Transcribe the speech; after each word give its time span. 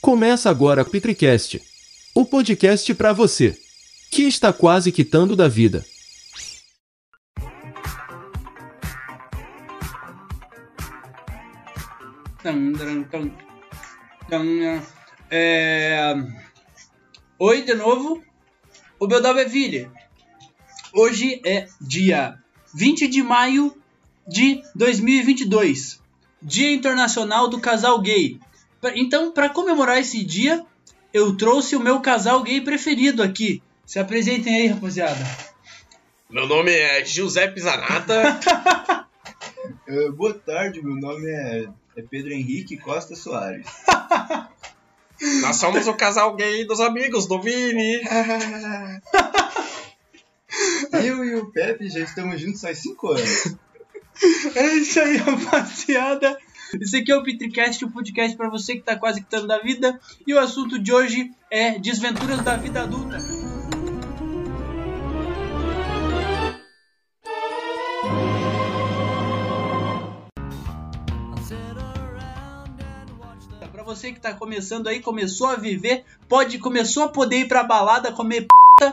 Começa 0.00 0.50
agora 0.50 0.82
o 0.82 0.84
Petricast, 0.84 1.62
o 2.14 2.24
podcast 2.24 2.92
pra 2.94 3.12
você 3.12 3.56
que 4.10 4.22
está 4.24 4.52
quase 4.52 4.92
quitando 4.92 5.34
da 5.34 5.48
vida. 5.48 5.84
É... 15.30 16.14
Oi 17.38 17.62
de 17.62 17.74
novo, 17.74 18.22
o 19.00 19.06
nome 19.06 19.44
é. 19.44 19.90
Hoje 20.92 21.40
é 21.46 21.68
dia 21.80 22.38
20 22.74 23.08
de 23.08 23.22
maio 23.22 23.74
de 24.28 24.62
2022, 24.74 26.00
Dia 26.42 26.72
Internacional 26.72 27.48
do 27.48 27.60
Casal 27.60 28.00
Gay. 28.00 28.38
Então, 28.94 29.30
para 29.30 29.48
comemorar 29.48 29.98
esse 29.98 30.24
dia, 30.24 30.64
eu 31.12 31.36
trouxe 31.36 31.76
o 31.76 31.80
meu 31.80 32.00
casal 32.00 32.42
gay 32.42 32.60
preferido 32.60 33.22
aqui. 33.22 33.62
Se 33.86 34.00
apresentem 34.00 34.54
aí, 34.54 34.66
rapaziada. 34.66 35.24
Meu 36.28 36.46
nome 36.48 36.72
é 36.72 37.04
Giuseppe 37.04 37.60
Zanata. 37.60 38.40
Eh, 39.86 40.10
boa 40.16 40.34
tarde, 40.34 40.82
meu 40.82 40.96
nome 40.96 41.30
é, 41.30 41.68
é 41.96 42.02
Pedro 42.02 42.32
Henrique 42.32 42.76
Costa 42.76 43.14
Soares. 43.14 43.66
Nós 45.42 45.56
somos 45.56 45.86
o 45.86 45.94
casal 45.94 46.34
gay 46.34 46.64
dos 46.64 46.80
amigos 46.80 47.26
do 47.26 47.40
Vini. 47.40 48.00
Eu 51.04 51.24
e 51.24 51.36
o 51.36 51.50
Pepe 51.52 51.88
já 51.88 52.00
estamos 52.00 52.40
juntos 52.40 52.64
há 52.64 52.74
5 52.74 53.08
anos. 53.12 53.56
É 54.54 54.66
isso 54.74 55.00
aí, 55.00 55.16
rapaziada. 55.18 56.36
Esse 56.80 56.96
aqui 56.96 57.12
é 57.12 57.16
o 57.16 57.22
Petricast, 57.22 57.84
o 57.84 57.90
podcast 57.90 58.34
pra 58.34 58.48
você 58.48 58.76
que 58.76 58.82
tá 58.82 58.96
quase 58.96 59.20
quitando 59.20 59.46
da 59.46 59.58
vida. 59.58 60.00
E 60.26 60.32
o 60.32 60.38
assunto 60.38 60.78
de 60.78 60.92
hoje 60.92 61.30
é 61.50 61.78
desventuras 61.78 62.40
da 62.40 62.56
vida 62.56 62.82
adulta. 62.82 63.18
Pra 73.70 73.82
você 73.82 74.12
que 74.12 74.20
tá 74.20 74.32
começando 74.32 74.86
aí, 74.86 75.00
começou 75.00 75.48
a 75.48 75.56
viver, 75.56 76.04
pode 76.28 76.58
começou 76.58 77.02
a 77.02 77.08
poder 77.08 77.40
ir 77.40 77.48
pra 77.48 77.64
balada, 77.64 78.12
comer 78.12 78.46
p... 78.78 78.92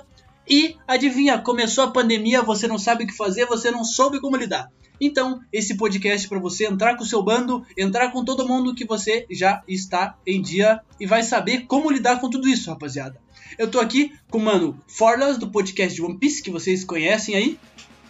e 0.50 0.76
adivinha, 0.88 1.38
começou 1.38 1.84
a 1.84 1.92
pandemia, 1.92 2.42
você 2.42 2.68
não 2.68 2.80
sabe 2.80 3.04
o 3.04 3.08
que 3.08 3.16
fazer, 3.16 3.46
você 3.46 3.70
não 3.70 3.84
soube 3.84 4.20
como 4.20 4.36
lidar. 4.36 4.70
Então, 5.00 5.40
esse 5.52 5.78
podcast 5.78 6.28
para 6.28 6.40
você 6.40 6.66
entrar 6.66 6.96
com 6.96 7.04
o 7.04 7.08
seu 7.08 7.24
bando, 7.24 7.66
entrar 7.78 8.12
com 8.12 8.26
todo 8.26 8.48
mundo 8.48 8.76
que 8.76 8.86
você 8.86 9.26
já 9.30 9.64
está 9.68 10.18
em 10.26 10.42
dia 10.42 10.82
e 11.00 11.06
vai 11.06 11.24
saber 11.24 11.66
como 11.68 11.90
lidar 11.92 12.20
com 12.20 12.30
tudo 12.30 12.48
isso, 12.48 12.70
rapaziada. 12.70 13.20
Eu 13.58 13.70
tô 13.70 13.80
aqui 13.80 14.14
com 14.30 14.38
o 14.38 14.42
mano 14.42 14.80
Forlas 14.88 15.38
do 15.38 15.50
podcast 15.50 15.96
de 15.96 16.02
One 16.02 16.18
Piece, 16.18 16.44
que 16.44 16.52
vocês 16.52 16.84
conhecem 16.84 17.36
aí, 17.36 17.60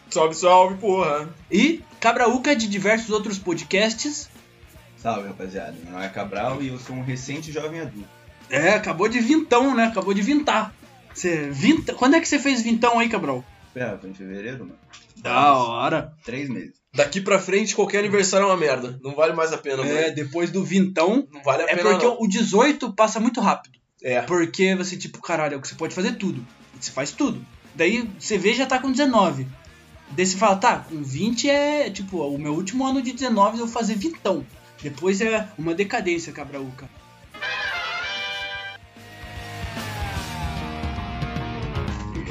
Salve, 0.09 0.33
salve, 0.35 0.75
porra. 0.77 1.29
e 1.51 1.81
Cabraúca 1.99 2.55
de 2.55 2.67
diversos 2.67 3.11
outros 3.11 3.37
podcasts. 3.37 4.27
Salve, 4.97 5.27
rapaziada. 5.27 5.75
Meu 5.83 5.91
nome 5.93 6.05
é 6.05 6.09
Cabral 6.09 6.61
e 6.61 6.69
eu 6.69 6.79
sou 6.79 6.95
um 6.95 7.03
recente 7.03 7.51
jovem 7.51 7.79
adulto. 7.81 8.09
É, 8.49 8.71
acabou 8.71 9.07
de 9.07 9.19
vintão, 9.19 9.75
né? 9.75 9.85
Acabou 9.85 10.13
de 10.13 10.21
vintar. 10.21 10.73
Você 11.13 11.49
vinta... 11.51 11.93
Quando 11.93 12.15
é 12.15 12.19
que 12.19 12.27
você 12.27 12.39
fez 12.39 12.61
vintão 12.61 12.97
aí, 12.97 13.07
Cabral? 13.07 13.45
Pera, 13.79 13.97
foi 13.97 14.09
em 14.09 14.13
fevereiro, 14.13 14.59
mano? 14.59 14.79
Da 15.17 15.53
hora. 15.53 16.13
Três 16.25 16.49
meses. 16.49 16.73
Daqui 16.93 17.21
pra 17.21 17.39
frente, 17.39 17.73
qualquer 17.75 17.99
aniversário 17.99 18.43
é 18.45 18.47
uma 18.47 18.57
merda. 18.57 18.99
Não 19.01 19.15
vale 19.15 19.31
mais 19.33 19.53
a 19.53 19.57
pena, 19.57 19.85
É, 19.85 20.01
mano. 20.01 20.15
depois 20.15 20.51
do 20.51 20.63
vintão. 20.65 21.25
Não 21.31 21.41
vale 21.43 21.63
a 21.63 21.65
É 21.65 21.75
pena, 21.75 21.91
porque 21.91 22.05
não. 22.05 22.17
o 22.19 22.27
18 22.27 22.91
passa 22.93 23.19
muito 23.19 23.39
rápido. 23.39 23.77
É. 24.03 24.21
Porque 24.23 24.75
você, 24.75 24.97
tipo, 24.97 25.21
caralho, 25.21 25.59
você 25.63 25.75
pode 25.75 25.93
fazer 25.95 26.13
tudo. 26.17 26.45
Você 26.79 26.91
faz 26.91 27.11
tudo. 27.11 27.45
Daí 27.75 28.09
você 28.19 28.37
vê 28.37 28.53
já 28.53 28.65
tá 28.65 28.79
com 28.79 28.91
19. 28.91 29.47
Daí 30.11 30.25
você 30.25 30.35
fala, 30.37 30.55
tá, 30.57 30.79
com 30.79 31.01
20 31.01 31.49
é, 31.49 31.89
tipo, 31.89 32.17
o 32.17 32.37
meu 32.37 32.53
último 32.53 32.85
ano 32.85 33.01
de 33.01 33.13
19 33.13 33.59
eu 33.59 33.65
vou 33.65 33.73
fazer 33.73 33.95
vintão. 33.95 34.45
Depois 34.81 35.21
é 35.21 35.47
uma 35.57 35.73
decadência, 35.73 36.33
cabraúca. 36.33 36.89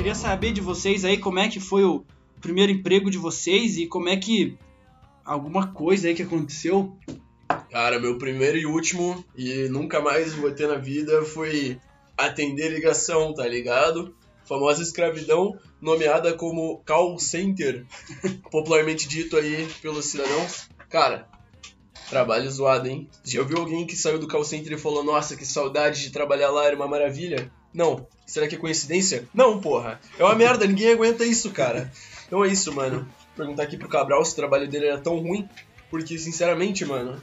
Queria 0.09 0.23
saber 0.23 0.53
de 0.53 0.63
vocês 0.63 1.05
aí 1.05 1.19
como 1.19 1.39
é 1.39 1.49
que 1.49 1.61
foi 1.61 1.85
o 1.85 2.03
primeiro 2.41 2.73
emprego 2.73 3.11
de 3.11 3.19
vocês 3.19 3.77
e 3.77 3.87
como 3.87 4.09
é 4.09 4.17
que 4.17 4.57
alguma 5.23 5.71
coisa 5.71 6.09
aí 6.09 6.15
que 6.15 6.23
aconteceu. 6.23 6.97
Cara, 7.71 8.01
meu 8.01 8.17
primeiro 8.17 8.57
e 8.57 8.65
último, 8.65 9.23
e 9.37 9.69
nunca 9.69 10.01
mais 10.01 10.33
vou 10.33 10.51
ter 10.51 10.67
na 10.67 10.77
vida, 10.77 11.23
foi 11.27 11.79
atender 12.17 12.73
ligação, 12.73 13.35
tá 13.35 13.47
ligado? 13.47 14.17
Famosa 14.47 14.83
escravidão, 14.83 15.55
nomeada 15.79 16.33
como 16.33 16.83
call 16.87 17.19
center, 17.19 17.85
popularmente 18.51 19.07
dito 19.07 19.37
aí 19.37 19.69
pelos 19.83 20.07
cidadãos. 20.07 20.71
Cara, 20.89 21.29
trabalho 22.09 22.51
zoado, 22.51 22.89
hein? 22.89 23.11
Já 23.23 23.41
ouviu 23.41 23.59
alguém 23.59 23.87
que 23.87 23.95
saiu 23.95 24.19
do 24.19 24.27
call 24.27 24.43
center 24.43 24.73
e 24.73 24.79
falou, 24.79 25.05
nossa, 25.05 25.37
que 25.37 25.45
saudade 25.45 26.01
de 26.01 26.11
trabalhar 26.11 26.51
lá, 26.51 26.65
era 26.65 26.75
uma 26.75 26.89
maravilha? 26.89 27.53
Não. 27.73 28.07
Será 28.27 28.47
que 28.47 28.55
é 28.55 28.59
coincidência? 28.59 29.27
Não, 29.33 29.61
porra. 29.61 30.01
É 30.19 30.25
uma 30.25 30.35
merda, 30.35 30.67
ninguém 30.67 30.93
aguenta 30.93 31.25
isso, 31.25 31.51
cara. 31.51 31.91
Então 32.27 32.45
é 32.45 32.49
isso, 32.49 32.73
mano. 32.75 33.09
Perguntar 33.37 33.63
aqui 33.63 33.77
pro 33.77 33.89
Cabral 33.89 34.25
se 34.25 34.33
o 34.33 34.37
trabalho 34.37 34.69
dele 34.69 34.87
era 34.87 34.99
tão 34.99 35.19
ruim, 35.19 35.49
porque, 35.91 36.19
sinceramente, 36.19 36.85
mano, 36.85 37.21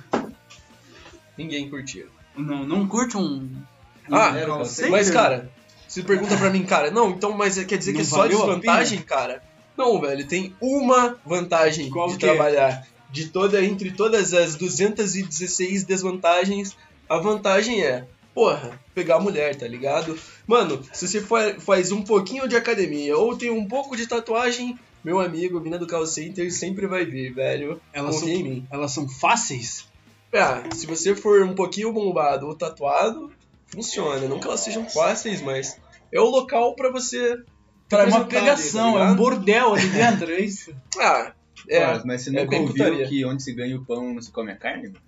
ninguém 1.37 1.69
curtia. 1.69 2.07
Não, 2.35 2.65
não 2.65 2.87
curte 2.87 3.17
um. 3.17 3.49
Ah, 4.11 4.31
um? 4.31 4.89
Mas, 4.89 5.09
cara, 5.09 5.51
se 5.87 6.03
pergunta 6.03 6.35
pra 6.37 6.49
mim, 6.49 6.63
cara, 6.63 6.91
não, 6.91 7.11
então, 7.11 7.31
mas 7.31 7.63
quer 7.63 7.77
dizer 7.77 7.91
Não 7.91 7.97
que 7.97 8.05
é 8.05 8.09
só 8.09 8.27
desvantagem, 8.27 9.01
cara? 9.01 9.43
Não, 9.77 9.99
velho, 9.99 10.25
tem 10.27 10.55
uma 10.61 11.17
vantagem 11.25 11.89
Qual 11.89 12.07
de 12.07 12.17
que 12.17 12.25
é? 12.25 12.29
trabalhar. 12.29 12.87
De 13.11 13.27
toda, 13.27 13.63
entre 13.63 13.91
todas 13.91 14.33
as 14.33 14.55
216 14.55 15.83
desvantagens, 15.83 16.75
a 17.07 17.17
vantagem 17.17 17.81
é, 17.83 18.05
porra, 18.35 18.79
pegar 18.93 19.19
mulher, 19.19 19.55
tá 19.55 19.67
ligado? 19.67 20.15
Mano, 20.45 20.83
se 20.93 21.07
você 21.07 21.21
fa- 21.21 21.55
faz 21.59 21.91
um 21.91 22.03
pouquinho 22.03 22.47
de 22.47 22.55
academia 22.55 23.17
ou 23.17 23.35
tem 23.37 23.49
um 23.49 23.65
pouco 23.67 23.95
de 23.97 24.05
tatuagem, 24.05 24.77
meu 25.03 25.19
amigo, 25.19 25.59
mina 25.59 25.79
do 25.79 25.87
call 25.87 26.05
center 26.05 26.51
sempre 26.53 26.85
vai 26.85 27.05
vir, 27.05 27.33
velho. 27.33 27.81
Elas 27.93 28.15
são, 28.15 28.21
Confia 28.27 28.35
em 28.39 28.43
mim. 28.43 28.67
elas 28.69 28.91
são 28.91 29.07
fáceis? 29.09 29.87
Ah, 30.33 30.61
se 30.73 30.85
você 30.85 31.15
for 31.15 31.41
um 31.43 31.55
pouquinho 31.55 31.93
bombado 31.93 32.45
ou 32.45 32.55
tatuado, 32.55 33.31
funciona. 33.67 34.27
Não 34.27 34.39
que 34.39 34.45
elas 34.47 34.59
sejam 34.59 34.87
fáceis, 34.89 35.41
mas 35.41 35.79
é 36.11 36.19
o 36.19 36.25
local 36.25 36.75
pra 36.75 36.91
você. 36.91 37.37
É 37.91 38.03
uma 38.03 38.17
ali, 38.17 38.25
pegação, 38.25 38.93
tá 38.95 38.99
é 38.99 39.11
um 39.11 39.15
bordel 39.15 39.73
ali 39.75 39.87
dentro, 39.89 40.31
é 40.31 40.41
isso? 40.41 40.75
Ah, 40.99 41.33
é. 41.69 41.85
Mas, 41.87 42.03
mas 42.05 42.21
você 42.23 42.29
é 42.31 42.33
nunca 42.33 42.47
bem 42.49 42.61
ouviu 42.61 42.73
putaria. 42.85 43.07
que 43.07 43.25
onde 43.25 43.41
se 43.43 43.53
ganha 43.53 43.77
o 43.77 43.85
pão 43.85 44.13
não 44.13 44.21
se 44.21 44.31
come 44.31 44.51
a 44.51 44.55
carne? 44.57 44.87
mano? 44.89 44.99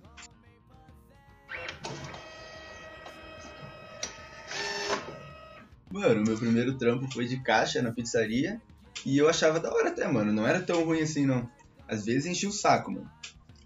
Mano, 5.90 6.22
meu 6.22 6.36
primeiro 6.36 6.76
trampo 6.76 7.10
foi 7.12 7.26
de 7.26 7.42
caixa 7.42 7.80
na 7.80 7.92
pizzaria 7.92 8.60
e 9.06 9.16
eu 9.16 9.28
achava 9.28 9.58
da 9.58 9.72
hora 9.72 9.88
até, 9.88 10.06
mano. 10.06 10.32
Não 10.32 10.46
era 10.46 10.60
tão 10.60 10.84
ruim 10.84 11.00
assim, 11.00 11.24
não. 11.24 11.48
Às 11.88 12.04
vezes 12.04 12.26
enchia 12.26 12.48
o 12.48 12.52
saco, 12.52 12.90
mano. 12.92 13.08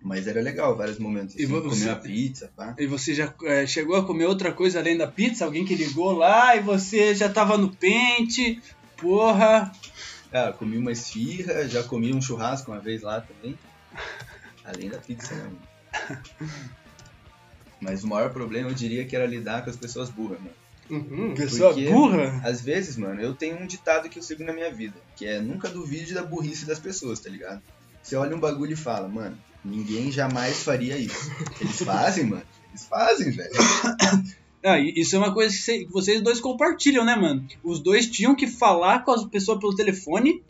Mas 0.01 0.27
era 0.27 0.41
legal, 0.41 0.77
vários 0.77 0.99
momentos. 0.99 1.37
E 1.37 1.45
Assim, 1.45 1.53
você- 1.53 1.69
comer 1.69 1.89
uma 1.91 1.97
pizza, 1.97 2.53
pá. 2.57 2.75
E 2.79 2.87
você 2.87 3.15
já 3.15 3.33
é, 3.45 3.67
chegou 3.67 3.97
a 3.97 4.05
comer 4.05 4.27
outra 4.27 4.53
coisa 4.53 4.79
além 4.81 4.97
da 4.97 5.07
pizza? 5.07 5.45
Alguém 5.45 5.65
que 5.65 5.75
ligou 5.75 6.13
lá 6.13 6.57
e 6.57 6.61
você 6.61 7.15
já 7.15 7.29
tava 7.29 7.57
no 7.57 7.75
pente? 7.77 8.61
Porra! 8.97 9.73
Ah, 10.33 10.53
comi 10.53 10.77
uma 10.79 10.91
esfirra, 10.93 11.69
já 11.69 11.83
comi 11.83 12.13
um 12.13 12.23
churrasco 12.23 12.71
uma 12.71 12.81
vez 12.81 13.03
lá 13.03 13.21
também. 13.21 13.59
Além 14.65 14.89
da 14.89 14.99
pizza, 14.99 15.35
né? 15.35 15.43
mano? 15.45 15.59
Mas 17.81 18.05
o 18.05 18.09
maior 18.09 18.33
problema 18.33 18.71
eu 18.71 18.75
diria 18.75 19.05
que 19.05 19.15
era 19.17 19.27
lidar 19.27 19.63
com 19.65 19.71
as 19.71 19.77
pessoas 19.77 20.09
burras, 20.09 20.39
mano. 20.41 20.55
Uhum. 20.95 21.35
Pessoa 21.35 21.73
Porque- 21.73 21.89
burra? 21.89 22.41
Às 22.45 22.61
vezes, 22.61 22.97
mano, 22.97 23.21
eu 23.21 23.35
tenho 23.35 23.57
um 23.59 23.67
ditado 23.67 24.09
que 24.09 24.19
eu 24.19 24.23
sigo 24.23 24.45
na 24.45 24.53
minha 24.53 24.71
vida, 24.73 24.95
que 25.17 25.25
é 25.27 25.41
nunca 25.41 25.69
duvide 25.69 26.13
da 26.13 26.23
burrice 26.23 26.67
das 26.67 26.79
pessoas, 26.79 27.19
tá 27.19 27.31
ligado? 27.31 27.63
Você 28.03 28.15
olha 28.17 28.37
um 28.37 28.41
bagulho 28.41 28.73
e 28.73 28.77
fala, 28.77 29.09
mano, 29.09 29.39
ninguém 29.65 30.13
jamais 30.13 30.63
faria 30.63 30.97
isso. 30.99 31.31
Eles 31.61 31.81
fazem, 31.83 32.25
mano. 32.27 32.43
Eles 32.71 32.85
fazem, 32.87 33.31
velho. 33.31 33.53
Ah, 34.65 34.79
isso 34.79 35.17
é 35.17 35.19
uma 35.19 35.35
coisa 35.35 35.53
que 35.57 35.89
vocês 35.91 36.21
dois 36.21 36.39
compartilham, 36.39 37.05
né, 37.05 37.17
mano? 37.17 37.45
Os 37.65 37.81
dois 37.81 38.07
tinham 38.07 38.33
que 38.33 38.47
falar 38.47 39.01
com 39.05 39.11
as 39.11 39.25
pessoas 39.25 39.59
pelo 39.59 39.75
telefone 39.75 40.41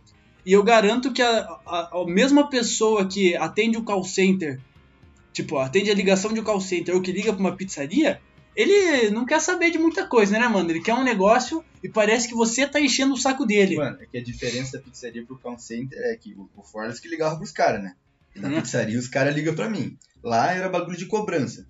e 0.44 0.52
eu 0.52 0.62
garanto 0.62 1.14
que 1.14 1.22
a, 1.22 1.38
a, 1.64 1.90
a 1.98 2.04
mesma 2.06 2.46
pessoa 2.50 3.06
que 3.08 3.34
atende 3.36 3.78
o 3.78 3.82
call 3.82 4.04
center, 4.04 4.60
tipo, 5.32 5.56
atende 5.56 5.90
a 5.90 5.94
ligação 5.94 6.30
de 6.30 6.40
um 6.40 6.44
call 6.44 6.60
center 6.60 6.94
ou 6.94 7.00
que 7.00 7.10
liga 7.10 7.32
pra 7.32 7.40
uma 7.40 7.56
pizzaria, 7.56 8.20
ele 8.54 9.10
não 9.10 9.24
quer 9.24 9.40
saber 9.40 9.70
de 9.70 9.78
muita 9.78 10.06
coisa, 10.06 10.38
né, 10.38 10.46
mano? 10.48 10.70
Ele 10.70 10.80
quer 10.82 10.94
um 10.94 11.04
negócio 11.04 11.64
e 11.82 11.88
parece 11.88 12.28
que 12.28 12.34
você 12.34 12.66
tá 12.66 12.80
enchendo 12.80 13.14
o 13.14 13.16
saco 13.16 13.44
dele. 13.46 13.76
Mano, 13.76 13.98
é 14.00 14.06
que 14.06 14.18
a 14.18 14.22
diferença 14.22 14.76
da 14.78 14.82
pizzaria 14.84 15.24
pro 15.26 15.38
call 15.38 15.58
center 15.58 15.98
é 15.98 16.16
que 16.16 16.34
o, 16.34 16.48
o 16.56 16.62
Forlas 16.62 17.00
que 17.00 17.08
ligava 17.08 17.36
pros 17.36 17.50
caras, 17.52 17.82
né? 17.82 17.94
E 18.36 18.40
na 18.40 18.48
Hum. 18.48 18.60
pizzaria 18.62 18.98
os 18.98 19.08
caras 19.08 19.34
ligam 19.34 19.54
pra 19.54 19.68
mim. 19.68 19.96
Lá 20.22 20.52
era 20.52 20.68
bagulho 20.68 20.96
de 20.96 21.06
cobrança. 21.06 21.66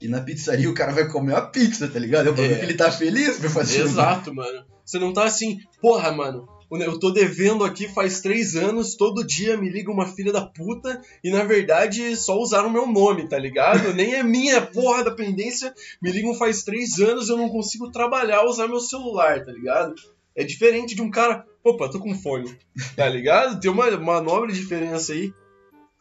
E 0.00 0.08
na 0.08 0.20
pizzaria 0.20 0.68
o 0.70 0.74
cara 0.74 0.92
vai 0.92 1.08
comer 1.08 1.32
uma 1.32 1.50
pizza, 1.50 1.88
tá 1.88 1.98
ligado? 1.98 2.28
É 2.28 2.30
um 2.30 2.34
bagulho 2.34 2.54
É. 2.54 2.58
que 2.58 2.64
ele 2.64 2.74
tá 2.74 2.90
feliz 2.92 3.38
pra 3.38 3.48
fazer. 3.48 3.80
Exato, 3.82 4.34
mano. 4.34 4.64
Você 4.84 4.98
não 4.98 5.12
tá 5.12 5.24
assim, 5.24 5.58
porra, 5.80 6.12
mano. 6.12 6.46
Eu 6.70 6.98
tô 6.98 7.10
devendo 7.10 7.64
aqui 7.64 7.88
faz 7.88 8.20
três 8.20 8.56
anos, 8.56 8.96
todo 8.96 9.24
dia 9.24 9.56
me 9.56 9.68
liga 9.68 9.90
uma 9.90 10.06
filha 10.06 10.32
da 10.32 10.44
puta 10.44 11.00
e 11.22 11.30
na 11.30 11.44
verdade 11.44 12.16
só 12.16 12.36
usaram 12.38 12.68
meu 12.68 12.86
nome, 12.86 13.28
tá 13.28 13.38
ligado? 13.38 13.94
Nem 13.94 14.14
é 14.14 14.22
minha 14.22 14.60
porra 14.60 15.04
da 15.04 15.12
pendência, 15.12 15.72
me 16.02 16.10
ligam 16.10 16.34
faz 16.34 16.64
três 16.64 16.98
anos 16.98 17.28
eu 17.28 17.36
não 17.36 17.48
consigo 17.48 17.90
trabalhar 17.90 18.44
usar 18.44 18.66
meu 18.66 18.80
celular, 18.80 19.44
tá 19.44 19.52
ligado? 19.52 19.94
É 20.34 20.42
diferente 20.42 20.94
de 20.94 21.02
um 21.02 21.10
cara, 21.10 21.46
opa, 21.62 21.88
tô 21.88 22.00
com 22.00 22.14
fone, 22.14 22.58
tá 22.96 23.08
ligado? 23.08 23.60
Tem 23.60 23.70
uma, 23.70 23.88
uma 23.90 24.20
nobre 24.20 24.52
diferença 24.52 25.12
aí. 25.12 25.32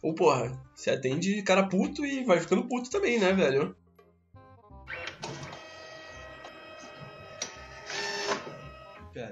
Ou 0.01 0.13
porra, 0.13 0.51
você 0.75 0.91
atende 0.91 1.41
cara 1.41 1.63
puto 1.63 2.05
e 2.05 2.23
vai 2.23 2.39
ficando 2.39 2.67
puto 2.67 2.89
também, 2.89 3.19
né, 3.19 3.31
velho? 3.33 3.75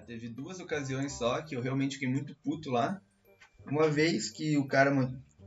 Teve 0.06 0.30
duas 0.30 0.60
ocasiões 0.60 1.14
só 1.14 1.42
que 1.42 1.56
eu 1.56 1.62
realmente 1.62 1.96
fiquei 1.96 2.10
muito 2.10 2.36
puto 2.44 2.70
lá. 2.70 3.02
Uma 3.66 3.90
vez 3.90 4.30
que 4.30 4.58
o 4.58 4.68
cara 4.68 4.92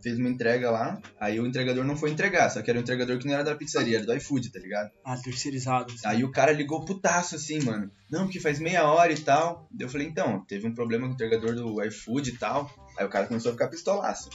fez 0.03 0.19
uma 0.19 0.29
entrega 0.29 0.71
lá, 0.71 1.00
aí 1.19 1.41
o 1.41 1.47
entregador 1.47 1.85
não 1.85 1.97
foi 1.97 2.11
entregar, 2.11 2.49
só 2.50 2.62
que 2.62 2.71
era 2.71 2.79
um 2.79 2.83
entregador 2.83 3.19
que 3.19 3.27
não 3.27 3.35
era 3.35 3.44
da 3.44 3.55
pizzaria, 3.55 3.97
era 3.97 4.06
do 4.06 4.15
iFood, 4.15 4.50
tá 4.50 4.59
ligado? 4.59 4.91
Ah, 5.05 5.17
terceirizado. 5.17 5.93
assim. 5.93 6.06
Aí 6.06 6.25
o 6.25 6.31
cara 6.31 6.53
ligou 6.53 6.85
putaço 6.85 7.37
assim, 7.37 7.61
mano. 7.62 7.91
Não, 8.11 8.25
porque 8.25 8.41
faz 8.41 8.59
meia 8.59 8.87
hora 8.87 9.12
e 9.12 9.19
tal. 9.19 9.69
Eu 9.79 9.88
falei, 9.88 10.06
então, 10.06 10.44
teve 10.47 10.67
um 10.67 10.75
problema 10.75 11.06
com 11.06 11.12
o 11.12 11.15
entregador 11.15 11.55
do 11.55 11.83
iFood 11.85 12.31
e 12.31 12.38
tal. 12.38 12.71
Aí 12.99 13.05
o 13.05 13.11
cara 13.11 13.27
começou 13.27 13.50
a 13.50 13.55
ficar 13.55 13.69
pistolaço. 13.69 14.31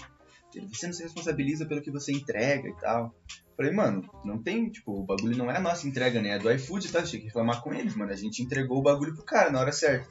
Você 0.59 0.87
não 0.87 0.93
se 0.93 1.03
responsabiliza 1.03 1.65
pelo 1.65 1.81
que 1.81 1.91
você 1.91 2.11
entrega 2.11 2.67
e 2.67 2.75
tal. 2.75 3.13
Falei, 3.55 3.71
mano, 3.71 4.09
não 4.25 4.41
tem, 4.41 4.69
tipo, 4.69 4.91
o 4.91 5.03
bagulho 5.03 5.37
não 5.37 5.51
é 5.51 5.57
a 5.57 5.61
nossa 5.61 5.87
entrega, 5.87 6.21
né? 6.21 6.29
É 6.29 6.39
do 6.39 6.51
iFood, 6.51 6.91
tá? 6.91 7.03
Tinha 7.03 7.19
que 7.19 7.27
reclamar 7.27 7.61
com 7.61 7.73
eles, 7.73 7.95
mano. 7.95 8.11
A 8.11 8.15
gente 8.15 8.41
entregou 8.41 8.79
o 8.79 8.83
bagulho 8.83 9.13
pro 9.13 9.23
cara 9.23 9.51
na 9.51 9.59
hora 9.59 9.71
certa. 9.71 10.09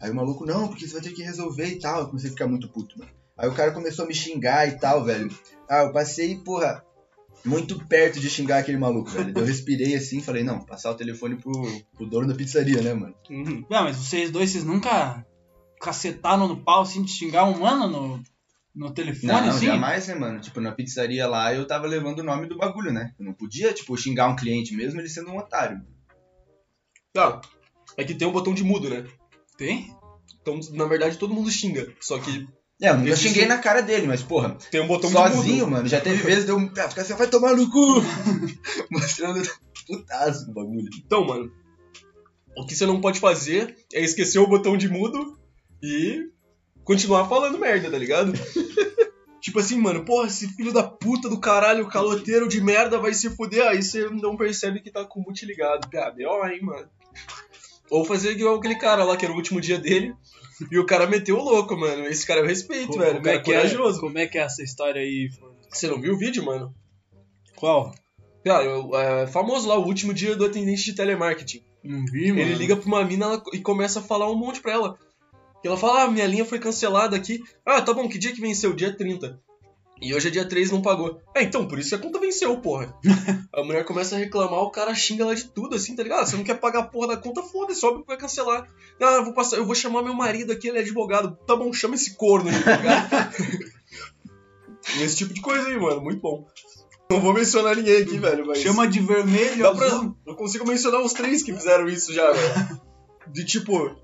Aí 0.00 0.10
o 0.10 0.14
maluco, 0.14 0.44
não, 0.44 0.68
porque 0.68 0.86
você 0.86 0.92
vai 0.92 1.02
ter 1.02 1.12
que 1.12 1.22
resolver 1.22 1.66
e 1.66 1.78
tal. 1.78 2.00
Eu 2.00 2.06
comecei 2.08 2.28
a 2.28 2.32
ficar 2.32 2.46
muito 2.46 2.68
puto, 2.68 2.98
mano. 2.98 3.10
Aí 3.36 3.48
o 3.48 3.54
cara 3.54 3.72
começou 3.72 4.04
a 4.04 4.08
me 4.08 4.14
xingar 4.14 4.68
e 4.68 4.78
tal, 4.78 5.04
velho. 5.04 5.28
Ah, 5.68 5.84
eu 5.84 5.92
passei, 5.92 6.36
porra, 6.36 6.84
muito 7.44 7.78
perto 7.86 8.20
de 8.20 8.30
xingar 8.30 8.58
aquele 8.58 8.78
maluco, 8.78 9.10
velho. 9.10 9.32
Eu 9.36 9.44
respirei 9.44 9.94
assim 9.94 10.20
falei, 10.20 10.44
não, 10.44 10.60
passar 10.60 10.90
o 10.90 10.96
telefone 10.96 11.36
pro, 11.36 11.52
pro 11.94 12.06
dono 12.06 12.28
da 12.28 12.34
pizzaria, 12.34 12.80
né, 12.80 12.94
mano? 12.94 13.14
Uhum. 13.30 13.64
Não, 13.68 13.84
mas 13.84 13.96
vocês 13.96 14.30
dois, 14.30 14.50
vocês 14.50 14.64
nunca 14.64 15.24
cacetaram 15.80 16.48
no 16.48 16.62
pau, 16.62 16.82
assim, 16.82 17.02
de 17.02 17.10
xingar 17.10 17.44
um 17.44 17.60
mano 17.60 17.88
no, 17.88 18.22
no 18.74 18.92
telefone, 18.92 19.32
Não, 19.32 19.40
não, 19.42 19.48
assim? 19.50 19.66
jamais, 19.66 20.08
né, 20.08 20.14
mano? 20.14 20.40
Tipo, 20.40 20.60
na 20.60 20.72
pizzaria 20.72 21.26
lá 21.28 21.54
eu 21.54 21.66
tava 21.66 21.86
levando 21.86 22.18
o 22.20 22.24
nome 22.24 22.46
do 22.48 22.56
bagulho, 22.58 22.92
né? 22.92 23.14
Eu 23.18 23.24
não 23.26 23.32
podia, 23.32 23.72
tipo, 23.72 23.96
xingar 23.96 24.28
um 24.28 24.36
cliente 24.36 24.74
mesmo 24.74 25.00
ele 25.00 25.08
sendo 25.08 25.30
um 25.30 25.38
otário. 25.38 25.80
Tá. 27.12 27.40
É 27.96 28.04
que 28.04 28.14
tem 28.14 28.26
um 28.26 28.32
botão 28.32 28.52
de 28.54 28.64
mudo, 28.64 28.90
né? 28.90 29.04
Tem? 29.56 29.94
Então, 30.40 30.58
na 30.72 30.86
verdade, 30.86 31.16
todo 31.18 31.32
mundo 31.32 31.50
xinga. 31.50 31.92
Só 32.00 32.18
que 32.18 32.46
É, 32.82 32.88
eu 32.90 32.96
nunca 32.96 33.10
Existe 33.10 33.28
xinguei 33.28 33.44
um- 33.44 33.48
na 33.48 33.58
cara 33.58 33.80
dele, 33.80 34.06
mas, 34.08 34.22
porra, 34.22 34.56
tem 34.70 34.80
um 34.80 34.88
botão 34.88 35.08
de 35.08 35.16
sozinho, 35.16 35.70
mano, 35.70 35.86
já 35.88 36.00
teve 36.00 36.22
vezes 36.22 36.44
de 36.44 36.50
eu 36.50 36.58
ah, 36.58 36.88
ficar 36.88 37.02
assim, 37.02 37.14
vai 37.14 37.28
tomar 37.28 37.54
no 37.54 37.70
cu! 37.70 38.02
Mostrando 38.90 39.40
putaço 39.86 40.46
do 40.46 40.52
bagulho. 40.54 40.88
Então, 40.98 41.24
mano, 41.24 41.52
o 42.56 42.66
que 42.66 42.74
você 42.74 42.84
não 42.84 43.00
pode 43.00 43.20
fazer 43.20 43.76
é 43.92 44.02
esquecer 44.02 44.40
o 44.40 44.46
botão 44.48 44.76
de 44.76 44.88
mudo 44.88 45.38
e 45.82 46.30
continuar 46.84 47.28
falando 47.28 47.58
merda, 47.58 47.90
tá 47.90 47.98
ligado? 47.98 48.32
tipo 49.40 49.58
assim, 49.58 49.78
mano, 49.78 50.04
porra, 50.04 50.26
esse 50.28 50.48
filho 50.48 50.72
da 50.72 50.82
puta 50.82 51.28
do 51.28 51.38
caralho, 51.40 51.86
caloteiro 51.88 52.48
de 52.48 52.60
merda 52.60 52.98
vai 52.98 53.12
se 53.14 53.30
fuder. 53.30 53.66
Aí 53.68 53.82
você 53.82 54.08
não 54.08 54.36
percebe 54.36 54.80
que 54.80 54.90
tá 54.90 55.04
com 55.04 55.20
o 55.20 55.22
mute 55.22 55.44
ligado. 55.46 55.88
Ah, 55.96 56.10
B.O., 56.10 56.46
hein, 56.46 56.60
mano. 56.62 56.88
Ou 57.90 58.04
fazer 58.04 58.32
igual 58.32 58.56
aquele 58.56 58.76
cara 58.76 59.04
lá, 59.04 59.16
que 59.16 59.24
era 59.24 59.32
o 59.32 59.36
último 59.36 59.60
dia 59.60 59.78
dele, 59.78 60.14
e 60.70 60.78
o 60.78 60.86
cara 60.86 61.06
meteu 61.06 61.36
o 61.38 61.42
louco, 61.44 61.76
mano. 61.76 62.04
Esse 62.06 62.26
cara 62.26 62.40
eu 62.40 62.46
respeito, 62.46 62.88
Co- 62.92 62.98
velho. 62.98 63.12
como, 63.12 63.22
cara 63.24 63.36
é 63.36 63.40
que 63.40 63.52
é, 63.52 63.56
corajoso. 63.56 64.00
como 64.00 64.18
é 64.18 64.26
que 64.26 64.38
é 64.38 64.42
essa 64.42 64.62
história 64.62 65.00
aí? 65.02 65.28
Você 65.70 65.86
não 65.88 66.00
viu 66.00 66.14
o 66.14 66.18
vídeo, 66.18 66.44
mano? 66.44 66.74
Qual? 67.56 67.94
Cara, 68.44 68.64
eu- 68.64 68.94
é 68.96 69.26
famoso 69.26 69.68
lá, 69.68 69.78
o 69.78 69.84
último 69.86 70.12
dia 70.14 70.34
do 70.34 70.44
atendente 70.46 70.84
de 70.84 70.94
telemarketing. 70.94 71.62
Não 71.84 72.04
vi, 72.06 72.28
mano. 72.28 72.40
Ele 72.40 72.54
liga 72.54 72.76
pra 72.76 72.86
uma 72.86 73.04
mina 73.04 73.42
e 73.52 73.58
começa 73.60 74.00
a 74.00 74.02
falar 74.02 74.30
um 74.30 74.34
monte 74.34 74.60
pra 74.60 74.72
ela. 74.72 74.98
E 75.64 75.66
ela 75.66 75.78
fala, 75.78 76.02
ah, 76.02 76.10
minha 76.10 76.26
linha 76.26 76.44
foi 76.44 76.58
cancelada 76.58 77.16
aqui. 77.16 77.42
Ah, 77.64 77.80
tá 77.80 77.94
bom, 77.94 78.06
que 78.06 78.18
dia 78.18 78.34
que 78.34 78.40
venceu? 78.40 78.74
Dia 78.74 78.94
30. 78.94 79.40
E 80.02 80.14
hoje 80.14 80.28
é 80.28 80.30
dia 80.30 80.46
3 80.46 80.70
não 80.70 80.82
pagou. 80.82 81.22
Ah, 81.34 81.42
então, 81.42 81.66
por 81.66 81.78
isso 81.78 81.88
que 81.88 81.94
a 81.94 81.98
conta 81.98 82.20
venceu, 82.20 82.54
porra. 82.58 82.94
a 83.50 83.64
mulher 83.64 83.82
começa 83.86 84.14
a 84.14 84.18
reclamar, 84.18 84.60
o 84.60 84.70
cara 84.70 84.94
xinga 84.94 85.22
ela 85.22 85.34
de 85.34 85.44
tudo, 85.44 85.74
assim, 85.76 85.96
tá 85.96 86.02
ligado? 86.02 86.20
Ah, 86.20 86.26
Você 86.26 86.36
não 86.36 86.44
quer 86.44 86.60
pagar 86.60 86.80
a 86.80 86.86
porra 86.86 87.08
da 87.08 87.16
conta, 87.16 87.42
foda-se, 87.42 87.84
óbvio 87.86 88.02
que 88.02 88.08
vai 88.08 88.18
cancelar. 88.18 88.68
Ah, 89.00 89.14
eu 89.14 89.24
vou, 89.24 89.32
passar, 89.32 89.56
eu 89.56 89.64
vou 89.64 89.74
chamar 89.74 90.02
meu 90.02 90.12
marido 90.12 90.52
aqui, 90.52 90.68
ele 90.68 90.76
é 90.76 90.80
advogado. 90.82 91.34
Tá 91.46 91.56
bom, 91.56 91.72
chama 91.72 91.94
esse 91.94 92.14
corno 92.14 92.50
de 92.50 92.56
advogado. 92.56 93.34
esse 95.00 95.16
tipo 95.16 95.32
de 95.32 95.40
coisa 95.40 95.66
aí, 95.66 95.80
mano, 95.80 96.02
muito 96.02 96.20
bom. 96.20 96.46
Não 97.10 97.20
vou 97.20 97.32
mencionar 97.32 97.76
ninguém 97.76 98.02
aqui, 98.02 98.18
velho, 98.18 98.46
mas... 98.46 98.58
Chama 98.58 98.86
de 98.86 99.00
vermelho, 99.00 99.62
Dá 99.62 99.74
pra-. 99.74 100.12
Eu 100.26 100.34
consigo 100.34 100.66
mencionar 100.66 101.00
uns 101.00 101.14
três 101.14 101.42
que 101.42 101.54
fizeram 101.54 101.88
isso 101.88 102.12
já, 102.12 102.30
velho. 102.30 102.80
De 103.32 103.42
tipo, 103.42 103.96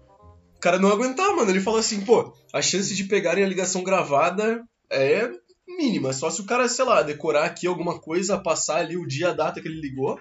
cara 0.61 0.79
não 0.79 0.91
aguentar, 0.91 1.35
mano. 1.35 1.51
Ele 1.51 1.61
fala 1.61 1.81
assim, 1.81 2.03
pô, 2.03 2.33
a 2.53 2.63
chance 2.63 2.95
de 2.95 3.05
pegarem 3.05 3.43
a 3.43 3.49
ligação 3.49 3.83
gravada 3.83 4.63
é 4.91 5.31
mínima. 5.67 6.13
Só 6.13 6.31
se 6.31 6.41
o 6.41 6.45
cara, 6.45 6.69
sei 6.69 6.85
lá, 6.85 7.03
decorar 7.03 7.45
aqui 7.45 7.67
alguma 7.67 7.99
coisa, 7.99 8.39
passar 8.39 8.77
ali 8.77 8.97
o 8.97 9.07
dia, 9.07 9.31
a 9.31 9.35
data 9.35 9.61
que 9.61 9.69
ele 9.69 9.81
ligou 9.81 10.21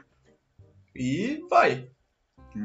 e 0.95 1.41
vai. 1.49 1.87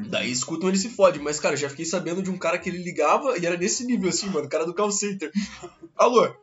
Daí 0.09 0.31
escutam 0.31 0.69
ele 0.69 0.77
se 0.77 0.89
fode. 0.89 1.19
Mas, 1.19 1.39
cara, 1.39 1.53
eu 1.53 1.59
já 1.59 1.69
fiquei 1.69 1.85
sabendo 1.85 2.23
de 2.23 2.29
um 2.29 2.37
cara 2.37 2.57
que 2.57 2.69
ele 2.69 2.83
ligava 2.83 3.37
e 3.37 3.45
era 3.45 3.57
nesse 3.57 3.85
nível 3.85 4.09
assim, 4.09 4.27
mano. 4.29 4.47
O 4.47 4.49
cara 4.49 4.65
do 4.65 4.73
call 4.73 4.91
center. 4.91 5.31
Alô? 5.95 6.33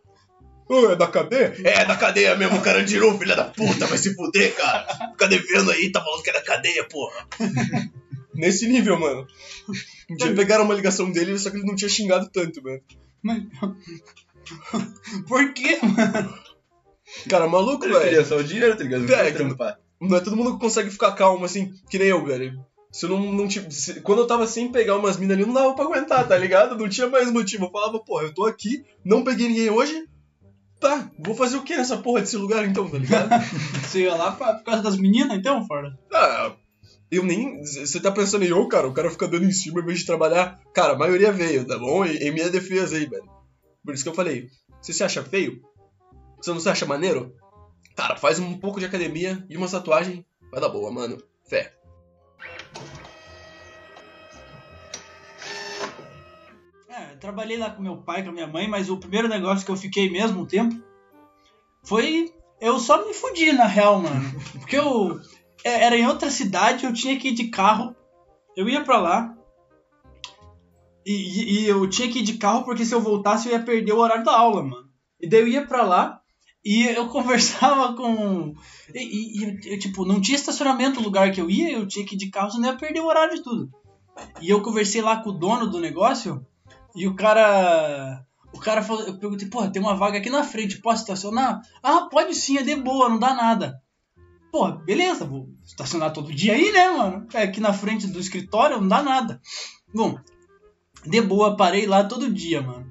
Ô, 0.68 0.90
é 0.90 0.96
da 0.96 1.06
cadeia? 1.06 1.54
É 1.64 1.84
da 1.84 1.96
cadeia 1.96 2.36
mesmo, 2.36 2.58
o 2.58 2.62
cara 2.62 2.84
tirou, 2.84 3.18
filha 3.18 3.34
da 3.34 3.44
puta, 3.44 3.86
vai 3.86 3.98
se 3.98 4.14
fuder, 4.14 4.54
cara. 4.54 4.86
Fica 5.10 5.28
devendo 5.28 5.70
aí, 5.70 5.90
tá 5.90 6.02
falando 6.02 6.22
que 6.22 6.30
é 6.30 6.32
da 6.32 6.40
cadeia, 6.40 6.84
porra. 6.84 7.26
Nesse 8.34 8.66
nível, 8.68 8.98
mano. 8.98 9.26
Um 10.10 10.16
dia 10.16 10.34
pegaram 10.34 10.64
uma 10.64 10.74
ligação 10.74 11.10
dele, 11.10 11.38
só 11.38 11.50
que 11.50 11.56
ele 11.58 11.66
não 11.66 11.76
tinha 11.76 11.88
xingado 11.88 12.28
tanto, 12.32 12.62
mano. 12.62 12.80
Mas... 13.22 13.42
Por 15.28 15.52
quê, 15.54 15.78
mano? 15.82 16.34
Cara, 17.28 17.46
maluco, 17.46 17.84
Ele 17.84 17.92
velho. 17.92 18.04
queria 18.04 18.24
só 18.24 18.36
o 18.38 18.44
dinheiro, 18.44 18.76
tá 18.76 18.82
ligado? 18.84 19.02
Não 19.02 19.14
É, 19.14 19.16
queria 19.16 19.32
que- 19.32 19.38
trampar. 19.38 19.78
Não 20.00 20.16
é 20.16 20.20
todo 20.20 20.36
mundo 20.36 20.54
que 20.54 20.60
consegue 20.60 20.90
ficar 20.90 21.12
calmo 21.12 21.44
assim, 21.44 21.72
que 21.88 21.98
nem 21.98 22.08
eu, 22.08 22.24
velho. 22.24 22.58
Se 22.90 23.06
eu 23.06 23.10
não, 23.10 23.32
não 23.32 23.46
tive, 23.48 23.70
se- 23.70 24.00
quando 24.00 24.18
eu 24.20 24.26
tava 24.26 24.46
sem 24.46 24.70
pegar 24.72 24.96
umas 24.96 25.16
minas 25.16 25.36
ali, 25.36 25.46
não 25.46 25.54
dava 25.54 25.74
pra 25.74 25.84
aguentar, 25.84 26.26
tá 26.26 26.36
ligado? 26.36 26.76
Não 26.76 26.88
tinha 26.88 27.06
mais 27.06 27.30
motivo. 27.30 27.66
Eu 27.66 27.70
falava, 27.70 28.00
porra, 28.00 28.24
eu 28.24 28.34
tô 28.34 28.44
aqui, 28.44 28.84
não 29.04 29.22
peguei 29.22 29.48
ninguém 29.48 29.70
hoje. 29.70 30.06
Tá, 30.80 31.08
vou 31.18 31.34
fazer 31.36 31.56
o 31.56 31.62
que 31.62 31.76
nessa 31.76 31.96
porra 31.98 32.20
desse 32.20 32.36
lugar 32.36 32.66
então, 32.66 32.88
tá 32.90 32.98
ligado? 32.98 33.30
Você 33.86 34.00
ia 34.02 34.14
lá 34.16 34.32
pra- 34.32 34.54
por 34.54 34.64
causa 34.64 34.82
das 34.82 34.96
meninas, 34.96 35.38
então, 35.38 35.64
Fora? 35.66 35.96
ah, 36.12 36.52
eu 37.12 37.22
nem. 37.22 37.60
Você 37.60 38.00
tá 38.00 38.10
pensando 38.10 38.42
em 38.42 38.48
eu, 38.48 38.66
cara, 38.66 38.88
o 38.88 38.94
cara 38.94 39.10
fica 39.10 39.28
dando 39.28 39.44
em 39.44 39.52
cima 39.52 39.80
em 39.80 39.84
vez 39.84 39.98
de 39.98 40.06
trabalhar. 40.06 40.58
Cara, 40.72 40.94
a 40.94 40.98
maioria 40.98 41.30
veio, 41.30 41.66
tá 41.66 41.78
bom? 41.78 42.06
Em 42.06 42.32
minha 42.32 42.48
defesa 42.48 42.96
aí, 42.96 43.04
velho. 43.04 43.30
Por 43.84 43.92
isso 43.92 44.02
que 44.02 44.08
eu 44.08 44.14
falei, 44.14 44.48
você 44.80 44.94
se 44.94 45.04
acha 45.04 45.22
feio? 45.22 45.60
Você 46.40 46.50
não 46.50 46.58
se 46.58 46.70
acha 46.70 46.86
maneiro? 46.86 47.36
Cara, 47.94 48.16
faz 48.16 48.38
um 48.38 48.58
pouco 48.58 48.80
de 48.80 48.86
academia 48.86 49.44
e 49.50 49.56
uma 49.58 49.68
tatuagem, 49.68 50.24
vai 50.50 50.58
dar 50.58 50.70
boa, 50.70 50.90
mano. 50.90 51.18
Fé. 51.44 51.74
É, 56.88 57.12
eu 57.12 57.18
trabalhei 57.18 57.58
lá 57.58 57.70
com 57.70 57.82
meu 57.82 57.98
pai, 57.98 58.22
com 58.22 58.30
a 58.30 58.32
minha 58.32 58.46
mãe, 58.46 58.66
mas 58.66 58.88
o 58.88 58.96
primeiro 58.96 59.28
negócio 59.28 59.66
que 59.66 59.70
eu 59.70 59.76
fiquei 59.76 60.10
mesmo 60.10 60.42
um 60.42 60.46
tempo 60.46 60.82
foi. 61.84 62.32
Eu 62.58 62.78
só 62.78 63.04
me 63.04 63.12
fudi, 63.12 63.52
na 63.52 63.66
real, 63.66 64.00
mano. 64.00 64.40
Porque 64.58 64.76
eu. 64.78 65.20
É, 65.64 65.84
Era 65.84 65.96
em 65.96 66.06
outra 66.06 66.30
cidade, 66.30 66.84
eu 66.84 66.92
tinha 66.92 67.18
que 67.18 67.28
ir 67.28 67.32
de 67.34 67.48
carro. 67.48 67.94
Eu 68.56 68.68
ia 68.68 68.82
pra 68.84 68.98
lá. 68.98 69.34
E, 71.04 71.64
e- 71.64 71.68
eu 71.68 71.88
tinha 71.88 72.08
que 72.10 72.20
ir 72.20 72.22
de 72.22 72.34
carro 72.38 72.64
porque 72.64 72.84
se 72.84 72.94
eu 72.94 73.00
voltasse 73.00 73.48
eu 73.48 73.52
ia 73.52 73.62
perder 73.62 73.92
o 73.92 73.98
horário 73.98 74.24
da 74.24 74.36
aula, 74.36 74.62
mano. 74.62 74.88
E 75.20 75.28
daí 75.28 75.40
eu 75.40 75.48
ia 75.48 75.66
pra 75.66 75.82
lá 75.82 76.20
e 76.64 76.84
eu 76.86 77.08
conversava 77.10 77.94
com. 77.94 78.54
E- 78.94 79.40
e 79.40 79.72
eu, 79.72 79.78
tipo, 79.78 80.04
não 80.04 80.20
tinha 80.20 80.36
estacionamento 80.36 81.00
no 81.00 81.06
lugar 81.06 81.32
que 81.32 81.40
eu 81.40 81.50
ia, 81.50 81.72
eu 81.72 81.86
tinha 81.86 82.04
que 82.06 82.14
ir 82.14 82.18
de 82.18 82.30
carro, 82.30 82.50
senão 82.50 82.68
eu 82.68 82.72
ia 82.74 82.78
perder 82.78 83.00
o 83.00 83.06
horário 83.06 83.34
de 83.34 83.42
tudo. 83.42 83.70
E 84.40 84.48
eu 84.50 84.60
conversei 84.62 85.00
lá 85.00 85.16
com 85.22 85.30
o 85.30 85.38
dono 85.38 85.66
do 85.68 85.80
negócio. 85.80 86.46
E 86.94 87.06
o 87.08 87.14
cara. 87.16 88.24
O 88.54 88.60
cara 88.60 88.82
falou, 88.82 89.02
eu 89.04 89.18
perguntei, 89.18 89.48
porra, 89.48 89.72
tem 89.72 89.80
uma 89.80 89.96
vaga 89.96 90.18
aqui 90.18 90.28
na 90.28 90.44
frente, 90.44 90.78
posso 90.82 91.00
estacionar? 91.00 91.62
Ah, 91.82 92.06
pode 92.10 92.34
sim, 92.34 92.58
é 92.58 92.62
de 92.62 92.76
boa, 92.76 93.08
não 93.08 93.18
dá 93.18 93.32
nada. 93.32 93.81
Porra, 94.52 94.72
beleza, 94.84 95.24
vou 95.24 95.48
estacionar 95.64 96.12
todo 96.12 96.32
dia 96.32 96.52
aí, 96.52 96.70
né, 96.70 96.90
mano? 96.90 97.26
É 97.32 97.42
aqui 97.42 97.58
na 97.60 97.72
frente 97.72 98.06
do 98.06 98.20
escritório, 98.20 98.78
não 98.80 98.86
dá 98.86 99.02
nada. 99.02 99.40
Bom, 99.94 100.18
de 101.06 101.20
boa, 101.22 101.56
parei 101.56 101.86
lá 101.86 102.04
todo 102.04 102.30
dia, 102.32 102.60
mano. 102.60 102.86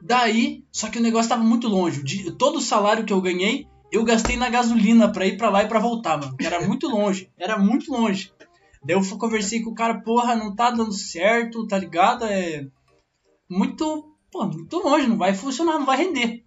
Daí, 0.00 0.64
só 0.72 0.88
que 0.88 0.98
o 0.98 1.02
negócio 1.02 1.28
tava 1.28 1.42
muito 1.42 1.66
longe. 1.68 2.02
Di- 2.04 2.30
Todo 2.38 2.56
o 2.58 2.62
salário 2.62 3.04
que 3.04 3.12
eu 3.12 3.20
ganhei 3.20 3.66
eu 3.92 4.04
gastei 4.04 4.36
na 4.36 4.48
gasolina 4.48 5.10
pra 5.12 5.26
ir 5.26 5.36
pra 5.36 5.50
lá 5.50 5.64
e 5.64 5.68
pra 5.68 5.80
voltar, 5.80 6.16
mano. 6.16 6.36
Era 6.40 6.64
muito 6.64 6.88
longe, 6.88 7.28
era 7.36 7.58
muito 7.58 7.90
longe. 7.90 8.32
Daí 8.84 8.94
eu 8.96 9.18
conversei 9.18 9.60
com 9.62 9.70
o 9.70 9.74
cara, 9.74 10.00
porra, 10.00 10.36
não 10.36 10.54
tá 10.54 10.70
dando 10.70 10.92
certo, 10.92 11.66
tá 11.66 11.76
ligado? 11.76 12.24
É 12.24 12.64
muito, 13.48 14.14
pô, 14.30 14.46
muito 14.46 14.78
longe, 14.78 15.08
não 15.08 15.18
vai 15.18 15.34
funcionar, 15.34 15.76
não 15.78 15.84
vai 15.84 15.96
render. 15.98 16.44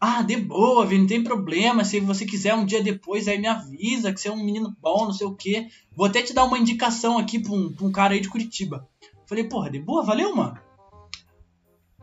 Ah, 0.00 0.22
de 0.22 0.36
boa, 0.36 0.84
Vini, 0.84 1.02
não 1.02 1.08
tem 1.08 1.22
problema. 1.22 1.84
Se 1.84 2.00
você 2.00 2.26
quiser 2.26 2.54
um 2.54 2.64
dia 2.64 2.82
depois, 2.82 3.26
aí 3.26 3.38
me 3.38 3.46
avisa 3.46 4.12
que 4.12 4.20
você 4.20 4.28
é 4.28 4.32
um 4.32 4.44
menino 4.44 4.76
bom, 4.80 5.06
não 5.06 5.12
sei 5.12 5.26
o 5.26 5.34
quê. 5.34 5.68
Vou 5.94 6.06
até 6.06 6.22
te 6.22 6.32
dar 6.32 6.44
uma 6.44 6.58
indicação 6.58 7.18
aqui 7.18 7.38
pra 7.38 7.52
um, 7.52 7.72
pra 7.72 7.86
um 7.86 7.92
cara 7.92 8.14
aí 8.14 8.20
de 8.20 8.28
Curitiba. 8.28 8.88
Falei, 9.26 9.44
porra, 9.44 9.70
de 9.70 9.78
boa, 9.78 10.02
valeu, 10.02 10.34
mano. 10.34 10.58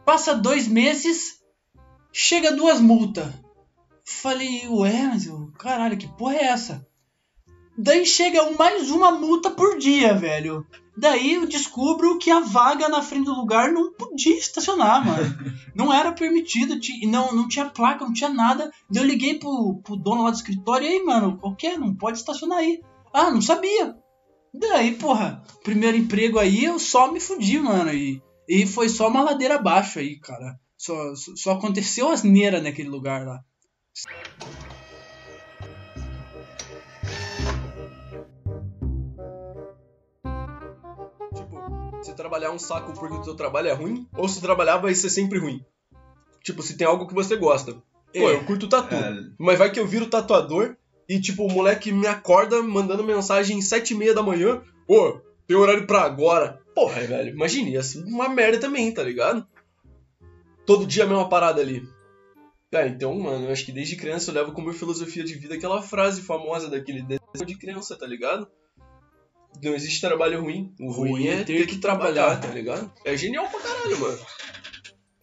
Passa 0.05 0.33
dois 0.33 0.67
meses, 0.67 1.39
chega 2.11 2.55
duas 2.55 2.81
multas. 2.81 3.31
Falei, 4.03 4.67
ué, 4.67 5.07
mas 5.07 5.25
eu, 5.27 5.51
caralho, 5.57 5.97
que 5.97 6.07
porra 6.07 6.35
é 6.35 6.45
essa? 6.45 6.87
Daí 7.77 8.05
chega 8.05 8.51
mais 8.51 8.91
uma 8.91 9.11
multa 9.11 9.51
por 9.51 9.77
dia, 9.77 10.13
velho. 10.13 10.65
Daí 11.01 11.33
eu 11.33 11.47
descubro 11.47 12.19
que 12.19 12.29
a 12.29 12.39
vaga 12.41 12.87
na 12.87 13.01
frente 13.01 13.25
do 13.25 13.33
lugar 13.33 13.71
não 13.71 13.91
podia 13.93 14.37
estacionar, 14.37 15.03
mano. 15.03 15.35
Não 15.73 15.91
era 15.91 16.11
permitido, 16.11 16.77
ti- 16.79 17.07
não, 17.07 17.33
não 17.33 17.47
tinha 17.47 17.65
placa, 17.65 18.03
não 18.05 18.11
tinha 18.13 18.29
nada. 18.29 18.69
Daí 18.89 19.01
eu 19.03 19.07
liguei 19.07 19.39
pro, 19.39 19.79
pro 19.81 19.95
dono 19.95 20.23
lá 20.23 20.29
do 20.29 20.35
escritório, 20.35 20.85
e 20.85 20.89
aí, 20.91 21.03
mano, 21.03 21.37
qualquer, 21.37 21.79
não 21.79 21.95
pode 21.95 22.17
estacionar 22.17 22.57
aí. 22.59 22.81
Ah, 23.13 23.31
não 23.31 23.41
sabia. 23.41 23.95
Daí, 24.53 24.93
porra, 24.95 25.41
primeiro 25.63 25.95
emprego 25.97 26.37
aí, 26.37 26.65
eu 26.65 26.77
só 26.77 27.09
me 27.11 27.19
fudi, 27.21 27.57
mano. 27.57 27.91
E, 27.93 28.21
e 28.49 28.67
foi 28.67 28.89
só 28.89 29.07
uma 29.07 29.23
ladeira 29.23 29.55
abaixo 29.55 29.97
aí, 29.99 30.19
cara. 30.19 30.59
Só, 30.77 31.15
só, 31.15 31.31
só 31.37 31.51
aconteceu 31.53 32.09
asneira 32.09 32.61
naquele 32.61 32.89
lugar 32.89 33.25
lá. 33.25 33.39
Se 42.01 42.13
trabalhar 42.15 42.51
um 42.51 42.59
saco 42.59 42.93
porque 42.93 43.15
o 43.15 43.21
teu 43.21 43.35
trabalho 43.35 43.67
é 43.67 43.73
ruim, 43.73 44.07
ou 44.15 44.27
se 44.27 44.41
trabalhar 44.41 44.77
vai 44.77 44.93
ser 44.95 45.09
sempre 45.09 45.39
ruim. 45.39 45.63
Tipo, 46.43 46.61
se 46.63 46.75
tem 46.75 46.87
algo 46.87 47.07
que 47.07 47.13
você 47.13 47.35
gosta. 47.35 47.73
Pô, 47.73 47.81
É. 48.29 48.33
eu 48.35 48.43
curto 48.45 48.67
tatu. 48.67 48.95
É. 48.95 49.23
Mas 49.37 49.57
vai 49.59 49.71
que 49.71 49.79
eu 49.79 49.85
viro 49.87 50.07
tatuador 50.07 50.75
e, 51.07 51.19
tipo, 51.21 51.45
o 51.45 51.51
moleque 51.51 51.91
me 51.91 52.07
acorda 52.07 52.61
mandando 52.61 53.03
mensagem 53.03 53.61
sete 53.61 53.93
e 53.93 53.97
meia 53.97 54.13
da 54.13 54.23
manhã. 54.23 54.61
Ô, 54.87 55.19
tem 55.47 55.55
horário 55.55 55.85
pra 55.85 56.01
agora. 56.01 56.59
Porra, 56.73 57.01
velho, 57.01 57.29
imagine, 57.29 57.71
ia 57.71 57.83
ser 57.83 58.03
uma 58.03 58.27
merda 58.29 58.59
também, 58.59 58.91
tá 58.93 59.03
ligado? 59.03 59.45
Todo 60.65 60.85
dia 60.85 61.03
a 61.03 61.07
mesma 61.07 61.27
parada 61.29 61.61
ali. 61.61 61.87
É, 62.71 62.87
então, 62.87 63.13
mano, 63.19 63.47
eu 63.47 63.51
acho 63.51 63.65
que 63.65 63.71
desde 63.71 63.97
criança 63.97 64.31
eu 64.31 64.35
levo 64.35 64.53
como 64.53 64.71
filosofia 64.71 65.23
de 65.25 65.35
vida 65.35 65.55
aquela 65.55 65.81
frase 65.81 66.21
famosa 66.21 66.69
daquele 66.69 67.01
desenho 67.01 67.45
de 67.45 67.57
criança, 67.57 67.97
tá 67.97 68.07
ligado? 68.07 68.47
Não 69.63 69.73
existe 69.75 70.01
trabalho 70.01 70.41
ruim. 70.41 70.73
O 70.79 70.91
ruim, 70.91 71.27
é 71.27 71.43
ter 71.43 71.67
que, 71.67 71.77
trabalhar, 71.77 72.39
tá 72.39 72.47
ligado? 72.47 72.91
É 73.05 73.15
genial 73.15 73.47
pra 73.49 73.59
caralho, 73.59 73.99
mano. 73.99 74.19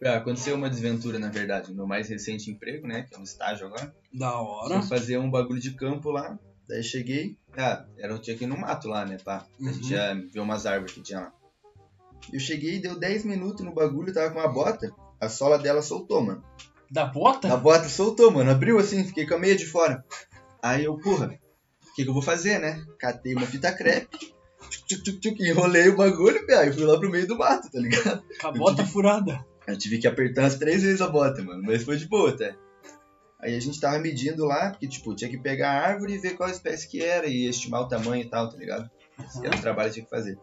Ah, 0.04 0.16
aconteceu 0.16 0.54
uma 0.54 0.70
desventura, 0.70 1.18
na 1.18 1.28
verdade, 1.28 1.70
no 1.70 1.76
meu 1.76 1.86
mais 1.86 2.08
recente 2.08 2.50
emprego, 2.50 2.86
né? 2.86 3.02
Que 3.02 3.16
é 3.16 3.18
um 3.18 3.24
estágio 3.24 3.66
agora. 3.66 3.92
Da 4.12 4.40
hora. 4.40 4.80
Fui 4.80 4.88
fazer 4.88 5.18
um 5.18 5.28
bagulho 5.30 5.60
de 5.60 5.72
campo 5.72 6.10
lá. 6.10 6.38
Daí 6.68 6.84
cheguei. 6.84 7.36
Ah, 7.56 7.84
era, 7.98 8.16
tinha 8.18 8.36
que 8.36 8.44
ir 8.44 8.46
no 8.46 8.56
mato 8.56 8.86
lá, 8.88 9.04
né, 9.04 9.16
pá? 9.24 9.44
A 9.60 9.72
gente 9.72 9.86
Uhum. 9.86 9.90
ia 9.90 10.14
ver 10.32 10.40
umas 10.40 10.66
árvores 10.66 10.94
que 10.94 11.02
tinha 11.02 11.20
lá. 11.20 11.32
Eu 12.32 12.38
cheguei, 12.38 12.78
deu 12.78 12.96
10 12.98 13.24
minutos 13.24 13.64
no 13.64 13.72
bagulho, 13.74 14.12
tava 14.12 14.30
com 14.30 14.38
uma 14.38 14.52
bota. 14.52 14.92
A 15.20 15.28
sola 15.28 15.58
dela 15.58 15.82
soltou, 15.82 16.20
mano. 16.22 16.44
Da 16.90 17.04
bota? 17.04 17.52
A 17.52 17.56
bota 17.56 17.88
soltou, 17.88 18.30
mano. 18.30 18.50
Abriu 18.50 18.78
assim, 18.78 19.02
fiquei 19.04 19.26
com 19.26 19.34
a 19.34 19.38
meia 19.38 19.56
de 19.56 19.66
fora. 19.66 20.04
Aí 20.62 20.84
eu, 20.84 20.96
porra, 20.98 21.38
que, 21.98 22.04
que 22.04 22.10
eu 22.10 22.14
vou 22.14 22.22
fazer, 22.22 22.60
né? 22.60 22.84
Catei 22.96 23.34
uma 23.34 23.46
fita 23.46 23.72
crepe, 23.72 24.32
tchuc, 24.70 25.02
tchuc, 25.02 25.18
tchuc, 25.18 25.42
enrolei 25.42 25.88
o 25.88 25.96
bagulho, 25.96 26.38
e 26.48 26.72
fui 26.72 26.84
lá 26.84 26.96
pro 26.98 27.10
meio 27.10 27.26
do 27.26 27.36
mato, 27.36 27.68
tá 27.70 27.80
ligado? 27.80 28.22
Com 28.40 28.46
a 28.46 28.52
bota 28.52 28.86
furada. 28.86 29.44
Eu 29.66 29.76
tive 29.76 29.98
que 29.98 30.06
apertar 30.06 30.42
umas 30.42 30.54
três 30.54 30.82
vezes 30.82 31.00
a 31.00 31.08
bota, 31.08 31.42
mano, 31.42 31.62
mas 31.64 31.82
foi 31.82 31.96
de 31.96 32.06
boa 32.06 32.30
até. 32.30 32.54
Aí 33.40 33.54
a 33.54 33.60
gente 33.60 33.80
tava 33.80 33.98
medindo 33.98 34.44
lá, 34.44 34.70
porque, 34.70 34.86
tipo, 34.86 35.14
tinha 35.14 35.28
que 35.28 35.38
pegar 35.38 35.70
a 35.70 35.88
árvore 35.88 36.14
e 36.14 36.18
ver 36.18 36.36
qual 36.36 36.48
espécie 36.48 36.88
que 36.88 37.02
era 37.02 37.26
e 37.26 37.48
estimar 37.48 37.82
o 37.82 37.88
tamanho 37.88 38.22
e 38.22 38.28
tal, 38.28 38.48
tá 38.48 38.56
ligado? 38.56 38.88
Esse 39.18 39.44
era 39.44 39.56
o 39.56 39.60
trabalho 39.60 39.88
que 39.88 39.94
tinha 39.94 40.04
que 40.04 40.10
fazer. 40.10 40.38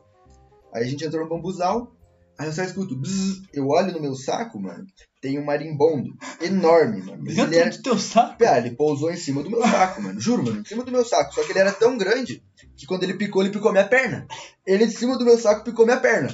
Aí 0.74 0.83
a 0.83 0.88
gente 0.88 1.05
entrou 1.05 1.24
no 1.24 1.29
bambuzal, 1.29 1.95
aí 2.38 2.47
eu 2.47 2.53
só 2.53 2.63
escuto, 2.63 2.97
bzz, 2.97 3.43
eu 3.53 3.67
olho 3.67 3.93
no 3.93 4.01
meu 4.01 4.13
saco, 4.13 4.59
mano, 4.59 4.85
tem 5.25 5.39
um 5.39 5.44
marimbondo 5.44 6.15
enorme, 6.39 7.01
mano. 7.01 7.24
Mas 7.25 7.36
ele 7.36 7.58
era 7.58 7.72
do 7.72 7.82
teu 7.82 7.98
saco. 7.98 8.38
Pá, 8.38 8.60
ele 8.60 8.75
pousou 8.75 9.10
em 9.10 9.17
cima 9.17 9.41
do 9.41 9.50
meu 9.50 9.60
saco, 9.63 10.03
mano. 10.03 10.22
Juro, 10.22 10.44
mano, 10.44 10.62
em 10.62 10.65
cima 10.65 10.84
do 10.84 10.91
meu 10.91 11.03
saco. 11.03 11.34
Só 11.34 11.44
que 11.44 11.51
ele 11.51 11.58
era 11.58 11.72
tão 11.72 11.98
grande 11.98 12.44
que 12.77 12.86
quando 12.86 13.01
ele 13.01 13.15
picou, 13.15 13.41
ele 13.41 13.51
picou 13.51 13.72
minha 13.72 13.88
perna. 13.88 14.27
Ele 14.67 14.84
em 14.84 14.89
cima 14.89 15.17
do 15.17 15.25
meu 15.25 15.36
saco 15.39 15.63
picou 15.63 15.84
minha 15.84 16.00
perna. 16.00 16.29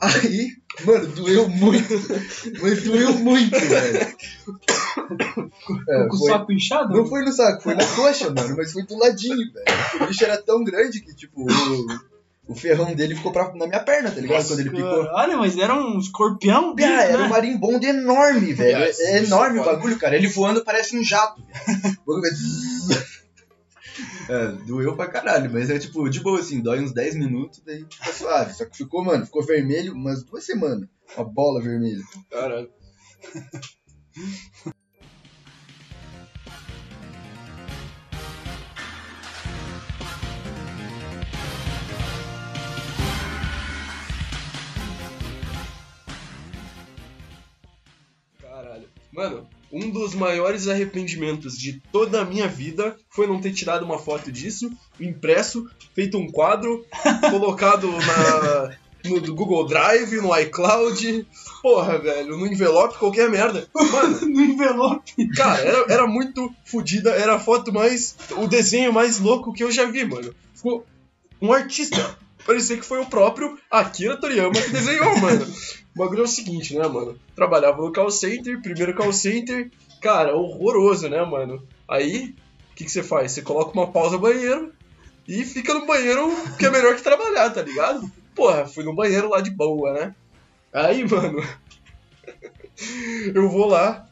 Aí, 0.00 0.48
mano, 0.82 1.08
doeu 1.08 1.46
muito. 1.46 1.92
Mas 2.62 2.82
doeu 2.82 3.18
muito, 3.18 3.60
velho. 3.60 3.98
É, 3.98 4.08
com 6.08 6.16
o 6.16 6.18
foi- 6.18 6.30
saco 6.30 6.52
inchado? 6.52 6.96
Não 6.96 7.06
foi 7.06 7.22
no 7.26 7.32
saco, 7.32 7.62
foi 7.62 7.74
na 7.74 7.86
coxa, 7.86 8.30
mano. 8.30 8.56
Mas 8.56 8.72
foi 8.72 8.86
do 8.86 8.96
ladinho, 8.96 9.52
velho. 9.52 9.66
O 10.00 10.06
bicho 10.06 10.24
era 10.24 10.40
tão 10.40 10.64
grande 10.64 11.02
que, 11.02 11.14
tipo, 11.14 11.42
o, 11.42 11.86
o 12.48 12.54
ferrão 12.54 12.92
dele 12.94 13.14
ficou 13.14 13.32
pra, 13.32 13.54
na 13.54 13.66
minha 13.66 13.80
perna, 13.80 14.10
tá 14.10 14.20
ligado? 14.20 14.46
Quando 14.46 14.60
ele 14.60 14.70
picou. 14.70 15.04
Olha, 15.12 15.36
mas 15.36 15.56
era 15.56 15.74
um 15.74 15.98
escorpião. 15.98 16.74
Cara, 16.74 17.04
era 17.04 17.18
né? 17.18 17.24
um 17.24 17.28
marimbondo 17.28 17.86
enorme, 17.86 18.52
velho. 18.52 18.82
É, 18.82 18.90
é 18.90 19.18
enorme 19.18 19.60
o 19.60 19.64
bagulho, 19.64 19.98
cara. 19.98 20.16
Ele 20.16 20.26
voando 20.28 20.64
parece 20.64 20.96
um 20.96 21.04
jato. 21.04 21.42
O 22.04 22.14
bagulho 22.14 22.22
faz- 22.22 23.12
É, 24.28 24.52
doeu 24.66 24.96
pra 24.96 25.06
caralho, 25.06 25.50
mas 25.52 25.68
é 25.70 25.78
tipo, 25.78 26.08
de 26.08 26.20
boa 26.20 26.40
assim, 26.40 26.60
dói 26.60 26.80
uns 26.80 26.92
10 26.92 27.14
minutos, 27.14 27.62
daí 27.64 27.84
fica 27.90 28.12
suave. 28.12 28.54
Só 28.54 28.64
que 28.64 28.76
ficou, 28.76 29.04
mano, 29.04 29.24
ficou 29.24 29.44
vermelho 29.44 29.92
umas 29.92 30.24
duas 30.24 30.44
semanas. 30.44 30.88
Uma 31.16 31.24
bola 31.24 31.60
vermelha. 31.62 32.02
Caralho. 32.30 32.70
Mano, 49.12 49.46
um 49.70 49.90
dos 49.90 50.14
maiores 50.14 50.68
arrependimentos 50.68 51.56
de 51.58 51.82
toda 51.92 52.22
a 52.22 52.24
minha 52.24 52.48
vida 52.48 52.96
foi 53.10 53.26
não 53.26 53.40
ter 53.40 53.52
tirado 53.52 53.84
uma 53.84 53.98
foto 53.98 54.32
disso, 54.32 54.70
impresso, 54.98 55.68
feito 55.94 56.16
um 56.18 56.30
quadro, 56.30 56.84
colocado 57.30 57.90
na, 57.90 58.76
no 59.04 59.34
Google 59.34 59.66
Drive, 59.66 60.16
no 60.16 60.36
iCloud. 60.38 61.26
Porra, 61.62 61.98
velho, 61.98 62.36
no 62.36 62.46
envelope, 62.46 62.98
qualquer 62.98 63.30
merda. 63.30 63.68
Mano, 63.74 64.20
No 64.26 64.40
envelope. 64.40 65.28
Cara, 65.36 65.60
era, 65.60 65.92
era 65.92 66.06
muito 66.06 66.52
fodida, 66.64 67.10
era 67.10 67.34
a 67.34 67.40
foto 67.40 67.72
mais. 67.72 68.16
o 68.36 68.46
desenho 68.46 68.92
mais 68.92 69.18
louco 69.18 69.52
que 69.52 69.62
eu 69.62 69.70
já 69.70 69.84
vi, 69.84 70.04
mano. 70.04 70.34
Ficou 70.54 70.86
um 71.40 71.52
artista. 71.52 72.16
Parecia 72.44 72.76
que 72.76 72.84
foi 72.84 73.00
o 73.00 73.06
próprio 73.06 73.58
Akira 73.70 74.16
Toriyama 74.16 74.52
que 74.52 74.70
desenhou, 74.70 75.16
mano. 75.18 75.46
O 75.94 75.98
bagulho 75.98 76.20
é 76.20 76.24
o 76.24 76.28
seguinte, 76.28 76.76
né, 76.76 76.86
mano? 76.88 77.18
Trabalhava 77.36 77.82
no 77.82 77.92
call 77.92 78.10
center, 78.10 78.60
primeiro 78.60 78.94
call 78.94 79.12
center, 79.12 79.70
cara, 80.00 80.36
horroroso, 80.36 81.08
né, 81.08 81.22
mano? 81.24 81.66
Aí, 81.88 82.34
o 82.70 82.74
que, 82.74 82.84
que 82.84 82.90
você 82.90 83.02
faz? 83.02 83.32
Você 83.32 83.42
coloca 83.42 83.78
uma 83.78 83.90
pausa 83.90 84.16
no 84.16 84.22
banheiro 84.22 84.72
e 85.28 85.44
fica 85.44 85.72
no 85.74 85.86
banheiro 85.86 86.30
que 86.58 86.66
é 86.66 86.70
melhor 86.70 86.96
que 86.96 87.02
trabalhar, 87.02 87.50
tá 87.50 87.62
ligado? 87.62 88.10
Porra, 88.34 88.66
fui 88.66 88.82
no 88.82 88.94
banheiro 88.94 89.28
lá 89.28 89.40
de 89.40 89.50
boa, 89.50 89.92
né? 89.92 90.14
Aí, 90.72 91.06
mano, 91.08 91.42
eu 93.34 93.48
vou 93.48 93.66
lá, 93.66 94.08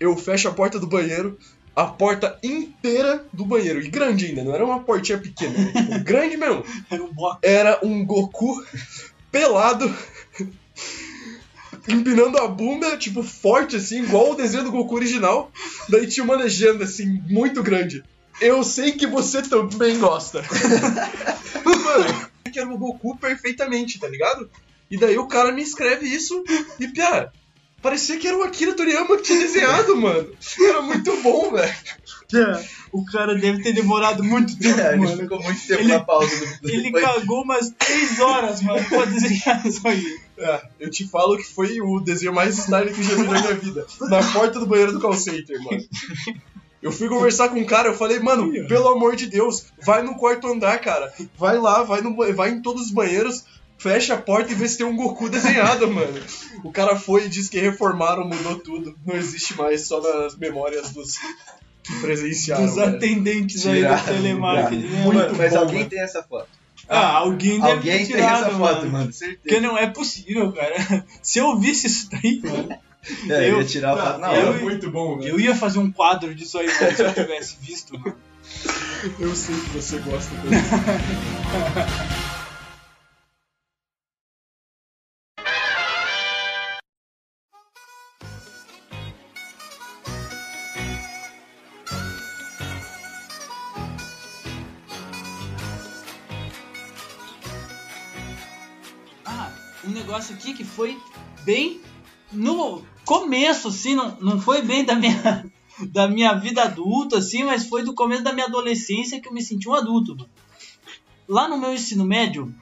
eu 0.00 0.16
fecho 0.16 0.48
a 0.48 0.52
porta 0.52 0.78
do 0.78 0.86
banheiro, 0.86 1.38
a 1.76 1.84
porta 1.84 2.38
inteira 2.42 3.22
do 3.30 3.44
banheiro, 3.44 3.82
e 3.82 3.88
grande 3.88 4.24
ainda, 4.24 4.42
não 4.42 4.54
era 4.54 4.64
uma 4.64 4.80
portinha 4.80 5.18
pequena, 5.18 5.54
era, 5.58 5.82
tipo, 5.82 6.00
grande 6.04 6.38
mesmo. 6.38 6.64
Era 6.90 7.04
um 7.04 7.12
box. 7.12 7.38
Era 7.42 7.80
um 7.82 8.02
Goku 8.02 8.64
pelado, 9.30 9.94
empinando 11.86 12.38
a 12.38 12.48
bunda, 12.48 12.96
tipo, 12.96 13.22
forte 13.22 13.76
assim, 13.76 14.02
igual 14.02 14.30
o 14.30 14.34
desenho 14.34 14.64
do 14.64 14.72
Goku 14.72 14.94
original. 14.94 15.52
Daí 15.90 16.06
tinha 16.06 16.24
uma 16.24 16.34
legenda 16.34 16.84
assim, 16.84 17.22
muito 17.28 17.62
grande. 17.62 18.02
Eu 18.40 18.64
sei 18.64 18.92
que 18.92 19.06
você 19.06 19.42
também 19.42 19.98
gosta. 19.98 20.42
Mano, 21.62 22.30
que 22.50 22.58
era 22.58 22.72
o 22.72 22.78
Goku 22.78 23.18
perfeitamente, 23.18 23.98
tá 23.98 24.08
ligado? 24.08 24.50
E 24.90 24.96
daí 24.96 25.18
o 25.18 25.26
cara 25.26 25.52
me 25.52 25.62
escreve 25.62 26.06
isso 26.06 26.42
e, 26.80 26.88
piá, 26.88 27.30
parecia 27.82 28.18
que 28.18 28.26
era 28.26 28.36
o 28.36 28.42
Akira 28.42 28.74
Toriyama 28.74 29.16
que 29.16 29.22
tinha 29.22 29.38
desenhado, 29.38 29.96
mano. 29.96 30.28
Era 30.60 30.82
muito 30.82 31.16
bom, 31.22 31.52
velho. 31.52 31.74
O 32.92 33.04
cara 33.04 33.34
deve 33.34 33.62
ter 33.62 33.72
demorado 33.72 34.24
muito 34.24 34.58
tempo, 34.58 34.80
É, 34.80 34.94
ele 34.94 35.04
mano. 35.04 35.16
ficou 35.16 35.42
muito 35.42 35.60
tempo 35.66 35.80
Ele- 35.80 35.92
na 35.92 36.00
pausa 36.00 36.34
do, 36.34 36.60
do 36.62 36.70
Ele 36.70 36.90
cagou 36.92 37.42
umas 37.42 37.70
3 37.78 38.18
horas, 38.20 38.62
mano, 38.62 38.84
pra 38.88 39.04
desenhar 39.04 39.64
isso 39.66 39.86
aí. 39.86 40.18
É, 40.38 40.62
eu 40.80 40.90
te 40.90 41.06
falo 41.08 41.36
que 41.36 41.44
foi 41.44 41.80
o 41.80 42.00
desenho 42.00 42.34
mais 42.34 42.56
style 42.56 42.92
que 42.92 43.00
eu 43.00 43.04
já 43.04 43.14
vi 43.14 43.22
na 43.22 43.40
minha 43.40 43.54
vida. 43.54 43.86
Na 44.02 44.22
porta 44.32 44.58
do 44.58 44.66
banheiro 44.66 44.92
do 44.92 45.00
call 45.00 45.14
center, 45.14 45.62
mano. 45.62 45.82
Eu 46.82 46.92
fui 46.92 47.08
conversar 47.08 47.48
com 47.48 47.58
um 47.58 47.64
cara, 47.64 47.88
eu 47.88 47.96
falei, 47.96 48.18
mano, 48.20 48.50
pelo 48.68 48.88
amor 48.88 49.16
de 49.16 49.26
Deus, 49.26 49.66
vai 49.82 50.02
no 50.02 50.14
quarto 50.16 50.46
andar, 50.46 50.78
cara. 50.80 51.12
Vai 51.38 51.58
lá, 51.58 51.82
vai, 51.82 52.00
no, 52.00 52.14
vai 52.34 52.50
em 52.50 52.60
todos 52.62 52.86
os 52.86 52.90
banheiros, 52.90 53.44
fecha 53.78 54.14
a 54.14 54.18
porta 54.18 54.52
e 54.52 54.54
vê 54.54 54.68
se 54.68 54.78
tem 54.78 54.86
um 54.86 54.96
Goku 54.96 55.28
desenhado, 55.28 55.86
mano. 55.92 56.20
O 56.64 56.70
cara 56.72 56.96
foi 56.96 57.26
e 57.26 57.28
disse 57.28 57.50
que 57.50 57.58
reformaram, 57.60 58.26
mudou 58.26 58.56
tudo. 58.58 58.96
Não 59.06 59.14
existe 59.16 59.54
mais, 59.56 59.82
só 59.86 60.00
nas 60.00 60.36
memórias 60.36 60.90
dos 60.90 61.18
que 61.84 62.00
presenciaram. 62.00 62.64
Dos 62.66 62.74
velho. 62.76 62.96
atendentes 62.96 63.66
aí 63.66 63.82
do 63.84 64.04
telemarketing. 64.04 64.82
né, 64.88 65.02
Muito 65.04 65.18
mano? 65.18 65.34
Mas 65.36 65.52
bom, 65.52 65.58
alguém 65.60 65.78
mano. 65.78 65.90
tem 65.90 66.00
essa 66.00 66.22
foto. 66.22 66.48
Ah, 66.88 67.14
alguém 67.16 67.58
deve 67.60 67.72
alguém 67.72 67.98
ter 67.98 68.12
tem 68.12 68.16
tirado, 68.16 68.46
essa 68.46 68.58
foto, 68.58 68.86
mano, 68.86 69.12
certeza. 69.12 69.40
Porque 69.42 69.60
não 69.60 69.76
é 69.76 69.88
possível, 69.88 70.52
cara. 70.52 70.76
Se 71.20 71.38
eu 71.40 71.58
visse 71.58 71.86
isso 71.88 72.08
daí, 72.10 72.40
mano, 72.44 72.68
É, 73.28 73.50
eu 73.50 73.58
ia 73.58 73.64
tirar 73.64 73.94
a 73.94 73.96
foto 73.96 74.18
na 74.20 74.32
Era 74.32 74.48
hora. 74.50 74.58
eu- 74.58 74.62
muito 74.64 74.90
bom, 74.90 75.18
velho. 75.18 75.30
eu 75.30 75.40
ia 75.40 75.54
fazer 75.56 75.78
um 75.80 75.90
quadro 75.90 76.32
disso 76.34 76.58
aí 76.58 76.66
mano, 76.66 76.96
se 76.96 77.02
eu 77.02 77.12
tivesse 77.14 77.56
visto, 77.60 77.98
mano. 77.98 78.16
Eu 79.18 79.34
sei 79.34 79.54
que 79.56 79.70
você 79.70 79.98
gosta 79.98 80.32
dele. 80.36 80.56
Um 99.86 99.90
negócio 99.90 100.34
aqui 100.34 100.54
que 100.54 100.64
foi 100.64 100.98
bem 101.44 101.80
no 102.32 102.82
começo, 103.04 103.68
assim, 103.68 103.94
não, 103.94 104.16
não 104.20 104.40
foi 104.40 104.62
bem 104.62 104.84
da 104.84 104.94
minha, 104.94 105.46
da 105.90 106.08
minha 106.08 106.34
vida 106.34 106.62
adulta, 106.62 107.18
assim, 107.18 107.44
mas 107.44 107.66
foi 107.66 107.82
do 107.84 107.94
começo 107.94 108.22
da 108.22 108.32
minha 108.32 108.46
adolescência 108.46 109.20
que 109.20 109.28
eu 109.28 109.32
me 109.32 109.42
senti 109.42 109.68
um 109.68 109.74
adulto. 109.74 110.16
Lá 111.28 111.48
no 111.48 111.58
meu 111.58 111.72
ensino 111.72 112.04
médio, 112.04 112.52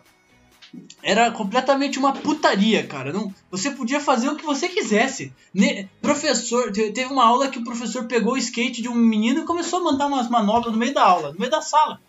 era 1.02 1.30
completamente 1.30 1.98
uma 1.98 2.12
putaria, 2.12 2.84
cara. 2.86 3.12
Não, 3.12 3.32
você 3.50 3.70
podia 3.70 4.00
fazer 4.00 4.28
o 4.28 4.36
que 4.36 4.44
você 4.44 4.68
quisesse. 4.68 5.32
Ne- 5.52 5.88
professor, 6.02 6.72
te- 6.72 6.90
teve 6.92 7.12
uma 7.12 7.24
aula 7.24 7.48
que 7.48 7.58
o 7.58 7.64
professor 7.64 8.06
pegou 8.06 8.34
o 8.34 8.38
skate 8.38 8.82
de 8.82 8.88
um 8.88 8.94
menino 8.94 9.40
e 9.40 9.44
começou 9.44 9.80
a 9.80 9.84
mandar 9.84 10.06
umas 10.06 10.28
manobras 10.28 10.72
no 10.72 10.78
meio 10.78 10.92
da 10.94 11.04
aula, 11.04 11.32
no 11.32 11.38
meio 11.38 11.50
da 11.50 11.60
sala. 11.62 12.00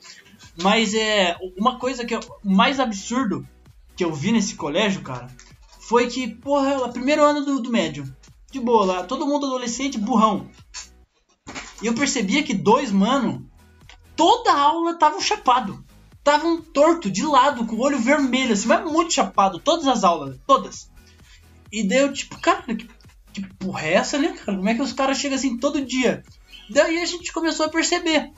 Mas 0.62 0.94
é 0.94 1.38
uma 1.58 1.78
coisa 1.78 2.06
que 2.06 2.14
é 2.16 2.20
o 2.20 2.50
mais 2.50 2.80
absurdo 2.80 3.48
que 3.96 4.04
eu 4.04 4.14
vi 4.14 4.32
nesse 4.32 4.56
colégio, 4.56 5.02
cara, 5.02 5.28
foi 5.80 6.08
que, 6.08 6.28
porra, 6.28 6.78
o 6.86 6.92
primeiro 6.92 7.24
ano 7.24 7.46
do, 7.46 7.62
do 7.62 7.72
médio, 7.72 8.12
de 8.52 8.60
boa 8.60 8.86
lá, 8.86 9.04
todo 9.04 9.28
mundo 9.28 9.46
adolescente, 9.46 9.98
burrão. 9.98 10.50
E 11.82 11.88
eu 11.88 11.94
percebia 11.94 12.44
que 12.44 12.54
dois, 12.54 12.92
mano, 12.92 13.50
toda 14.16 14.52
a 14.52 14.60
aula 14.60 14.92
estavam 14.92 15.22
chapado. 15.22 15.84
Estavam 16.18 16.60
torto, 16.60 17.12
de 17.12 17.24
lado, 17.24 17.66
com 17.66 17.76
o 17.76 17.82
olho 17.82 18.00
vermelho, 18.00 18.54
assim, 18.54 18.68
mas 18.68 18.92
muito 18.92 19.14
chapado, 19.14 19.60
todas 19.60 19.88
as 19.88 20.04
aulas, 20.04 20.40
todas. 20.48 20.90
E 21.72 21.88
daí 21.88 22.00
eu, 22.00 22.12
tipo, 22.12 22.40
cara, 22.40 22.64
que, 22.64 22.90
que 23.32 23.46
porra 23.60 23.86
é 23.86 23.94
essa, 23.94 24.18
né, 24.18 24.30
cara? 24.30 24.58
Como 24.58 24.70
é 24.70 24.74
que 24.74 24.82
os 24.82 24.94
caras 24.94 25.20
chegam 25.20 25.38
assim 25.38 25.58
todo 25.58 25.86
dia? 25.86 26.24
Daí 26.70 27.00
a 27.00 27.06
gente 27.06 27.32
começou 27.32 27.66
a 27.66 27.70
perceber 27.70 28.32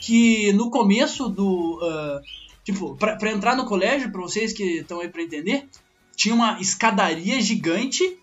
que 0.00 0.52
no 0.52 0.70
começo 0.70 1.28
do. 1.28 1.80
ah, 1.82 2.20
tipo, 2.64 2.96
pra 2.96 3.30
entrar 3.30 3.56
no 3.56 3.66
colégio, 3.66 4.10
pra 4.10 4.20
vocês 4.20 4.52
que 4.52 4.78
estão 4.78 5.00
aí 5.00 5.08
pra 5.08 5.22
entender, 5.22 5.68
tinha 6.14 6.34
uma 6.34 6.60
escadaria 6.60 7.40
gigante 7.40 8.18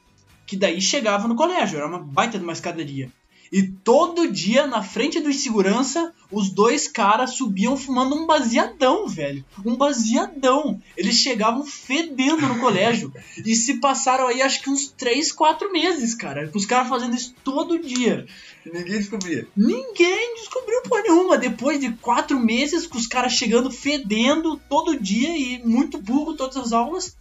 que 0.45 0.55
daí 0.55 0.81
chegava 0.81 1.27
no 1.27 1.35
colégio. 1.35 1.77
Era 1.77 1.87
uma 1.87 1.99
baita 1.99 2.37
de 2.37 2.43
uma 2.43 2.53
escadaria. 2.53 3.11
E 3.51 3.63
todo 3.63 4.31
dia, 4.31 4.67
na 4.67 4.83
frente 4.83 5.19
do 5.19 5.33
segurança, 5.33 6.13
os 6.31 6.49
dois 6.49 6.87
caras 6.87 7.31
subiam 7.31 7.75
fumando 7.75 8.15
um 8.15 8.27
baseadão, 8.27 9.07
velho. 9.07 9.43
Um 9.65 9.75
baseadão. 9.75 10.79
Eles 10.95 11.15
chegavam 11.15 11.65
fedendo 11.65 12.47
no 12.47 12.59
colégio. 12.59 13.11
E 13.45 13.55
se 13.55 13.79
passaram 13.79 14.27
aí, 14.27 14.41
acho 14.41 14.61
que 14.61 14.69
uns 14.69 14.89
3, 14.89 15.31
4 15.31 15.71
meses, 15.71 16.13
cara. 16.13 16.51
Os 16.53 16.65
caras 16.65 16.89
fazendo 16.89 17.15
isso 17.15 17.33
todo 17.43 17.79
dia. 17.79 18.27
Ninguém 18.65 18.97
descobria. 18.97 19.47
Ninguém 19.55 20.35
descobriu 20.35 20.81
porra 20.83 21.01
nenhuma. 21.03 21.37
Depois 21.37 21.79
de 21.79 21.91
quatro 21.93 22.39
meses, 22.39 22.85
com 22.85 22.97
os 22.97 23.07
caras 23.07 23.33
chegando 23.33 23.71
fedendo 23.71 24.59
todo 24.69 24.99
dia 24.99 25.35
e 25.35 25.63
muito 25.65 25.97
burro 25.97 26.35
todas 26.35 26.57
as 26.57 26.73
aulas, 26.73 27.15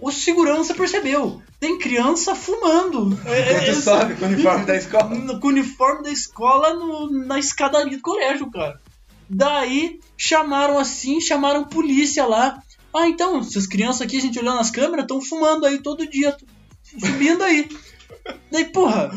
o- 0.00 0.10
segurança 0.12 0.74
percebeu. 0.74 1.40
Tem 1.60 1.78
criança 1.78 2.34
fumando. 2.34 3.18
É, 3.26 3.40
é, 3.52 3.64
Quando 3.66 3.82
sobe 3.82 4.14
com 4.16 4.24
o 4.24 4.28
uniforme 4.28 4.64
da 4.66 4.76
escola. 4.76 5.14
no- 5.14 5.40
com 5.40 5.46
o 5.46 5.50
uniforme 5.50 6.02
da 6.04 6.10
escola 6.10 6.74
no- 6.74 7.10
na 7.26 7.38
escadaria 7.38 7.96
do 7.96 8.02
colégio, 8.02 8.50
cara. 8.50 8.80
Daí 9.28 9.98
chamaram 10.16 10.78
assim, 10.78 11.20
chamaram 11.20 11.64
polícia 11.64 12.24
lá. 12.26 12.62
Ah, 12.94 13.06
então, 13.08 13.40
essas 13.40 13.66
crianças 13.66 14.02
aqui, 14.02 14.16
a 14.16 14.20
gente 14.20 14.38
olhando 14.38 14.56
nas 14.56 14.70
câmeras, 14.70 15.02
estão 15.04 15.20
fumando 15.20 15.66
aí 15.66 15.78
todo 15.82 16.08
dia, 16.08 16.34
subindo 16.98 17.42
aí. 17.44 17.68
Daí, 18.50 18.64
porra, 18.66 19.10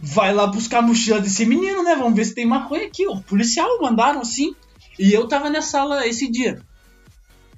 vai 0.00 0.32
lá 0.32 0.46
buscar 0.46 0.78
a 0.78 0.82
mochila 0.82 1.20
desse 1.20 1.44
menino, 1.46 1.82
né? 1.82 1.96
Vamos 1.96 2.14
ver 2.14 2.24
se 2.24 2.34
tem 2.34 2.46
maconha 2.46 2.86
aqui. 2.86 3.06
O 3.06 3.20
policial 3.22 3.68
mandaram 3.80 4.20
assim. 4.20 4.54
E 4.98 5.12
eu 5.12 5.26
tava 5.26 5.48
nessa 5.50 5.70
sala 5.72 6.06
esse 6.06 6.30
dia. 6.30 6.60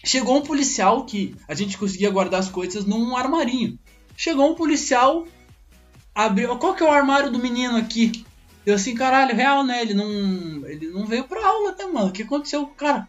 Chegou 0.05 0.37
um 0.37 0.43
policial 0.43 1.05
que 1.05 1.35
a 1.49 1.55
gente 1.55 1.79
conseguia 1.79 2.11
guardar 2.11 2.41
as 2.41 2.49
coisas 2.49 2.85
num 2.85 3.17
armarinho. 3.17 3.79
Chegou 4.17 4.53
um 4.53 4.55
policial, 4.55 5.27
abriu. 6.15 6.57
Qual 6.57 6.75
que 6.75 6.83
é 6.83 6.87
o 6.87 6.93
armário 6.93 7.31
do 7.31 7.39
menino 7.39 7.77
aqui? 7.77 8.25
Eu 8.67 8.75
assim, 8.75 8.95
caralho, 8.95 9.35
real, 9.35 9.65
né? 9.65 9.83
Ele 9.83 9.95
não. 9.95 10.09
Ele 10.69 10.89
não 10.89 11.07
veio 11.07 11.25
pra 11.25 11.47
aula, 11.47 11.75
né, 11.79 11.87
mano? 11.87 12.09
O 12.09 12.13
que 12.13 12.23
aconteceu 12.23 12.67
com 12.67 12.73
o 12.73 12.77
cara? 12.77 13.09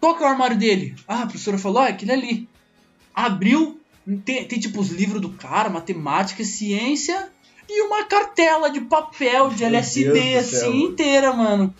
Qual 0.00 0.16
que 0.16 0.22
é 0.22 0.26
o 0.26 0.28
armário 0.28 0.56
dele? 0.56 0.94
Ah, 1.06 1.22
a 1.22 1.26
professora 1.26 1.56
falou, 1.56 1.78
ah, 1.80 1.88
aquele 1.88 2.12
ali. 2.12 2.48
Abriu, 3.14 3.80
tem, 4.24 4.44
tem 4.44 4.58
tipo 4.58 4.80
os 4.80 4.90
livros 4.90 5.20
do 5.20 5.30
cara, 5.30 5.70
matemática, 5.70 6.44
ciência, 6.44 7.30
e 7.68 7.82
uma 7.82 8.04
cartela 8.04 8.70
de 8.70 8.80
papel 8.80 9.50
de 9.50 9.60
Meu 9.60 9.68
LSD, 9.68 10.36
assim, 10.36 10.84
inteira, 10.84 11.32
mano. 11.32 11.74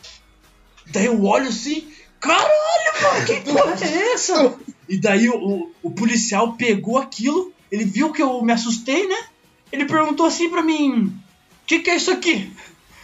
Daí 0.87 1.07
eu 1.07 1.25
olho 1.25 1.49
assim, 1.49 1.89
caralho, 2.23 3.03
mano, 3.03 3.27
que 3.27 3.41
porra 3.53 3.77
é 3.85 4.13
essa? 4.15 4.55
E 4.89 4.99
daí 4.99 5.29
o, 5.29 5.71
o, 5.83 5.91
policial 5.91 6.55
pegou 6.55 6.99
aquilo, 6.99 7.53
ele 7.71 7.85
viu 7.85 8.13
que 8.13 8.23
eu 8.23 8.41
me 8.43 8.53
assustei, 8.53 9.07
né? 9.07 9.25
Ele 9.71 9.85
perguntou 9.85 10.27
assim 10.27 10.49
pra 10.49 10.63
mim, 10.63 11.07
o 11.07 11.67
que, 11.67 11.81
que 11.81 11.91
é 11.91 11.97
isso 11.97 12.11
aqui? 12.11 12.53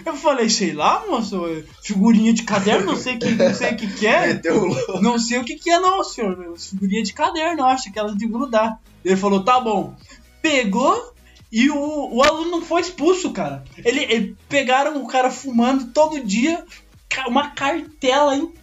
Eu 0.07 0.15
falei, 0.15 0.49
sei 0.49 0.73
lá, 0.73 1.05
moço, 1.09 1.45
é 1.47 1.65
figurinha 1.83 2.33
de 2.33 2.45
caderno, 2.45 2.87
não 2.87 2.97
sei 2.97 3.17
o 3.17 3.19
que, 3.19 3.31
não 3.31 3.53
sei 3.55 3.73
o 3.73 3.77
que, 3.77 3.87
que 3.95 4.07
é. 4.07 4.41
Louco. 4.49 5.01
Não 5.03 5.19
sei 5.19 5.39
o 5.39 5.45
que, 5.45 5.57
que 5.57 5.71
é, 5.71 5.81
não, 5.81 6.05
senhor. 6.05 6.55
Figurinha 6.57 7.03
de 7.03 7.13
caderno, 7.13 7.65
acho, 7.65 7.89
aquelas 7.89 8.17
de 8.17 8.27
grudar. 8.27 8.79
Ele 9.05 9.17
falou, 9.17 9.43
tá 9.43 9.59
bom. 9.59 9.97
Pegou 10.41 11.13
e 11.51 11.69
o, 11.69 12.15
o 12.15 12.23
aluno 12.23 12.51
não 12.51 12.63
foi 12.63 12.83
expulso, 12.83 13.33
cara. 13.33 13.65
Ele, 13.85 14.05
ele- 14.05 14.37
pegaram 14.49 15.03
o 15.03 15.09
cara 15.09 15.31
fumando 15.31 15.93
todo 15.93 16.25
dia, 16.25 16.65
uma 17.27 17.51
cartela 17.51 18.37
inteira 18.37 18.58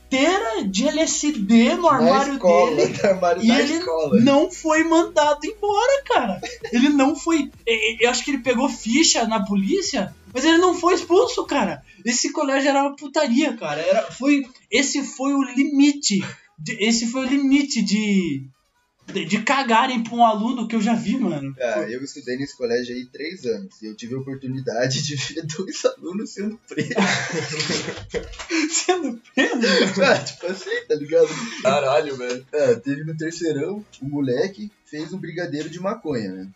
de 0.67 0.87
LSD 0.87 1.75
no 1.75 1.87
armário 1.87 2.33
escola, 2.33 2.75
dele. 2.75 2.99
armário 3.07 3.43
E 3.43 3.51
ele 3.51 3.73
escola. 3.73 4.19
não 4.21 4.49
foi 4.51 4.83
mandado 4.83 5.39
embora, 5.45 6.03
cara. 6.05 6.41
Ele 6.71 6.89
não 6.89 7.15
foi. 7.15 7.51
Eu 7.99 8.09
acho 8.09 8.23
que 8.23 8.31
ele 8.31 8.39
pegou 8.43 8.67
ficha 8.69 9.25
na 9.27 9.43
polícia, 9.45 10.13
mas 10.33 10.43
ele 10.45 10.57
não 10.57 10.73
foi 10.75 10.93
expulso, 10.95 11.45
cara. 11.45 11.81
Esse 12.05 12.31
colégio 12.31 12.69
era 12.69 12.81
uma 12.81 12.95
putaria, 12.95 13.53
cara. 13.57 13.81
Era, 13.81 14.03
foi, 14.11 14.45
esse 14.71 15.03
foi 15.03 15.33
o 15.33 15.43
limite. 15.43 16.19
de- 16.57 16.77
esse 16.83 17.07
foi 17.07 17.25
o 17.25 17.29
limite 17.29 17.81
de. 17.81 18.43
De, 19.07 19.23
de 19.23 19.41
cagarem 19.43 20.03
pra 20.03 20.15
um 20.15 20.25
aluno 20.25 20.67
que 20.67 20.75
eu 20.75 20.81
já 20.81 20.93
vi, 20.93 21.17
mano. 21.17 21.53
Cara, 21.55 21.89
eu 21.89 22.03
estudei 22.03 22.37
nesse 22.37 22.57
colégio 22.57 22.95
aí 22.95 23.05
três 23.05 23.45
anos 23.45 23.81
e 23.81 23.85
eu 23.85 23.95
tive 23.95 24.15
a 24.15 24.17
oportunidade 24.17 25.03
de 25.03 25.15
ver 25.15 25.43
dois 25.57 25.85
alunos 25.85 26.31
sendo 26.31 26.59
presos. 26.67 26.95
Sendo 28.71 29.21
preso. 29.33 30.03
Ah, 30.03 30.17
tipo 30.17 30.47
assim, 30.47 30.85
tá 30.87 30.95
ligado? 30.95 31.29
Caralho, 31.61 32.15
velho. 32.15 32.45
É, 32.51 32.75
teve 32.75 33.03
no 33.03 33.15
terceirão, 33.15 33.85
o 34.01 34.05
moleque 34.05 34.71
fez 34.85 35.13
um 35.13 35.17
brigadeiro 35.17 35.69
de 35.69 35.79
maconha, 35.79 36.31
né? 36.31 36.47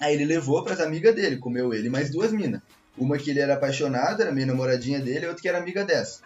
Aí 0.00 0.14
ele 0.14 0.24
levou 0.24 0.62
pras 0.64 0.80
amigas 0.80 1.14
dele, 1.14 1.36
comeu 1.36 1.74
ele 1.74 1.88
e 1.88 1.90
mais 1.90 2.10
duas 2.10 2.32
minas. 2.32 2.60
Uma 2.96 3.18
que 3.18 3.30
ele 3.30 3.40
era 3.40 3.54
apaixonado, 3.54 4.22
era 4.22 4.32
meio 4.32 4.46
namoradinha 4.46 5.00
dele, 5.00 5.26
e 5.26 5.28
outra 5.28 5.42
que 5.42 5.48
era 5.48 5.58
amiga 5.58 5.84
dessa. 5.84 6.20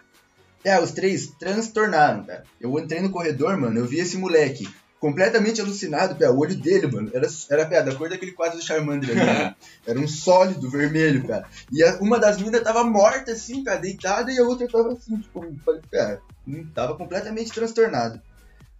É, 0.63 0.79
os 0.79 0.91
três 0.91 1.27
transtornaram, 1.39 2.23
cara. 2.23 2.43
Eu 2.59 2.77
entrei 2.79 3.01
no 3.01 3.11
corredor, 3.11 3.57
mano, 3.57 3.79
eu 3.79 3.85
vi 3.85 3.99
esse 3.99 4.17
moleque 4.17 4.67
completamente 5.03 5.59
alucinado, 5.59 6.15
pé, 6.15 6.29
o 6.29 6.37
olho 6.39 6.55
dele, 6.55 6.87
mano, 6.87 7.11
era, 7.13 7.27
era 7.51 7.65
pé, 7.65 7.83
da 7.83 7.93
cor 7.93 8.07
daquele 8.07 8.31
quadro 8.31 8.57
do 8.57 8.63
Charmander 8.63 9.09
ali, 9.09 9.19
né? 9.19 9.53
Era 9.85 9.99
um 9.99 10.07
sólido 10.07 10.69
vermelho, 10.71 11.27
cara. 11.27 11.45
E 11.69 11.83
a- 11.83 11.97
uma 11.99 12.17
das 12.17 12.37
minas 12.41 12.63
tava 12.63 12.85
morta, 12.85 13.33
assim, 13.33 13.65
cara, 13.65 13.81
deitada, 13.81 14.31
e 14.31 14.39
a 14.39 14.43
outra 14.43 14.65
tava 14.65 14.93
assim, 14.93 15.17
tipo, 15.19 15.45
falei, 15.65 15.81
pé, 15.91 16.19
hum, 16.47 16.65
tava 16.73 16.95
completamente 16.95 17.51
transtornado. 17.51 18.21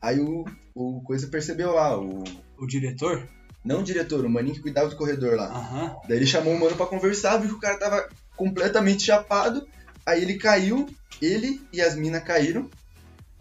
Aí 0.01 0.21
o, 0.21 0.45
o 0.73 1.01
Coisa 1.01 1.27
percebeu 1.27 1.73
lá, 1.73 1.99
o. 1.99 2.23
O 2.57 2.65
diretor? 2.65 3.27
Não 3.65 3.81
o 3.81 3.83
diretor, 3.83 4.23
o 4.25 4.29
maninho 4.29 4.55
que 4.55 4.61
cuidava 4.61 4.87
do 4.87 4.95
corredor 4.95 5.35
lá. 5.35 5.47
Aham. 5.47 5.95
Daí 6.07 6.17
ele 6.19 6.25
chamou 6.25 6.53
o 6.53 6.59
mano 6.59 6.77
pra 6.77 6.85
conversar, 6.85 7.35
viu 7.35 7.49
que 7.49 7.55
o 7.55 7.59
cara 7.59 7.77
tava 7.77 8.07
completamente 8.37 9.03
chapado. 9.03 9.67
Aí 10.05 10.21
ele 10.21 10.35
caiu, 10.37 10.87
ele 11.21 11.61
e 11.73 11.81
as 11.81 11.95
minas 11.95 12.23
caíram. 12.23 12.69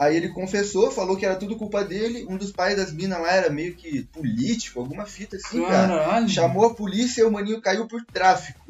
Aí 0.02 0.16
ele 0.16 0.28
confessou, 0.28 0.90
falou 0.90 1.16
que 1.16 1.24
era 1.26 1.36
tudo 1.36 1.56
culpa 1.56 1.84
dele. 1.84 2.26
Um 2.28 2.36
dos 2.36 2.50
pais 2.52 2.76
das 2.76 2.92
minas 2.92 3.20
lá 3.20 3.32
era 3.32 3.50
meio 3.50 3.74
que 3.74 4.02
político, 4.12 4.80
alguma 4.80 5.04
fita 5.06 5.36
assim, 5.36 5.62
cara. 5.62 5.88
Caralho. 5.96 6.28
Chamou 6.28 6.66
a 6.66 6.74
polícia 6.74 7.22
e 7.22 7.24
o 7.24 7.30
maninho 7.30 7.60
caiu 7.60 7.86
por 7.86 8.02
tráfico. 8.04 8.60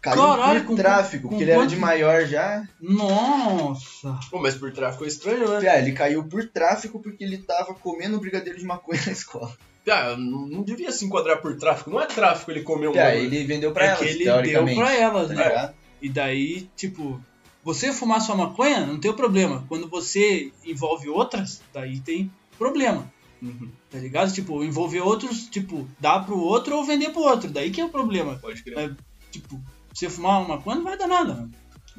Caiu 0.00 0.22
Caralho, 0.22 0.60
por 0.60 0.66
com- 0.68 0.76
tráfico, 0.76 1.22
com 1.24 1.28
porque 1.30 1.42
ele 1.44 1.50
era 1.50 1.66
de 1.66 1.76
maior 1.76 2.24
já. 2.26 2.62
Nossa. 2.80 4.18
Pô, 4.30 4.38
mas 4.40 4.54
por 4.54 4.72
tráfico 4.72 5.04
é 5.04 5.08
estranho, 5.08 5.48
né? 5.48 5.66
É, 5.66 5.78
ele 5.80 5.92
caiu 5.92 6.22
por 6.24 6.44
tráfico 6.48 7.00
porque 7.00 7.24
ele 7.24 7.38
tava 7.38 7.74
comendo 7.74 8.20
brigadeiro 8.20 8.58
de 8.58 8.64
maconha 8.64 9.00
na 9.06 9.12
escola. 9.12 9.52
Ah, 9.88 10.16
não, 10.16 10.48
não 10.48 10.62
devia 10.64 10.90
se 10.90 11.04
enquadrar 11.04 11.40
por 11.40 11.56
tráfico. 11.56 11.90
Não 11.90 12.00
é 12.00 12.06
tráfico 12.06 12.50
ele 12.50 12.62
comer 12.62 12.88
um 12.88 12.96
É, 12.96 13.16
ele 13.20 13.44
vendeu 13.44 13.70
pra 13.70 13.84
É 13.84 13.86
elas, 13.90 13.98
que 14.00 14.04
ele 14.06 14.24
deu 14.24 14.74
pra 14.74 14.92
elas, 14.96 15.28
tá 15.28 15.34
né? 15.34 15.44
ligado? 15.48 15.74
E 16.02 16.08
daí, 16.08 16.68
tipo, 16.74 17.22
você 17.66 17.92
fumar 17.92 18.20
sua 18.20 18.36
maconha, 18.36 18.86
não 18.86 19.00
tem 19.00 19.12
problema. 19.12 19.64
Quando 19.68 19.88
você 19.88 20.52
envolve 20.64 21.08
outras, 21.08 21.60
daí 21.74 21.98
tem 21.98 22.30
problema. 22.56 23.12
Uhum, 23.42 23.68
Tá 23.90 23.98
ligado? 23.98 24.32
Tipo, 24.32 24.62
envolver 24.62 25.00
outros, 25.00 25.48
tipo, 25.48 25.86
dar 25.98 26.24
pro 26.24 26.38
outro 26.38 26.76
ou 26.76 26.84
vender 26.84 27.10
pro 27.10 27.22
outro. 27.22 27.50
Daí 27.50 27.70
que 27.72 27.80
é 27.80 27.84
o 27.84 27.88
problema. 27.88 28.36
pode 28.36 28.62
crer. 28.62 28.96
Tipo, 29.32 29.60
você 29.92 30.08
fumar 30.08 30.38
uma 30.40 30.56
maconha 30.56 30.76
não 30.76 30.84
vai 30.84 30.96
dar 30.96 31.08
nada. 31.08 31.50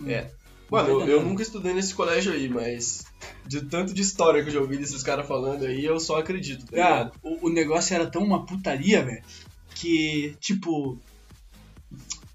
É. 0.06 0.32
Mano, 0.71 0.89
eu, 0.89 1.08
eu 1.08 1.21
nunca 1.23 1.41
estudei 1.43 1.73
nesse 1.73 1.93
colégio 1.93 2.32
aí, 2.34 2.47
mas 2.49 3.06
de 3.45 3.62
tanto 3.65 3.93
de 3.93 4.01
história 4.01 4.41
que 4.43 4.49
eu 4.49 4.53
já 4.53 4.60
ouvi 4.62 4.77
desses 4.77 5.03
caras 5.03 5.27
falando 5.27 5.63
aí, 5.65 5.84
eu 5.84 5.99
só 5.99 6.17
acredito, 6.19 6.65
tá 6.65 6.75
Cara, 6.77 7.12
o, 7.23 7.47
o 7.47 7.49
negócio 7.49 7.93
era 7.93 8.06
tão 8.06 8.21
uma 8.23 8.45
putaria, 8.45 9.03
velho, 9.03 9.23
que, 9.75 10.36
tipo. 10.39 10.97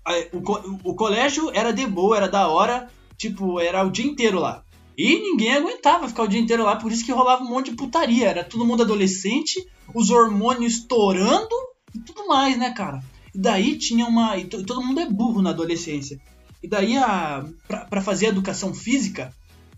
a- 0.05 0.27
o, 0.33 0.91
o 0.91 0.95
colégio 0.95 1.51
era 1.55 1.73
de 1.73 1.87
boa, 1.87 2.17
era 2.17 2.29
da 2.29 2.49
hora, 2.49 2.89
tipo, 3.29 3.61
era 3.61 3.85
o 3.87 3.91
dia 3.91 4.07
inteiro 4.07 4.39
lá. 4.41 4.63
E 4.97 5.19
ninguém 5.19 5.55
aguentava 5.55 6.07
ficar 6.09 6.25
o 6.25 6.29
dia 6.29 6.41
inteiro 6.41 6.65
lá, 6.65 6.77
por 6.77 6.93
isso 6.93 7.05
que 7.05 7.13
rolava 7.13 7.43
um 7.43 7.49
monte 7.49 7.71
de 7.71 7.77
putaria. 7.77 8.29
Era 8.29 8.45
todo 8.45 8.67
mundo 8.67 8.83
adolescente, 8.83 9.65
os 9.95 10.11
hormônios 10.11 10.75
estourando 10.75 11.55
e 11.95 11.99
tudo 12.01 12.27
mais, 12.27 12.59
né, 12.59 12.71
cara? 12.73 13.03
E 13.35 13.39
daí 13.39 13.79
tinha 13.79 14.05
uma. 14.07 14.37
E 14.37 14.45
to- 14.45 14.63
todo 14.65 14.83
mundo 14.85 15.01
é 15.01 15.09
burro 15.09 15.41
na 15.41 15.51
adolescência. 15.51 16.21
E 16.63 16.69
daí, 16.69 16.97
a, 16.99 17.45
pra, 17.67 17.85
pra 17.87 18.01
fazer 18.03 18.27
educação 18.27 18.75
física, 18.75 19.33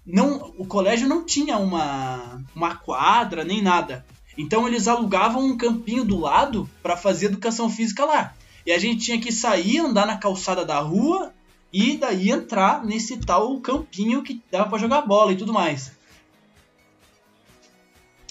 não, 0.05 0.53
o 0.59 0.67
colégio 0.67 1.09
não 1.09 1.25
tinha 1.25 1.57
uma, 1.59 2.43
uma 2.55 2.75
quadra 2.77 3.45
nem 3.45 3.63
nada. 3.63 4.05
Então 4.37 4.67
eles 4.67 4.89
alugavam 4.89 5.45
um 5.45 5.57
campinho 5.57 6.05
do 6.05 6.19
lado 6.19 6.69
pra 6.83 6.97
fazer 6.97 7.27
educação 7.27 7.71
física 7.71 8.05
lá. 8.05 8.35
E 8.67 8.73
a 8.73 8.79
gente 8.79 9.05
tinha 9.05 9.21
que 9.21 9.31
sair, 9.31 9.79
andar 9.79 10.07
na 10.07 10.17
calçada 10.17 10.65
da 10.65 10.81
rua 10.81 11.33
e 11.77 11.97
daí 11.97 12.31
entrar 12.31 12.85
nesse 12.85 13.17
tal 13.19 13.59
campinho 13.61 14.23
que 14.23 14.41
dava 14.51 14.71
pra 14.71 14.79
jogar 14.79 15.03
bola 15.03 15.33
e 15.33 15.37
tudo 15.37 15.53
mais. 15.53 15.91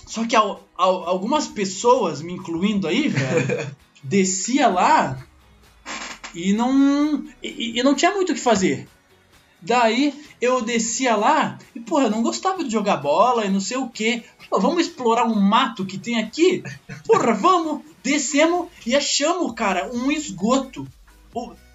Só 0.08 0.26
que 0.26 0.36
al- 0.36 0.64
al- 0.78 1.04
algumas 1.08 1.48
pessoas, 1.48 2.22
me 2.22 2.34
incluindo 2.34 2.88
aí, 2.88 3.08
velho, 3.10 3.76
descia 4.04 4.68
lá 4.70 5.22
e 6.34 6.54
não 6.54 7.24
e, 7.42 7.80
e 7.80 7.84
não 7.84 7.94
tinha 7.96 8.12
muito 8.14 8.32
o 8.32 8.36
que 8.36 8.40
fazer. 8.42 8.88
Daí 9.62 10.14
eu 10.42 10.62
descia 10.62 11.16
lá 11.16 11.58
e, 11.74 11.80
porra, 11.80 12.06
eu 12.06 12.12
não 12.12 12.22
gostava 12.22 12.64
de 12.64 12.70
jogar 12.70 12.98
bola 12.98 13.46
e 13.46 13.50
não 13.50 13.62
sei 13.62 13.78
o 13.78 13.90
que. 13.90 14.24
vamos 14.52 14.88
explorar 14.88 15.26
um 15.26 15.40
mato 15.40 15.86
que 15.86 15.98
tem 15.98 16.20
aqui? 16.20 16.64
Porra, 17.06 17.34
vamos! 17.34 17.82
Descemos 18.04 18.68
e 18.86 18.94
achamos, 18.96 19.54
cara, 19.54 19.90
um 19.94 20.12
esgoto. 20.12 20.86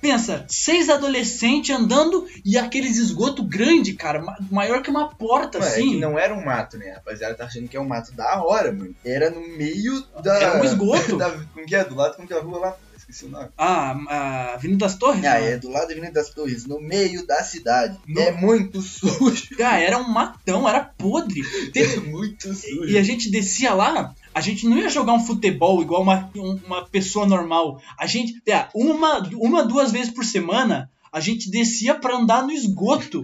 Pensa, 0.01 0.45
seis 0.49 0.89
adolescentes 0.89 1.75
andando 1.75 2.27
e 2.45 2.57
aqueles 2.57 2.97
esgoto 2.97 3.43
grande, 3.43 3.95
cara, 3.95 4.21
ma- 4.23 4.37
maior 4.51 4.81
que 4.83 4.91
uma 4.91 5.09
porta, 5.09 5.59
Mano, 5.59 5.71
é 5.71 5.75
assim. 5.75 5.91
que 5.91 5.97
não 6.01 6.19
era 6.19 6.33
um 6.33 6.45
mato, 6.45 6.77
né? 6.79 6.93
Rapaziada, 6.93 7.35
tá 7.35 7.45
achando 7.47 7.69
que 7.69 7.77
é 7.77 7.81
um 7.81 7.87
mato 7.89 8.13
da 8.13 8.41
hora, 8.43 8.71
mano. 8.73 8.95
Era 9.05 9.29
no 9.31 9.41
meio 9.41 10.05
da. 10.23 10.37
Era 10.37 10.61
um 10.61 10.65
esgoto. 10.65 11.17
Da, 11.19 11.31
como 11.53 11.67
que 11.67 11.75
é? 11.75 11.85
Do 11.85 11.97
lado, 11.97 12.15
como 12.17 12.29
que 12.29 12.35
é 12.35 12.39
a 12.39 12.41
rua 12.43 12.59
lá? 12.59 12.77
Esqueci 13.09 13.25
o 13.25 13.31
nome. 13.31 13.49
Ah, 13.57 13.97
a 14.09 14.55
Avenida 14.55 14.85
das 14.85 14.97
Torres? 14.97 15.25
Ah, 15.25 15.41
né? 15.41 15.53
é 15.53 15.57
do 15.57 15.71
lado 15.71 15.87
da 15.87 15.93
Avenida 15.93 16.13
das 16.13 16.29
Torres, 16.31 16.67
no 16.67 16.79
meio 16.81 17.27
da 17.27 17.43
cidade. 17.43 17.99
No- 18.07 18.21
É 18.21 18.33
muito 18.33 18.83
sujo. 18.83 19.49
Ah, 19.65 19.79
era 19.81 19.97
um 19.99 20.09
matão, 20.09 20.69
era 20.69 20.85
podre. 20.85 21.43
Teve- 21.73 21.97
É 21.97 22.01
muito 22.01 22.53
sujo. 22.53 22.85
E 22.85 22.99
a 22.99 23.03
gente 23.03 23.31
descia 23.31 23.73
lá, 23.73 24.15
a 24.35 24.41
gente 24.43 24.69
não 24.69 24.77
ia 24.77 24.91
jogar 24.91 25.15
um 25.15 25.25
futebol 25.25 25.81
igual 25.81 26.03
uma, 26.03 26.31
um- 26.37 26.61
uma 26.67 26.85
pessoa 26.87 27.27
normal. 27.27 27.81
A 27.99 28.07
gente, 28.07 28.43
é, 28.47 28.69
uma, 28.75 29.21
uma, 29.37 29.65
duas 29.65 29.91
vezes 29.91 30.13
por 30.13 30.25
semana, 30.25 30.91
a 31.11 31.19
gente 31.21 31.51
descia 31.51 31.95
pra 31.95 32.15
andar 32.17 32.43
no 32.43 32.53
esgoto. 32.53 33.23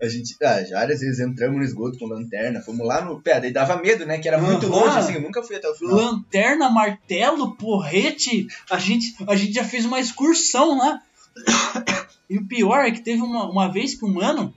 A 0.00 0.08
gente, 0.08 0.36
ah, 0.42 0.62
já 0.64 0.78
várias 0.78 1.00
vezes 1.00 1.20
entramos 1.20 1.58
no 1.58 1.64
esgoto 1.64 1.98
com 1.98 2.06
lanterna, 2.06 2.60
fomos 2.60 2.86
lá 2.86 3.04
no. 3.04 3.20
Pé, 3.20 3.40
daí 3.40 3.52
dava 3.52 3.76
medo, 3.76 4.04
né? 4.04 4.18
Que 4.18 4.28
era 4.28 4.38
muito 4.38 4.66
Aham. 4.66 4.74
longe, 4.74 4.98
assim, 4.98 5.14
eu 5.14 5.20
nunca 5.20 5.42
fui 5.42 5.56
até 5.56 5.68
o 5.68 5.74
final. 5.74 5.94
Lanterna, 5.94 6.68
martelo, 6.70 7.56
porrete. 7.56 8.46
A 8.70 8.78
gente, 8.78 9.14
a 9.26 9.36
gente 9.36 9.52
já 9.52 9.64
fez 9.64 9.84
uma 9.84 10.00
excursão 10.00 10.78
lá. 10.78 11.00
E 12.28 12.36
o 12.36 12.46
pior 12.46 12.84
é 12.84 12.90
que 12.90 13.00
teve 13.00 13.22
uma, 13.22 13.48
uma 13.50 13.72
vez 13.72 13.94
que 13.94 14.04
um 14.04 14.12
mano. 14.12 14.54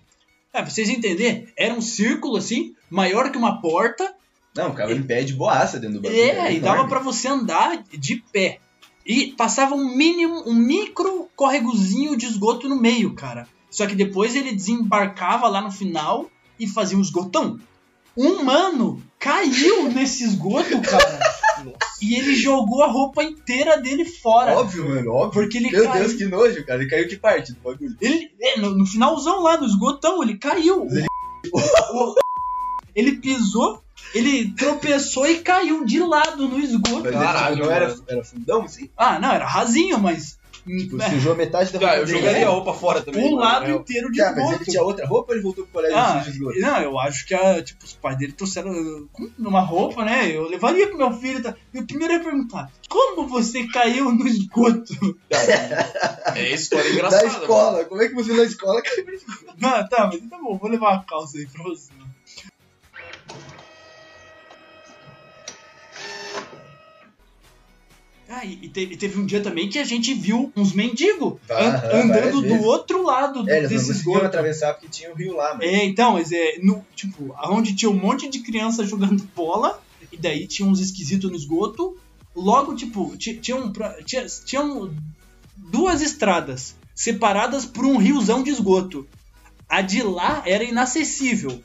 É, 0.54 0.62
pra 0.62 0.70
vocês 0.70 0.90
entenderem, 0.90 1.48
era 1.56 1.74
um 1.74 1.82
círculo 1.82 2.36
assim, 2.36 2.76
maior 2.90 3.32
que 3.32 3.38
uma 3.38 3.62
porta. 3.62 4.14
Não, 4.54 4.72
ficava 4.72 4.92
em 4.92 5.02
pé 5.02 5.24
de 5.24 5.34
boaça 5.34 5.80
dentro 5.80 5.98
do 5.98 6.02
bagulho. 6.02 6.22
É, 6.22 6.28
era 6.28 6.52
e 6.52 6.60
dava 6.60 6.88
pra 6.88 7.00
você 7.00 7.30
andar 7.30 7.82
de 7.90 8.18
pé. 8.34 8.60
E 9.06 9.28
passava 9.28 9.76
um 9.76 9.96
mínimo, 9.96 10.44
um 10.46 10.54
micro 10.54 11.30
corregozinho 11.36 12.18
de 12.18 12.26
esgoto 12.26 12.68
no 12.68 12.80
meio, 12.80 13.14
cara. 13.16 13.48
Só 13.72 13.88
que 13.88 13.96
depois 13.96 14.36
ele 14.36 14.52
desembarcava 14.52 15.48
lá 15.48 15.62
no 15.62 15.72
final 15.72 16.30
e 16.60 16.68
fazia 16.68 16.98
um 16.98 17.02
esgotão. 17.02 17.58
Um 18.16 18.44
mano 18.44 19.02
caiu 19.18 19.90
nesse 19.90 20.24
esgoto, 20.26 20.80
cara. 20.82 21.20
e 22.02 22.16
ele 22.16 22.36
jogou 22.36 22.84
a 22.84 22.88
roupa 22.88 23.24
inteira 23.24 23.78
dele 23.82 24.04
fora. 24.04 24.58
Óbvio, 24.60 24.90
mano, 24.90 25.12
óbvio. 25.14 25.42
Porque 25.42 25.58
ele 25.58 25.72
Meu 25.72 25.86
caiu. 25.86 26.04
Deus, 26.04 26.14
que 26.18 26.26
nojo, 26.26 26.66
cara. 26.66 26.82
Ele 26.82 26.90
caiu 26.90 27.08
que 27.08 27.16
parte 27.16 27.54
do 27.54 27.60
bagulho? 27.62 27.96
Ele, 28.02 28.30
é, 28.42 28.60
no, 28.60 28.72
no 28.78 28.86
finalzão 28.86 29.42
lá, 29.42 29.56
no 29.58 29.66
esgotão, 29.66 30.22
ele 30.22 30.38
caiu. 30.38 30.86
Ele- 30.92 31.08
ele 32.94 33.14
pisou, 33.14 33.82
ele 34.14 34.52
tropeçou 34.54 35.26
e 35.26 35.40
caiu 35.40 35.86
de 35.86 36.00
lado 36.02 36.48
no 36.48 36.60
esgoto. 36.60 37.04
Mas 37.06 37.14
Caralho, 37.14 37.64
não 37.66 37.72
era, 37.72 37.96
era 38.08 38.24
fundão, 38.24 38.64
assim? 38.64 38.90
Ah, 38.98 39.18
não, 39.18 39.32
era 39.32 39.46
rasinho, 39.48 39.98
mas. 39.98 40.38
Tipo, 40.66 41.02
é, 41.02 41.10
sujou 41.10 41.36
metade 41.36 41.72
da 41.74 41.80
Ah, 41.80 41.82
roupa 41.82 41.98
eu 42.02 42.06
dele. 42.06 42.18
jogaria 42.20 42.48
a 42.48 42.52
roupa 42.52 42.74
fora 42.74 43.02
também. 43.02 43.22
o 43.22 43.32
mano, 43.32 43.42
lado 43.42 43.66
é. 43.66 43.72
inteiro 43.76 44.12
de 44.12 44.20
mas 44.20 44.38
esgoto. 44.38 44.54
ele 44.56 44.66
tinha 44.66 44.84
outra 44.84 45.08
roupa 45.08 45.32
ou 45.32 45.36
ele 45.36 45.44
voltou 45.44 45.64
pro 45.66 45.74
colégio 45.74 45.98
Ah, 45.98 46.20
de 46.20 46.30
esgoto? 46.30 46.60
não, 46.60 46.78
eu 46.82 47.00
acho 47.00 47.26
que 47.26 47.34
a, 47.34 47.64
tipo, 47.64 47.84
os 47.84 47.94
pais 47.94 48.18
dele 48.18 48.34
trouxeram 48.34 48.72
uh, 48.72 49.10
numa 49.40 49.62
roupa, 49.62 50.06
né? 50.06 50.30
Eu 50.36 50.48
levaria 50.48 50.88
pro 50.88 50.98
meu 50.98 51.12
filho. 51.14 51.42
Tá? 51.42 51.56
E 51.74 51.80
o 51.80 51.88
primeiro 51.88 52.14
ia 52.14 52.20
perguntar: 52.20 52.72
Como 52.88 53.28
você 53.28 53.66
caiu 53.68 54.12
no 54.12 54.28
esgoto? 54.28 54.94
É 56.36 56.54
história 56.54 56.90
engraçada. 56.94 57.24
Da 57.24 57.28
escola, 57.40 57.86
como 57.86 58.02
é 58.02 58.08
que 58.08 58.14
você 58.16 58.34
na 58.34 58.44
escola 58.44 58.82
caiu 58.84 59.06
no 59.06 59.12
esgoto? 59.14 59.46
Ah, 59.64 59.84
tá, 59.90 60.10
mas 60.12 60.22
tá 60.30 60.38
bom, 60.38 60.58
vou 60.58 60.70
levar 60.70 60.92
uma 60.94 61.04
calça 61.06 61.38
aí 61.38 61.48
pra 61.48 61.64
você. 61.64 61.90
Ah, 68.34 68.46
e, 68.46 68.56
te- 68.70 68.82
e 68.92 68.96
teve 68.96 69.20
um 69.20 69.26
dia 69.26 69.42
também 69.42 69.68
que 69.68 69.78
a 69.78 69.84
gente 69.84 70.14
viu 70.14 70.52
uns 70.56 70.72
mendigos 70.74 71.34
an- 71.50 72.02
andando 72.02 72.36
do 72.42 72.48
vezes. 72.48 72.66
outro 72.66 73.04
lado 73.04 73.50
É, 73.50 73.58
eles 73.58 73.70
desse 73.70 73.92
esgoto. 73.92 74.26
atravessar 74.26 74.74
porque 74.74 74.88
tinha 74.88 75.12
o 75.12 75.16
rio 75.16 75.36
lá. 75.36 75.58
É, 75.62 75.84
então, 75.84 76.18
é, 76.18 76.58
no, 76.64 76.86
tipo, 76.96 77.36
onde 77.50 77.76
tinha 77.76 77.92
um 77.92 78.00
monte 78.00 78.30
de 78.30 78.40
criança 78.40 78.86
jogando 78.86 79.22
bola, 79.36 79.82
e 80.12 80.18
daí 80.18 80.48
tinha 80.48 80.68
uns 80.68 80.80
esquisitos 80.80 81.30
no 81.30 81.36
esgoto, 81.36 81.98
logo, 82.34 82.74
tipo, 82.76 83.18
ti- 83.18 83.36
tinha, 83.36 83.58
um, 83.58 83.72
tinha, 84.06 84.26
tinham 84.46 84.96
duas 85.58 86.02
estradas 86.02 86.76
separadas 86.96 87.66
por 87.66 87.86
um 87.86 87.98
riozão 87.98 88.44
de 88.44 88.50
esgoto. 88.50 89.06
A 89.68 89.82
de 89.82 90.02
lá 90.04 90.42
era 90.46 90.64
inacessível, 90.64 91.62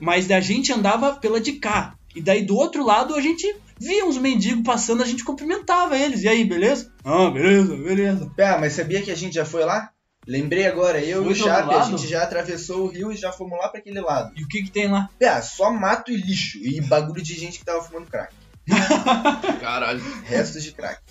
mas 0.00 0.30
a 0.30 0.40
gente 0.40 0.72
andava 0.72 1.12
pela 1.14 1.40
de 1.40 1.52
cá. 1.52 1.94
E 2.14 2.20
daí 2.20 2.42
do 2.44 2.56
outro 2.56 2.84
lado 2.84 3.14
a 3.14 3.20
gente 3.20 3.46
via 3.82 4.06
uns 4.06 4.16
mendigos 4.16 4.62
passando, 4.62 5.02
a 5.02 5.06
gente 5.06 5.24
cumprimentava 5.24 5.98
eles. 5.98 6.22
E 6.22 6.28
aí, 6.28 6.44
beleza? 6.44 6.92
Ah, 7.04 7.28
beleza, 7.30 7.76
beleza. 7.76 8.32
Ah, 8.38 8.58
mas 8.58 8.74
sabia 8.74 9.02
que 9.02 9.10
a 9.10 9.16
gente 9.16 9.34
já 9.34 9.44
foi 9.44 9.64
lá? 9.64 9.90
Lembrei 10.26 10.66
agora, 10.66 11.04
eu 11.04 11.28
e 11.28 11.32
o 11.32 11.34
Chape, 11.34 11.74
a 11.74 11.82
gente 11.82 12.06
já 12.06 12.22
atravessou 12.22 12.84
o 12.84 12.88
rio 12.88 13.10
e 13.10 13.16
já 13.16 13.32
fomos 13.32 13.58
lá 13.58 13.68
pra 13.68 13.80
aquele 13.80 14.00
lado. 14.00 14.32
E 14.36 14.44
o 14.44 14.48
que 14.48 14.62
que 14.62 14.70
tem 14.70 14.88
lá? 14.88 15.10
Ah, 15.20 15.42
só 15.42 15.72
mato 15.72 16.12
e 16.12 16.16
lixo. 16.16 16.58
E 16.58 16.80
bagulho 16.80 17.20
de 17.20 17.34
gente 17.34 17.58
que 17.58 17.64
tava 17.64 17.82
fumando 17.82 18.06
crack. 18.06 18.32
Caralho. 19.60 20.00
Restos 20.24 20.62
de 20.62 20.70
crack. 20.70 21.02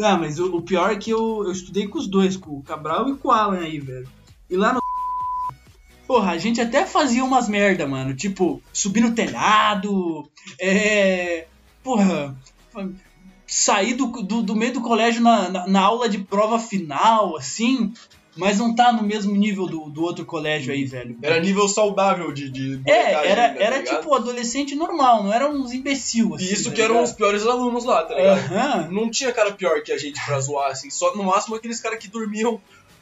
Ah, 0.00 0.16
mas 0.16 0.40
o, 0.40 0.56
o 0.56 0.62
pior 0.62 0.90
é 0.90 0.96
que 0.96 1.10
eu, 1.10 1.44
eu 1.44 1.52
estudei 1.52 1.86
com 1.86 1.98
os 1.98 2.08
dois, 2.08 2.36
com 2.36 2.50
o 2.50 2.62
Cabral 2.62 3.08
e 3.08 3.16
com 3.16 3.28
o 3.28 3.32
Alan 3.32 3.60
aí, 3.60 3.78
velho. 3.78 4.08
E 4.50 4.56
lá 4.56 4.72
no. 4.72 4.80
Porra, 6.06 6.32
a 6.32 6.38
gente 6.38 6.60
até 6.60 6.84
fazia 6.84 7.24
umas 7.24 7.48
merda, 7.48 7.86
mano. 7.86 8.16
Tipo, 8.16 8.60
subir 8.72 9.02
no 9.02 9.14
telhado. 9.14 10.28
É. 10.60 11.46
Porra. 11.88 12.36
Sair 13.46 13.94
do, 13.94 14.06
do, 14.22 14.42
do 14.42 14.54
meio 14.54 14.74
do 14.74 14.82
colégio 14.82 15.22
na, 15.22 15.48
na, 15.48 15.66
na 15.66 15.80
aula 15.80 16.06
de 16.08 16.18
prova 16.18 16.58
final, 16.58 17.34
assim. 17.34 17.94
mas 18.36 18.58
não 18.58 18.74
tá 18.74 18.92
no 18.92 19.02
mesmo 19.02 19.34
nível 19.34 19.66
do, 19.66 19.88
do 19.88 20.02
outro 20.02 20.26
colégio 20.26 20.70
aí, 20.70 20.84
velho. 20.84 21.16
Era 21.22 21.40
nível 21.40 21.66
saudável 21.66 22.30
de. 22.30 22.50
de 22.50 22.82
É, 22.84 23.12
era, 23.30 23.46
ainda, 23.46 23.58
tá 23.58 23.64
era 23.64 23.78
ligado? 23.78 23.96
tipo 24.00 24.14
adolescente 24.14 24.74
normal, 24.74 25.24
não 25.24 25.32
era 25.32 25.48
uns 25.50 25.72
imbecil 25.72 26.34
assim. 26.34 26.44
E 26.44 26.52
isso 26.52 26.68
tá 26.68 26.76
que 26.76 26.82
eram 26.82 27.02
os 27.02 27.12
piores 27.12 27.46
alunos 27.46 27.84
lá, 27.86 28.02
tá 28.04 28.14
ligado? 28.14 28.38
Aham. 28.54 28.88
Não 28.90 29.10
tinha 29.10 29.32
cara 29.32 29.52
pior 29.52 29.80
que 29.82 29.92
a 29.92 29.96
gente 29.98 30.22
pra 30.26 30.38
zoar, 30.40 30.70
assim. 30.70 30.90
Só 30.90 31.16
no 31.16 31.24
máximo 31.24 31.56
aqueles 31.56 31.80
caras 31.80 31.98
que 31.98 32.08
dormiam 32.08 32.60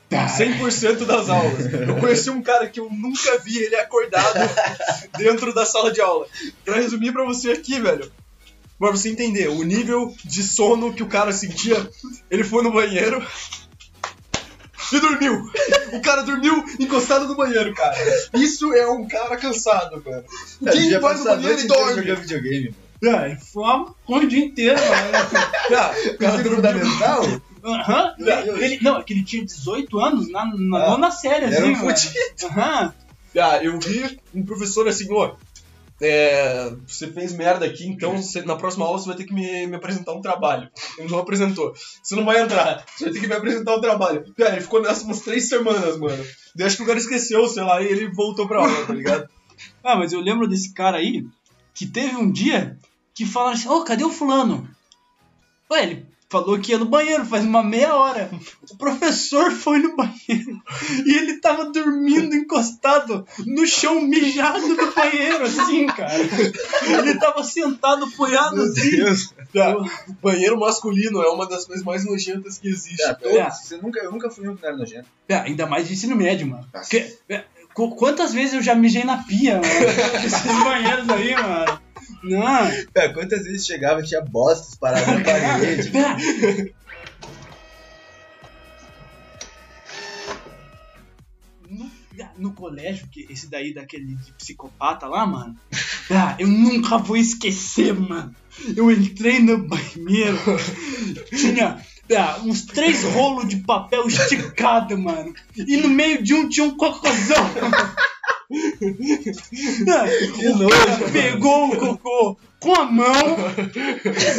Tá. 0.08 0.26
100% 0.28 1.04
das 1.04 1.28
aulas. 1.28 1.66
Eu 1.72 1.96
conheci 1.96 2.30
um 2.30 2.40
cara 2.40 2.68
que 2.68 2.78
eu 2.78 2.88
nunca 2.88 3.38
vi 3.40 3.58
ele 3.58 3.74
acordado 3.74 4.38
dentro 5.18 5.52
da 5.52 5.66
sala 5.66 5.90
de 5.92 6.00
aula. 6.00 6.28
Pra 6.64 6.76
resumir 6.76 7.10
pra 7.12 7.24
você 7.24 7.50
aqui, 7.50 7.80
velho. 7.80 8.08
Pra 8.78 8.90
você 8.90 9.08
entender, 9.08 9.48
o 9.48 9.62
nível 9.62 10.14
de 10.24 10.42
sono 10.42 10.92
que 10.92 11.02
o 11.02 11.06
cara 11.08 11.32
sentia, 11.32 11.88
ele 12.30 12.44
foi 12.44 12.62
no 12.62 12.72
banheiro 12.72 13.24
e 14.92 15.00
dormiu. 15.00 15.42
O 15.92 16.00
cara 16.00 16.22
dormiu 16.22 16.64
encostado 16.78 17.26
no 17.26 17.34
banheiro, 17.36 17.74
cara. 17.74 17.96
Isso 18.34 18.72
é 18.74 18.86
um 18.90 19.06
cara 19.08 19.36
cansado, 19.36 20.02
mano. 20.04 20.24
A 20.66 20.70
Quem 20.70 20.82
gente 20.82 20.98
vai 20.98 21.14
no 21.16 21.24
banheiro 21.24 21.60
e 21.60 21.66
dorme? 21.66 21.94
jogando 22.02 22.20
videogame. 22.20 22.74
mano. 23.02 23.16
Ah, 23.16 23.36
foi 23.52 23.62
uma 23.62 23.94
o 24.06 24.26
dia 24.26 24.44
inteiro, 24.44 24.78
mano. 24.78 25.38
Ah, 25.76 25.94
o 26.14 26.18
cara 26.18 26.44
fundamental? 26.44 27.22
Aham. 27.64 28.14
Ele, 28.18 28.64
ele- 28.64 28.78
não, 28.82 28.98
é 28.98 29.02
que 29.02 29.12
ele 29.12 29.24
tinha 29.24 29.44
18 29.44 29.98
anos 29.98 30.30
na, 30.30 30.44
na 30.46 30.84
Ah, 30.84 30.90
nona 30.90 31.10
série, 31.10 31.46
era 31.46 31.48
assim, 31.58 31.64
um 31.72 31.76
mano. 31.76 31.90
fudido. 31.96 32.14
Aham. 32.44 32.94
Ah, 33.38 33.58
eu 33.62 33.78
vi 33.80 34.18
um 34.34 34.44
professor 34.44 34.86
assim, 34.88 35.06
ó. 35.10 35.34
É, 36.00 36.70
você 36.86 37.10
fez 37.10 37.32
merda 37.32 37.64
aqui, 37.66 37.86
então 37.86 38.16
você- 38.20 38.42
na 38.42 38.56
próxima 38.56 38.84
aula 38.84 38.98
você 38.98 39.06
vai 39.08 39.16
ter 39.16 39.24
que 39.24 39.32
me, 39.34 39.66
me 39.66 39.76
apresentar 39.76 40.12
um 40.12 40.20
trabalho. 40.20 40.68
Ele 40.98 41.08
não 41.08 41.18
apresentou. 41.18 41.72
Você 42.02 42.14
não 42.14 42.24
vai 42.24 42.40
entrar, 42.42 42.84
você 42.96 43.04
vai 43.04 43.12
ter 43.14 43.20
que 43.20 43.26
me 43.26 43.34
apresentar 43.34 43.76
um 43.76 43.80
trabalho. 43.80 44.24
Cara, 44.36 44.52
ele 44.52 44.60
ficou 44.62 44.82
nessa 44.82 45.04
umas 45.04 45.20
três 45.20 45.48
semanas, 45.48 45.98
mano. 45.98 46.24
Daí 46.54 46.66
acho 46.66 46.76
que 46.76 46.82
o 46.82 46.86
cara 46.86 46.98
esqueceu, 46.98 47.46
sei 47.48 47.62
lá, 47.62 47.80
e 47.82 47.86
ele 47.86 48.10
voltou 48.12 48.46
pra 48.46 48.60
aula, 48.60 48.86
tá 48.86 48.92
ligado? 48.94 49.28
Ah, 49.82 49.96
mas 49.96 50.12
eu 50.12 50.20
lembro 50.20 50.46
desse 50.46 50.74
cara 50.74 50.98
aí 50.98 51.24
que 51.72 51.86
teve 51.86 52.14
um 52.16 52.30
dia 52.30 52.76
que 53.14 53.24
falaram 53.24 53.54
assim: 53.54 53.68
Ô, 53.68 53.82
cadê 53.84 54.04
o 54.04 54.10
fulano? 54.10 54.68
Ué, 55.70 55.82
ele 55.82 56.06
falou 56.28 56.58
que 56.58 56.72
ia 56.72 56.78
no 56.78 56.86
banheiro 56.86 57.24
faz 57.24 57.44
uma 57.44 57.62
meia 57.62 57.94
hora. 57.94 58.28
O 58.70 58.76
professor 58.76 59.50
foi 59.52 59.78
no 59.78 59.94
banheiro 59.96 60.60
e 61.06 61.16
ele 61.16 61.40
tava 61.40 61.70
dormindo 61.70 62.34
encostado 62.34 63.26
no 63.46 63.66
chão 63.66 64.00
mijado 64.00 64.60
do 64.74 64.92
banheiro, 64.92 65.44
assim, 65.44 65.86
cara. 65.86 66.12
Ele 66.98 67.14
tava 67.18 67.42
sentado 67.44 68.04
apoiado 68.06 68.56
Meu 68.56 68.64
assim. 68.66 68.90
Deus. 68.90 69.34
Tá, 69.52 69.76
o 69.76 70.12
banheiro 70.22 70.58
masculino 70.58 71.22
é 71.22 71.28
uma 71.30 71.48
das 71.48 71.64
coisas 71.64 71.84
mais 71.84 72.04
nojentas 72.04 72.58
que 72.58 72.68
existe. 72.68 73.02
É, 73.02 73.06
cara. 73.06 73.16
todos. 73.16 73.56
Você 73.62 73.76
nunca, 73.78 74.00
eu 74.00 74.10
nunca 74.10 74.28
fui 74.30 74.48
um 74.48 74.56
era 74.62 74.76
nojento. 74.76 75.06
É, 75.28 75.36
ainda 75.36 75.66
mais 75.66 75.86
de 75.86 75.94
ensino 75.94 76.16
médio, 76.16 76.46
mano. 76.48 76.66
É, 77.28 77.44
qu- 77.72 77.94
quantas 77.94 78.32
vezes 78.32 78.54
eu 78.54 78.62
já 78.62 78.74
mijei 78.74 79.04
na 79.04 79.18
pia, 79.18 79.54
mano? 79.60 79.66
Esses 80.26 80.42
banheiros 80.64 81.08
aí, 81.08 81.34
mano. 81.34 81.80
Não. 82.22 82.70
Cara, 82.94 83.12
quantas 83.12 83.44
vezes 83.44 83.66
chegava 83.66 84.00
e 84.00 84.04
tinha 84.04 84.20
bostas 84.20 84.74
paradas 84.74 85.06
na 85.06 85.24
parede. 85.24 85.92
No, 91.68 91.90
no 92.38 92.52
colégio, 92.52 93.08
que 93.08 93.26
esse 93.30 93.48
daí 93.48 93.74
daquele 93.74 94.16
psicopata 94.38 95.06
lá, 95.06 95.26
mano. 95.26 95.56
Ah, 96.10 96.36
eu 96.38 96.46
nunca 96.46 96.98
vou 96.98 97.16
esquecer, 97.16 97.92
mano. 97.92 98.34
Eu 98.76 98.90
entrei 98.90 99.40
no 99.40 99.58
banheiro, 99.58 100.38
tinha 101.36 101.84
ah, 102.16 102.40
uns 102.44 102.64
três 102.64 103.02
rolos 103.02 103.48
de 103.48 103.56
papel 103.56 104.06
esticado, 104.06 104.96
mano. 104.96 105.34
E 105.56 105.76
no 105.76 105.88
meio 105.88 106.22
de 106.22 106.32
um 106.32 106.48
tinha 106.48 106.64
um 106.64 106.76
cocôzão. 106.76 107.50
Ah, 109.88 110.04
o 110.64 110.68
cara 110.68 111.10
pegou 111.12 111.68
o 111.68 111.76
cocô 111.76 112.36
com 112.60 112.74
a 112.74 112.84
mão, 112.84 113.36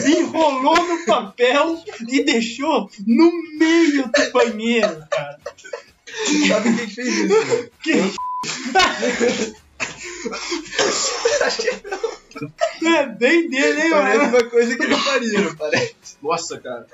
enrolou 0.07 0.87
no 0.87 1.05
papel 1.05 1.83
e 2.07 2.23
deixou 2.23 2.89
no 3.05 3.31
meio 3.57 4.03
do 4.09 4.31
banheiro, 4.31 5.03
cara. 5.09 5.39
Sabe 6.47 6.75
quem 6.77 6.87
fez 6.87 7.07
isso? 7.07 7.27
mano? 7.27 7.69
Que... 7.83 8.13
É 12.85 13.05
bem 13.07 13.49
dele, 13.49 13.81
hein, 13.81 13.89
Parece 13.89 14.17
mano? 14.17 14.37
uma 14.37 14.43
coisa 14.49 14.75
que 14.75 14.83
ele 14.83 14.95
faria, 14.95 15.55
parece? 15.55 15.93
Nossa, 16.21 16.59
cara. 16.59 16.87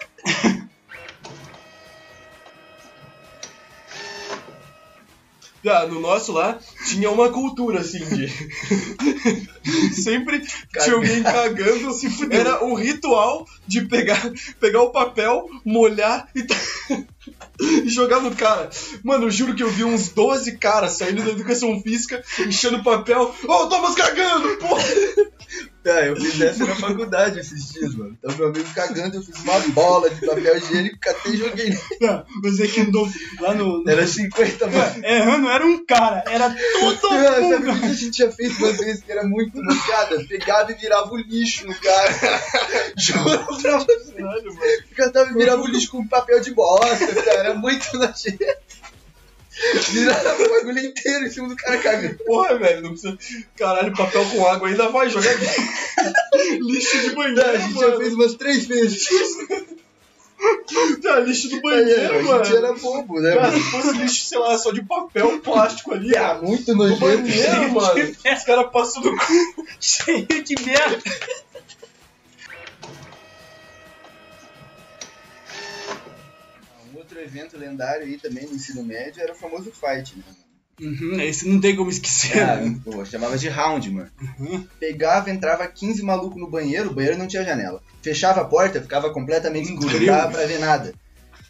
Ah, 5.65 5.87
no 5.87 5.99
nosso 5.99 6.33
lá 6.33 6.59
tinha 6.87 7.09
uma 7.09 7.29
cultura 7.29 7.79
assim 7.79 8.03
de. 8.03 8.27
Sempre 9.95 10.41
tinha 10.41 10.95
alguém 10.95 11.23
cagando. 11.23 11.89
Era 12.29 12.63
um 12.65 12.73
ritual 12.73 13.45
de 13.65 13.85
pegar, 13.85 14.21
pegar 14.59 14.81
o 14.81 14.91
papel, 14.91 15.49
molhar 15.65 16.27
e, 16.35 16.45
e 17.85 17.89
jogar 17.89 18.19
no 18.19 18.35
cara. 18.35 18.69
Mano, 19.03 19.25
eu 19.25 19.31
juro 19.31 19.55
que 19.55 19.63
eu 19.63 19.69
vi 19.69 19.83
uns 19.83 20.09
12 20.09 20.57
caras 20.57 20.93
saindo 20.93 21.23
da 21.23 21.31
educação 21.31 21.81
física, 21.81 22.23
enchendo 22.39 22.83
papel. 22.83 23.33
Ô, 23.45 23.51
oh, 23.51 23.67
Thomas 23.67 23.95
cagando, 23.95 24.57
porra! 24.57 24.83
Ah, 25.85 26.05
eu 26.05 26.15
fiz 26.15 26.39
essa 26.39 26.65
na 26.65 26.75
faculdade 26.75 27.39
esses 27.39 27.73
dias, 27.73 27.93
mano. 27.95 28.17
Então 28.17 28.35
meu 28.37 28.47
amigo 28.47 28.69
cagando, 28.73 29.17
eu 29.17 29.21
fiz 29.21 29.35
uma 29.43 29.59
bola 29.73 30.09
de 30.09 30.25
papel 30.25 30.57
higiênico, 30.57 30.97
catei 30.99 31.33
e 31.33 31.37
joguei. 31.37 31.77
Não, 31.99 32.25
Mas 32.41 32.59
é 32.59 32.67
que 32.67 32.81
andou 32.81 33.07
lá 33.41 33.53
no. 33.53 33.83
no- 33.83 33.89
Era 33.91 34.07
50, 34.07 34.67
mano. 34.67 34.95
É, 35.03 35.25
não 35.25 35.49
era 35.51 35.65
um 35.65 35.85
cara, 35.85 36.23
era 36.27 36.55
todo 36.79 37.07
Ah, 37.13 37.49
sabe 37.49 37.65
mundo. 37.65 37.77
o 37.77 37.79
que 37.81 37.85
a 37.87 37.93
gente 37.93 38.17
já 38.17 38.31
fez 38.31 38.57
uma 38.57 38.71
vez 38.71 39.01
que 39.03 39.11
era 39.11 39.23
muito 39.23 39.61
nojada? 39.61 40.23
Pegava 40.27 40.71
e 40.71 40.75
virava 40.75 41.11
o 41.13 41.17
lixo 41.17 41.67
no 41.67 41.75
cara. 41.75 42.13
Juro 42.97 43.61
pra 43.61 43.77
você. 43.79 44.83
Cantava 44.95 45.31
e 45.31 45.33
virava 45.33 45.61
o 45.61 45.67
lixo 45.67 45.91
com 45.91 46.07
papel 46.07 46.39
de 46.39 46.51
bosta, 46.53 47.07
cara. 47.23 47.39
Era 47.39 47.53
muito 47.55 47.85
nojento. 47.97 48.37
Virava 49.91 50.43
o 50.43 50.49
bagulho 50.49 50.79
inteiro 50.79 51.25
em 51.25 51.29
cima 51.29 51.47
do 51.47 51.55
cara 51.55 51.77
cagando. 51.77 52.17
Porra, 52.25 52.57
velho, 52.57 52.81
não 52.81 52.89
precisa. 52.91 53.17
Caralho, 53.55 53.95
papel 53.95 54.25
com 54.31 54.47
água 54.47 54.67
ainda 54.67 54.89
vai 54.89 55.09
jogar 55.09 55.31
lixo 56.61 56.99
de 57.01 57.15
banheiro. 57.15 57.35
Não, 57.41 57.49
a 57.53 57.57
gente 57.57 57.73
já 57.75 57.87
mano. 57.87 57.97
fez 57.97 58.13
umas 58.13 58.33
três 58.35 58.65
vezes. 58.65 59.07
Tá, 61.01 61.19
lixo 61.21 61.49
do 61.49 61.61
banheiro, 61.61 62.19
a 62.19 62.23
mano. 62.23 62.43
gente 62.43 62.57
era 62.57 62.73
bobo, 62.73 63.19
né, 63.21 63.33
Cara, 63.35 63.47
mano? 63.51 63.63
se 63.63 63.71
fosse 63.71 63.97
lixo, 63.97 64.25
sei 64.25 64.37
lá, 64.39 64.57
só 64.57 64.71
de 64.71 64.83
papel, 64.83 65.39
plástico 65.39 65.93
ali, 65.93 66.15
Ah, 66.17 66.39
muito 66.41 66.71
No 66.73 66.79
nojento. 66.83 66.99
banheiro, 66.99 67.71
mano. 67.71 68.09
Os 68.11 68.43
caras 68.43 68.71
passam 68.71 69.03
no 69.03 69.15
cu. 69.15 69.65
Cheio 69.79 70.25
de 70.43 70.55
merda. 70.65 70.99
Outro 77.13 77.21
evento 77.21 77.57
lendário 77.57 78.05
aí 78.05 78.17
também 78.17 78.47
no 78.47 78.55
ensino 78.55 78.83
médio 78.83 79.21
era 79.21 79.31
o 79.33 79.35
famoso 79.35 79.71
fight, 79.71 80.17
né? 80.17 80.23
Uhum, 80.81 81.21
esse 81.21 81.47
não 81.47 81.61
tem 81.61 81.75
como 81.75 81.91
esquecer. 81.91 82.35
Ah, 82.39 82.59
pô, 82.83 83.05
chamava 83.05 83.37
de 83.37 83.47
round, 83.47 83.91
mano. 83.91 84.09
Pegava, 84.79 85.29
entrava 85.29 85.67
15 85.67 86.01
malucos 86.01 86.39
no 86.41 86.49
banheiro, 86.49 86.89
o 86.89 86.93
banheiro 86.93 87.17
não 87.17 87.27
tinha 87.27 87.43
janela. 87.45 87.79
Fechava 88.01 88.41
a 88.41 88.45
porta, 88.45 88.81
ficava 88.81 89.13
completamente 89.13 89.71
escuro, 89.71 89.99
não 89.99 90.05
dava 90.07 90.31
pra 90.31 90.45
ver 90.47 90.59
nada. 90.59 90.93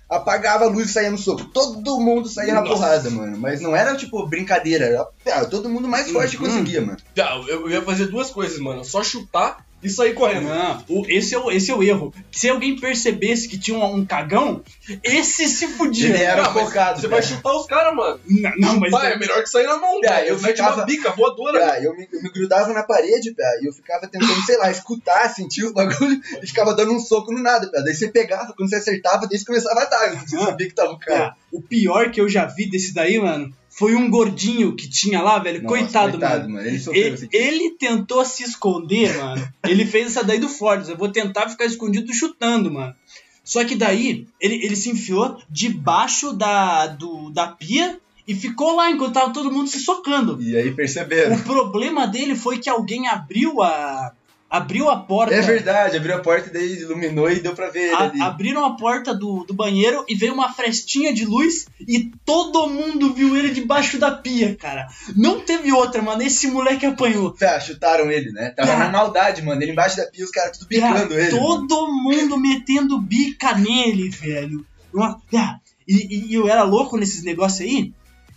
Apagava 0.09 0.65
a 0.65 0.67
luz 0.67 0.89
e 0.89 0.93
saía 0.93 1.09
no 1.09 1.17
soco. 1.17 1.45
Todo 1.45 1.99
mundo 2.01 2.27
saía 2.27 2.53
na 2.53 2.61
Nossa. 2.61 2.73
porrada, 2.73 3.09
mano. 3.09 3.37
Mas 3.39 3.61
não 3.61 3.73
era 3.75 3.95
tipo 3.95 4.27
brincadeira, 4.27 4.85
era 4.85 5.07
ah, 5.33 5.45
todo 5.45 5.69
mundo 5.69 5.87
mais 5.87 6.11
forte 6.11 6.37
que 6.37 6.43
Uhum. 6.43 6.49
conseguia, 6.51 6.81
mano. 6.81 6.97
Tá, 7.15 7.41
eu 7.47 7.67
ia 7.69 7.81
fazer 7.81 8.07
duas 8.07 8.29
coisas, 8.29 8.59
mano. 8.59 8.83
Só 8.83 9.01
chutar 9.03 9.65
e 9.83 9.89
sair 9.89 10.13
correndo. 10.13 10.47
Não, 10.47 10.83
o- 10.87 11.05
esse, 11.09 11.35
é 11.35 11.37
o, 11.39 11.51
esse 11.51 11.69
é 11.69 11.75
o 11.75 11.83
erro. 11.83 12.13
Se 12.31 12.47
alguém 12.49 12.75
percebesse 12.79 13.47
que 13.47 13.57
tinha 13.59 13.77
um, 13.77 13.95
um 13.97 14.05
cagão, 14.05 14.63
esse 15.03 15.47
se 15.47 15.67
fudia. 15.67 16.09
Ele 16.09 16.23
era 16.23 16.45
Ah, 16.45 16.51
mas 16.51 16.63
focado. 16.63 17.01
Você 17.01 17.07
vai 17.07 17.21
cara. 17.21 17.33
chutar 17.35 17.53
os 17.55 17.65
caras, 17.65 17.95
mano. 17.95 18.19
Não, 18.27 18.51
não, 18.57 18.79
mas. 18.79 18.91
Pai, 18.91 19.13
é 19.13 19.17
melhor 19.17 19.41
que 19.43 19.49
sair 19.49 19.65
na 19.65 19.77
mão, 19.77 19.99
Ah, 20.03 20.07
cara. 20.07 20.25
eu 20.25 20.35
Eu 20.35 20.41
mete 20.41 20.55
ficava- 20.57 20.75
uma 20.77 20.85
bica 20.85 21.11
voadora. 21.11 21.73
Ah, 21.73 21.79
eu, 21.83 21.95
me, 21.95 22.07
eu 22.11 22.21
me 22.23 22.29
grudava 22.31 22.71
na 22.73 22.83
parede, 22.83 23.33
pé, 23.33 23.59
e 23.61 23.67
eu 23.67 23.73
ficava 23.73 24.07
tentando, 24.07 24.45
sei 24.45 24.57
lá, 24.57 24.71
escutar, 24.71 25.29
sentir 25.29 25.63
os 25.65 25.73
bagulhos 25.73 26.19
e 26.41 26.47
ficava 26.47 26.73
dando 26.73 26.93
um 26.93 26.99
soco 26.99 27.31
no 27.31 27.41
nada, 27.41 27.69
pé. 27.69 27.81
Daí 27.83 27.93
você 27.93 28.07
pegava, 28.09 28.53
quando 28.55 28.69
você 28.69 28.75
acertava, 28.77 29.27
daí 29.27 29.37
você 29.37 29.45
começava 29.45 29.81
a 29.81 29.85
dar. 29.85 30.09
Você 30.27 30.37
sabia 30.37 30.67
que 30.67 30.73
tava 30.73 30.91
o 30.93 30.99
cara. 30.99 31.25
Ah, 31.27 31.35
o 31.51 31.61
pior 31.61 32.09
que 32.11 32.19
eu 32.21 32.27
já 32.29 32.45
vi 32.45 32.69
desse 32.69 32.93
daí, 32.93 33.19
mano, 33.19 33.53
foi 33.75 33.95
um 33.95 34.09
gordinho 34.09 34.75
que 34.75 34.87
tinha 34.87 35.21
lá, 35.21 35.39
velho. 35.39 35.63
Nossa, 35.63 35.75
coitado, 35.75 36.19
mano. 36.49 36.67
Ele 36.67 36.79
sofreu 36.79 37.03
Ele, 37.03 37.15
esse 37.15 37.29
ele 37.31 37.71
tentou 37.71 38.23
se 38.23 38.43
esconder, 38.43 39.17
mano. 39.17 39.53
Ele 39.67 39.85
fez 39.85 40.07
essa 40.07 40.23
daí 40.23 40.39
do 40.39 40.47
Fords. 40.47 40.89
Eu 40.89 40.97
vou 40.97 41.11
tentar 41.11 41.49
ficar 41.49 41.65
escondido 41.65 42.13
chutando, 42.13 42.71
mano. 42.71 42.95
Só 43.43 43.63
que 43.65 43.75
daí, 43.75 44.27
ele, 44.39 44.63
ele 44.63 44.75
se 44.75 44.89
enfiou 44.89 45.37
debaixo 45.49 46.33
da, 46.33 46.87
do, 46.87 47.31
da 47.31 47.47
pia 47.47 47.99
e 48.27 48.35
ficou 48.35 48.75
lá 48.75 48.91
enquanto 48.91 49.15
tava 49.15 49.33
todo 49.33 49.51
mundo 49.51 49.67
se 49.67 49.79
socando. 49.79 50.41
E 50.41 50.55
aí 50.55 50.71
perceberam. 50.71 51.35
O 51.35 51.41
problema 51.41 52.07
dele 52.07 52.35
foi 52.35 52.59
que 52.59 52.69
alguém 52.69 53.07
abriu 53.07 53.61
a, 53.61 54.13
abriu 54.53 54.87
a 54.89 54.97
porta. 54.97 55.33
É 55.33 55.41
verdade, 55.41 55.97
abriu 55.97 56.15
a 56.15 56.19
porta 56.19 56.47
e 56.49 56.53
daí 56.53 56.73
iluminou 56.81 57.29
e 57.31 57.39
deu 57.39 57.53
pra 57.55 57.69
ver 57.71 57.85
ele 57.87 57.95
a- 57.95 57.99
ali. 58.03 58.21
abriram 58.21 58.63
a 58.63 58.75
porta 58.77 59.13
do, 59.13 59.43
do 59.43 59.53
banheiro 59.53 60.05
e 60.07 60.13
veio 60.13 60.31
uma 60.33 60.53
frestinha 60.53 61.11
de 61.11 61.25
luz 61.25 61.65
e 61.79 62.11
todo 62.23 62.67
mundo 62.69 63.13
viu 63.13 63.35
ele 63.35 63.49
debaixo 63.49 63.97
da 63.97 64.11
pia, 64.11 64.55
cara. 64.55 64.87
Não 65.15 65.39
teve 65.39 65.71
outra, 65.73 66.01
mano. 66.03 66.21
Esse 66.21 66.47
moleque 66.47 66.85
apanhou. 66.85 67.31
Tá, 67.31 67.59
chutaram 67.59 68.11
ele, 68.11 68.31
né? 68.31 68.51
Tava 68.51 68.73
Ah. 68.73 68.77
na 68.77 68.89
maldade, 68.89 69.41
mano. 69.41 69.59
Ele 69.61 69.71
embaixo 69.71 69.97
da 69.97 70.05
pia, 70.05 70.23
os 70.23 70.29
caras 70.31 70.57
tudo 70.57 70.69
Cara, 70.79 70.93
picando 71.01 71.13
ele. 71.19 71.31
mano. 71.31 71.67
todo 71.67 71.87
mundo 71.91 72.37
metendo 72.37 73.01
bica 73.01 73.55
nele, 73.55 74.09
velho. 74.09 74.63
Uma- 74.93 75.19
ah, 75.35 75.57
e, 75.87 76.27
e 76.29 76.33
eu 76.35 76.47
era 76.47 76.61
louco 76.63 76.95
nesses 76.97 77.23
negócios 77.23 77.61
aí. 77.67 77.91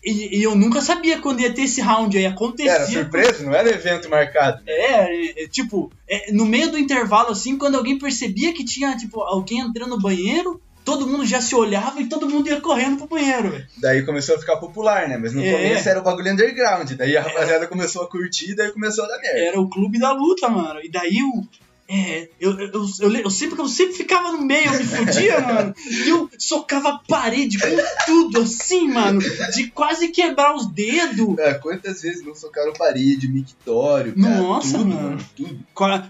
E, 0.07 0.39
e 0.39 0.43
eu 0.45 0.55
nunca 0.55 0.81
sabia 0.81 1.19
quando 1.19 1.41
ia 1.41 1.53
ter 1.53 1.63
esse 1.63 1.81
round 1.81 2.17
aí. 2.17 2.25
Acontecia. 2.27 2.71
Era 2.71 2.87
surpresa, 2.87 3.45
não 3.45 3.53
era 3.53 3.69
evento 3.69 4.09
marcado. 4.09 4.63
É, 4.65 5.43
é, 5.43 5.49
tipo, 5.49 5.91
é, 6.09 6.31
no 6.33 6.47
meio 6.47 6.71
do 6.71 6.79
intervalo, 6.79 7.31
assim, 7.31 7.59
quando 7.59 7.75
alguém 7.75 7.99
percebia 7.99 8.53
que 8.55 8.65
tinha, 8.65 8.97
tipo, 8.97 9.21
alguém 9.21 9.59
entrando 9.59 9.91
no 9.91 10.01
banheiro, 10.01 10.61
todo 10.85 11.09
mundo 11.09 11.27
já 11.27 11.41
se 11.41 11.53
olhava 11.57 12.01
e 12.01 12.09
todo 12.09 12.31
mundo 12.31 12.49
ia 12.49 12.61
correndo 12.61 12.99
pro 12.99 13.09
banheiro, 13.09 13.51
velho. 13.51 13.67
Daí 13.79 14.07
começou 14.07 14.37
a 14.37 14.39
ficar 14.39 14.57
popular, 14.59 15.09
né? 15.09 15.19
Mas 15.19 15.33
no 15.35 15.45
É. 15.45 15.51
começo 15.51 15.89
era 15.89 15.99
o 15.99 16.05
bagulho 16.05 16.33
underground. 16.33 16.89
Daí 16.93 17.17
a 17.17 17.23
rapaziada 17.23 17.67
começou 17.67 18.05
a 18.05 18.09
curtir, 18.09 18.55
daí 18.55 18.71
começou 18.71 19.05
a 19.05 19.09
dar 19.09 19.19
merda. 19.19 19.41
Era 19.41 19.61
o 19.61 19.69
clube 19.69 19.99
da 19.99 20.13
luta, 20.13 20.49
mano. 20.49 20.79
E 20.81 20.89
daí 20.89 21.19
o. 21.25 21.43
É, 21.89 22.29
eu, 22.41 22.59
eu, 22.59 22.71
eu, 22.73 22.87
eu, 23.01 23.17
eu 23.17 23.31
sempre, 23.31 23.61
eu 23.61 23.69
sempre 23.69 23.95
ficava 23.95 24.33
no 24.33 24.43
meio, 24.43 24.67
eu 24.67 24.79
me 24.79 24.85
fudia, 24.85 25.39
mano. 25.47 25.75
E 25.89 26.09
eu 26.09 26.29
socava 26.37 26.89
a 26.89 26.99
parede 26.99 27.59
com 27.59 27.69
tudo, 28.05 28.43
assim, 28.43 28.89
mano. 28.89 29.21
De 29.55 29.69
quase 29.71 30.09
quebrar 30.09 30.55
os 30.55 30.67
dedos. 30.67 31.39
Ah, 31.39 31.55
quantas 31.55 32.03
vezes 32.03 32.25
não 32.25 32.35
socaram 32.35 32.73
parede, 32.73 33.29
mictório, 33.29 34.15
cara, 34.21 34.37
Nossa, 34.37 34.79
tudo, 34.79 34.95
mano. 34.95 35.19
Tudo. 35.37 35.59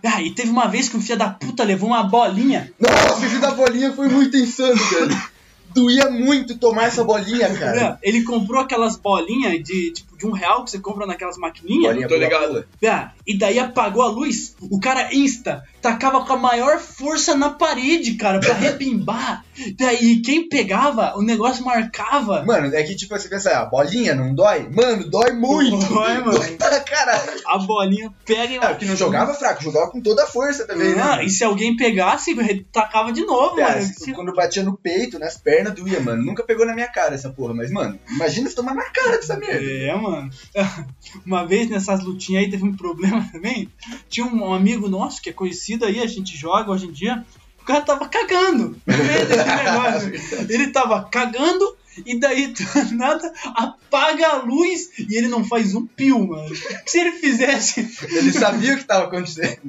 Ah, 0.02 0.22
e 0.22 0.30
teve 0.30 0.48
uma 0.48 0.66
vez 0.66 0.88
que 0.88 0.96
um 0.96 1.02
filho 1.02 1.18
da 1.18 1.28
puta 1.28 1.62
levou 1.62 1.90
uma 1.90 2.02
bolinha. 2.04 2.72
Nossa, 2.80 3.26
esse 3.26 3.38
da 3.38 3.50
bolinha 3.50 3.92
foi 3.92 4.08
muito 4.08 4.36
insano, 4.36 4.76
velho. 4.76 5.36
Doía 5.74 6.08
muito 6.08 6.56
tomar 6.56 6.84
essa 6.84 7.04
bolinha, 7.04 7.52
cara. 7.54 7.98
É, 8.02 8.08
Ele 8.08 8.22
comprou 8.22 8.62
aquelas 8.62 8.96
bolinhas 8.96 9.62
de, 9.62 9.92
tipo, 9.92 10.15
de 10.16 10.26
um 10.26 10.32
real 10.32 10.64
que 10.64 10.70
você 10.70 10.78
compra 10.78 11.06
naquelas 11.06 11.36
maquininhas. 11.36 11.92
Bolinha 11.92 12.08
tô 12.08 12.16
ligado. 12.16 12.66
Ah, 12.86 13.12
e 13.26 13.36
daí 13.38 13.58
apagou 13.58 14.02
a 14.02 14.08
luz, 14.08 14.54
o 14.60 14.78
cara 14.80 15.14
insta, 15.14 15.62
tacava 15.82 16.24
com 16.24 16.32
a 16.32 16.36
maior 16.36 16.78
força 16.78 17.34
na 17.36 17.50
parede, 17.50 18.14
cara, 18.14 18.40
pra 18.40 18.54
rebimbar. 18.54 19.44
Daí 19.78 20.20
quem 20.22 20.48
pegava, 20.48 21.14
o 21.16 21.22
negócio 21.22 21.64
marcava. 21.64 22.44
Mano, 22.44 22.74
é 22.74 22.82
que 22.82 22.94
tipo, 22.94 23.18
você 23.18 23.28
pensa, 23.28 23.58
ah, 23.58 23.64
bolinha 23.66 24.14
não 24.14 24.34
dói? 24.34 24.68
Mano, 24.70 25.08
dói 25.10 25.32
muito. 25.32 25.76
Dói, 25.86 26.18
mano. 26.18 26.36
Dói 26.56 26.56
pra 26.56 26.80
caralho. 26.80 27.40
A 27.46 27.58
bolinha 27.58 28.12
pega 28.24 28.52
e. 28.54 28.56
Ah, 28.58 28.68
porque 28.68 28.84
não 28.84 28.96
jogava 28.96 29.34
fraco, 29.34 29.62
jogava 29.62 29.90
com 29.90 30.00
toda 30.00 30.24
a 30.24 30.26
força 30.26 30.66
também, 30.66 30.94
né? 30.94 31.02
Ah, 31.02 31.06
mano? 31.16 31.22
e 31.22 31.30
se 31.30 31.42
alguém 31.44 31.76
pegasse, 31.76 32.34
tacava 32.72 33.12
de 33.12 33.24
novo, 33.24 33.56
Cara, 33.56 33.80
mano. 33.80 33.92
se- 33.96 34.12
quando 34.12 34.32
batia 34.34 34.62
no 34.62 34.76
peito, 34.76 35.18
nas 35.18 35.36
pernas, 35.36 35.74
doía, 35.74 36.00
mano. 36.00 36.22
Nunca 36.22 36.42
pegou 36.42 36.66
na 36.66 36.74
minha 36.74 36.88
cara 36.88 37.14
essa 37.14 37.30
porra, 37.30 37.54
mas, 37.54 37.70
mano, 37.70 37.98
imagina 38.10 38.48
se 38.48 38.54
tomar 38.54 38.74
na 38.74 38.84
cara 38.90 39.16
dessa 39.16 39.36
merda. 39.36 39.64
É, 39.64 39.94
mano. 39.94 40.05
Uma 41.24 41.46
vez 41.46 41.68
nessas 41.68 42.02
lutinhas 42.02 42.44
aí 42.44 42.50
teve 42.50 42.64
um 42.64 42.76
problema 42.76 43.26
também. 43.32 43.68
Tinha 44.08 44.26
um 44.26 44.52
amigo 44.52 44.88
nosso 44.88 45.20
que 45.20 45.30
é 45.30 45.32
conhecido 45.32 45.84
aí, 45.84 46.00
a 46.00 46.06
gente 46.06 46.36
joga 46.36 46.70
hoje 46.70 46.86
em 46.86 46.92
dia. 46.92 47.24
O 47.60 47.64
cara 47.64 47.82
tava 47.82 48.08
cagando. 48.08 48.76
Ele 50.48 50.68
tava 50.68 51.02
cagando 51.04 51.76
e 52.04 52.18
daí 52.18 52.48
do 52.48 52.94
nada 52.94 53.32
apaga 53.54 54.28
a 54.28 54.42
luz 54.42 54.90
e 54.98 55.16
ele 55.16 55.28
não 55.28 55.44
faz 55.44 55.74
um 55.74 55.86
pio, 55.86 56.26
mano. 56.26 56.54
Se 56.84 56.98
ele 56.98 57.12
fizesse. 57.12 57.80
Ele 58.10 58.32
sabia 58.32 58.74
o 58.74 58.78
que 58.78 58.84
tava 58.84 59.04
acontecendo. 59.04 59.60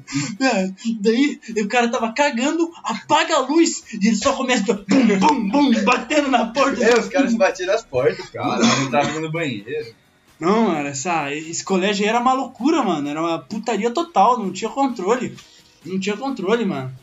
é, 0.41 0.71
Daí 0.99 1.39
o 1.57 1.67
cara 1.67 1.89
tava 1.89 2.11
cagando, 2.11 2.71
apaga 2.83 3.35
a 3.35 3.39
luz 3.41 3.83
e 3.93 4.07
ele 4.07 4.15
só 4.15 4.33
começa 4.33 4.71
a 4.71 4.75
bum, 4.75 5.19
bum, 5.19 5.49
bum, 5.49 5.83
batendo 5.83 6.29
na 6.29 6.47
porta. 6.47 6.83
É, 6.83 6.97
os 6.97 7.07
caras 7.07 7.33
batiam 7.33 7.67
nas 7.67 7.83
portas, 7.83 8.29
cara. 8.29 8.65
Entravam 8.83 9.21
no 9.21 9.31
banheiro. 9.31 9.95
Não, 10.39 10.67
mano, 10.67 10.87
essa, 10.87 11.33
esse 11.33 11.63
colégio 11.63 12.05
era 12.05 12.19
uma 12.19 12.33
loucura, 12.33 12.83
mano. 12.83 13.09
Era 13.09 13.21
uma 13.21 13.39
putaria 13.39 13.91
total, 13.91 14.37
não 14.37 14.51
tinha 14.51 14.69
controle. 14.69 15.35
Não 15.83 15.99
tinha 15.99 16.15
controle, 16.15 16.63
mano. 16.63 16.93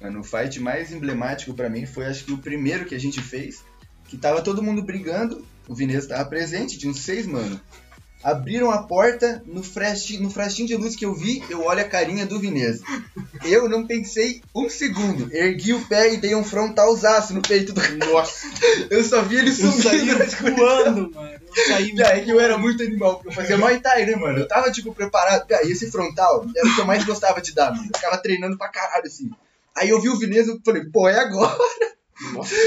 Mano, 0.00 0.20
o 0.20 0.24
fight 0.24 0.60
mais 0.60 0.92
emblemático 0.92 1.54
pra 1.54 1.68
mim 1.68 1.86
foi 1.86 2.06
acho 2.06 2.24
que 2.24 2.32
o 2.32 2.38
primeiro 2.38 2.84
que 2.84 2.94
a 2.94 3.00
gente 3.00 3.20
fez, 3.20 3.64
que 4.06 4.16
tava 4.16 4.42
todo 4.42 4.62
mundo 4.62 4.82
brigando, 4.82 5.44
o 5.66 5.74
Vinícius 5.74 6.06
tava 6.06 6.28
presente, 6.28 6.78
tinha 6.78 6.90
uns 6.90 7.00
seis, 7.00 7.26
mano. 7.26 7.60
Abriram 8.22 8.70
a 8.70 8.82
porta, 8.82 9.42
no 9.46 9.62
flashinho, 9.62 10.22
no 10.24 10.30
flashinho 10.30 10.66
de 10.66 10.74
luz 10.74 10.96
que 10.96 11.06
eu 11.06 11.14
vi, 11.14 11.42
eu 11.48 11.64
olho 11.64 11.80
a 11.80 11.84
carinha 11.84 12.26
do 12.26 12.40
Vinícius. 12.40 12.82
Eu 13.44 13.68
não 13.68 13.86
pensei 13.86 14.42
um 14.54 14.68
segundo, 14.68 15.32
ergui 15.32 15.72
o 15.72 15.86
pé 15.86 16.12
e 16.12 16.16
dei 16.16 16.34
um 16.34 16.42
frontalzaço 16.42 17.32
no 17.32 17.40
peito 17.40 17.72
do 17.72 17.80
Nossa! 18.06 18.48
Eu 18.90 19.04
só 19.04 19.22
vi 19.22 19.36
ele 19.36 19.52
subindo 19.52 20.18
na 20.18 20.24
escuridão. 20.24 20.56
voando, 20.56 21.14
mano. 21.14 21.30
Eu 21.56 21.66
saí 21.66 21.94
E 21.94 22.02
aí 22.02 22.24
que 22.24 22.30
eu 22.30 22.40
era 22.40 22.58
muito 22.58 22.82
animal, 22.82 23.14
porque 23.14 23.28
eu 23.28 23.32
fazia 23.32 23.56
Muay 23.56 23.80
Thai, 23.80 24.06
né, 24.06 24.16
mano? 24.16 24.38
Eu 24.38 24.48
tava, 24.48 24.70
tipo, 24.70 24.94
preparado. 24.94 25.46
E 25.50 25.72
esse 25.72 25.90
frontal 25.90 26.44
era 26.56 26.68
o 26.68 26.74
que 26.74 26.80
eu 26.80 26.86
mais 26.86 27.04
gostava 27.04 27.40
de 27.40 27.54
dar, 27.54 27.70
mano. 27.70 27.88
Eu 27.92 27.96
ficava 27.98 28.18
treinando 28.18 28.58
pra 28.58 28.68
caralho, 28.68 29.06
assim. 29.06 29.30
Aí 29.76 29.88
eu 29.90 30.00
vi 30.00 30.08
o 30.08 30.18
Vinícius 30.18 30.58
e 30.58 30.64
falei, 30.64 30.84
pô, 30.86 31.08
é 31.08 31.18
agora. 31.18 31.56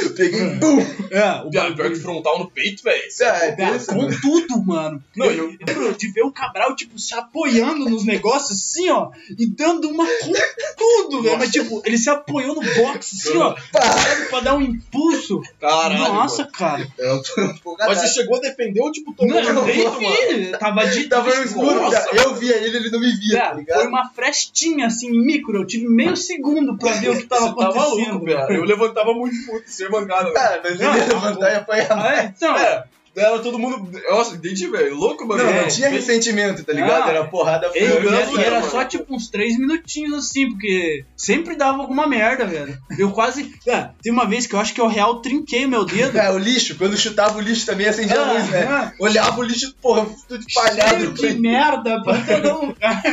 Eu 0.04 0.14
peguei, 0.16 0.42
bum! 0.56 0.80
É, 1.12 1.42
o 1.46 1.50
Pior, 1.50 1.76
que 1.76 1.96
frontal 1.96 2.40
no 2.40 2.50
peito, 2.50 2.82
velho. 2.84 3.02
É 3.22 3.52
Cara, 3.52 3.74
desse, 3.74 3.88
com 3.88 3.96
mano. 3.98 4.18
tudo, 4.22 4.64
mano. 4.64 5.04
Não, 5.16 5.26
eu, 5.26 5.54
eu- 5.68 5.94
de 5.94 6.08
ver 6.12 6.22
o 6.24 6.32
Cabral, 6.32 6.76
tipo, 6.76 6.98
se 6.98 7.14
apoiando 7.14 7.90
nos 7.90 8.06
negócios, 8.06 8.52
assim, 8.60 8.90
ó, 8.90 9.12
e 9.38 9.46
dando 9.46 9.90
uma 9.90 10.06
com 10.06 10.34
tudo, 10.78 11.22
velho. 11.24 11.38
Mas, 11.38 11.52
tipo, 11.52 11.82
ele 11.86 11.98
se 11.98 12.10
apoiou 12.10 12.56
no 12.56 12.62
box, 12.62 13.16
assim, 13.16 13.38
ó, 13.38 13.56
sabe, 13.74 14.26
pra 14.30 14.40
dar 14.40 14.56
um 14.56 14.62
impulso. 14.62 15.42
Caralho. 15.60 15.98
Nossa, 16.14 16.44
mano. 16.44 16.52
cara. 16.54 16.88
Eu 16.98 17.22
tô 17.24 17.76
Mas 17.78 17.98
você 18.00 18.08
chegou 18.08 18.38
a 18.38 18.40
defender 18.40 18.80
ou, 18.82 18.92
tipo, 18.92 19.14
tomou 19.14 19.36
Não, 19.36 19.42
eu 19.50 19.54
no 19.54 19.66
nem 19.66 19.84
mano? 19.84 20.00
vi. 20.00 20.52
Tava 20.58 20.86
de. 20.88 21.04
Tava 21.08 21.36
no 21.36 21.44
escuro, 21.44 21.76
Nossa, 21.82 22.10
eu 22.14 22.36
via 22.36 22.56
ele, 22.58 22.78
ele 22.78 22.90
não 22.90 23.00
me 23.00 23.12
via, 23.12 23.38
tá 23.40 23.52
É, 23.52 23.56
ligado? 23.56 23.80
foi 23.80 23.88
uma 23.88 24.10
frestinha, 24.10 24.88
assim, 24.88 25.12
micro. 25.12 25.58
Eu 25.58 25.66
tive 25.66 25.88
meio 25.90 26.16
segundo 26.16 26.78
pra 26.78 26.94
ver 26.94 27.10
o 27.10 27.18
que 27.18 27.24
tava 27.26 27.48
Você 27.48 27.50
acontecendo. 27.50 28.06
maluco, 28.08 28.26
velho. 28.26 28.54
Eu 28.56 28.64
levantava 28.64 29.14
muito 29.14 29.41
puto, 29.46 29.64
sem 29.68 29.90
mancada, 29.90 30.24
velho. 30.24 30.34
Cara, 30.36 30.62
mas 30.64 30.74
ele 30.80 30.84
ia 30.84 31.06
levantar 31.06 31.52
e 31.52 31.56
apanhar. 31.56 31.88
Ah, 31.92 32.16
é? 32.16 32.34
Então, 32.36 32.56
É, 32.58 32.84
era 33.14 33.40
todo 33.40 33.60
mundo. 33.60 33.92
Nossa, 34.10 34.36
entendi, 34.36 34.68
velho. 34.68 34.96
Louco, 34.96 35.28
mano. 35.28 35.44
Não, 35.44 35.50
É, 35.50 35.62
não 35.64 35.68
tinha 35.68 35.90
Bem- 35.90 36.00
ressentimento, 36.00 36.64
tá 36.64 36.72
ligado? 36.72 37.04
Ah. 37.04 37.10
Era 37.10 37.26
porrada 37.28 37.70
franca. 37.70 37.80
e 37.86 37.86
era, 38.08 38.26
Não, 38.26 38.40
era 38.40 38.60
mano. 38.62 38.72
só 38.72 38.86
tipo 38.86 39.14
uns 39.14 39.28
três 39.30 39.58
minutinhos 39.60 40.14
assim, 40.18 40.50
porque 40.50 41.04
sempre 41.18 41.58
dava 41.58 41.80
alguma 41.80 42.08
merda, 42.08 42.46
velho. 42.46 42.78
Eu 42.98 43.12
quase. 43.12 43.54
É, 43.68 43.90
tem 44.02 44.14
uma 44.14 44.26
vez 44.26 44.48
que 44.48 44.56
eu 44.56 44.60
acho 44.62 44.74
que 44.74 44.80
eu 44.80 44.88
real 44.88 45.22
trinquei 45.22 45.68
meu 45.68 45.84
dedo. 45.84 46.18
É, 46.18 46.32
o 46.32 46.38
lixo, 46.38 46.76
quando 46.78 46.96
chutava 46.98 47.38
o 47.38 47.42
lixo 47.42 47.66
também 47.66 47.88
acendia 47.90 48.18
a 48.18 48.30
Ah, 48.30 48.32
luz, 48.34 48.50
né? 48.50 48.64
ah. 48.70 48.94
Olhava 48.98 49.40
o 49.40 49.44
lixo, 49.44 49.76
porra, 49.82 50.08
tudo 50.30 50.46
espalhado. 50.48 50.90
Cheio 50.96 51.10
no 51.10 51.14
de 51.14 51.22
peito. 51.22 51.42
merda 51.42 52.02
pra 52.04 52.14
todo 52.42 52.66
lugar. 52.68 53.04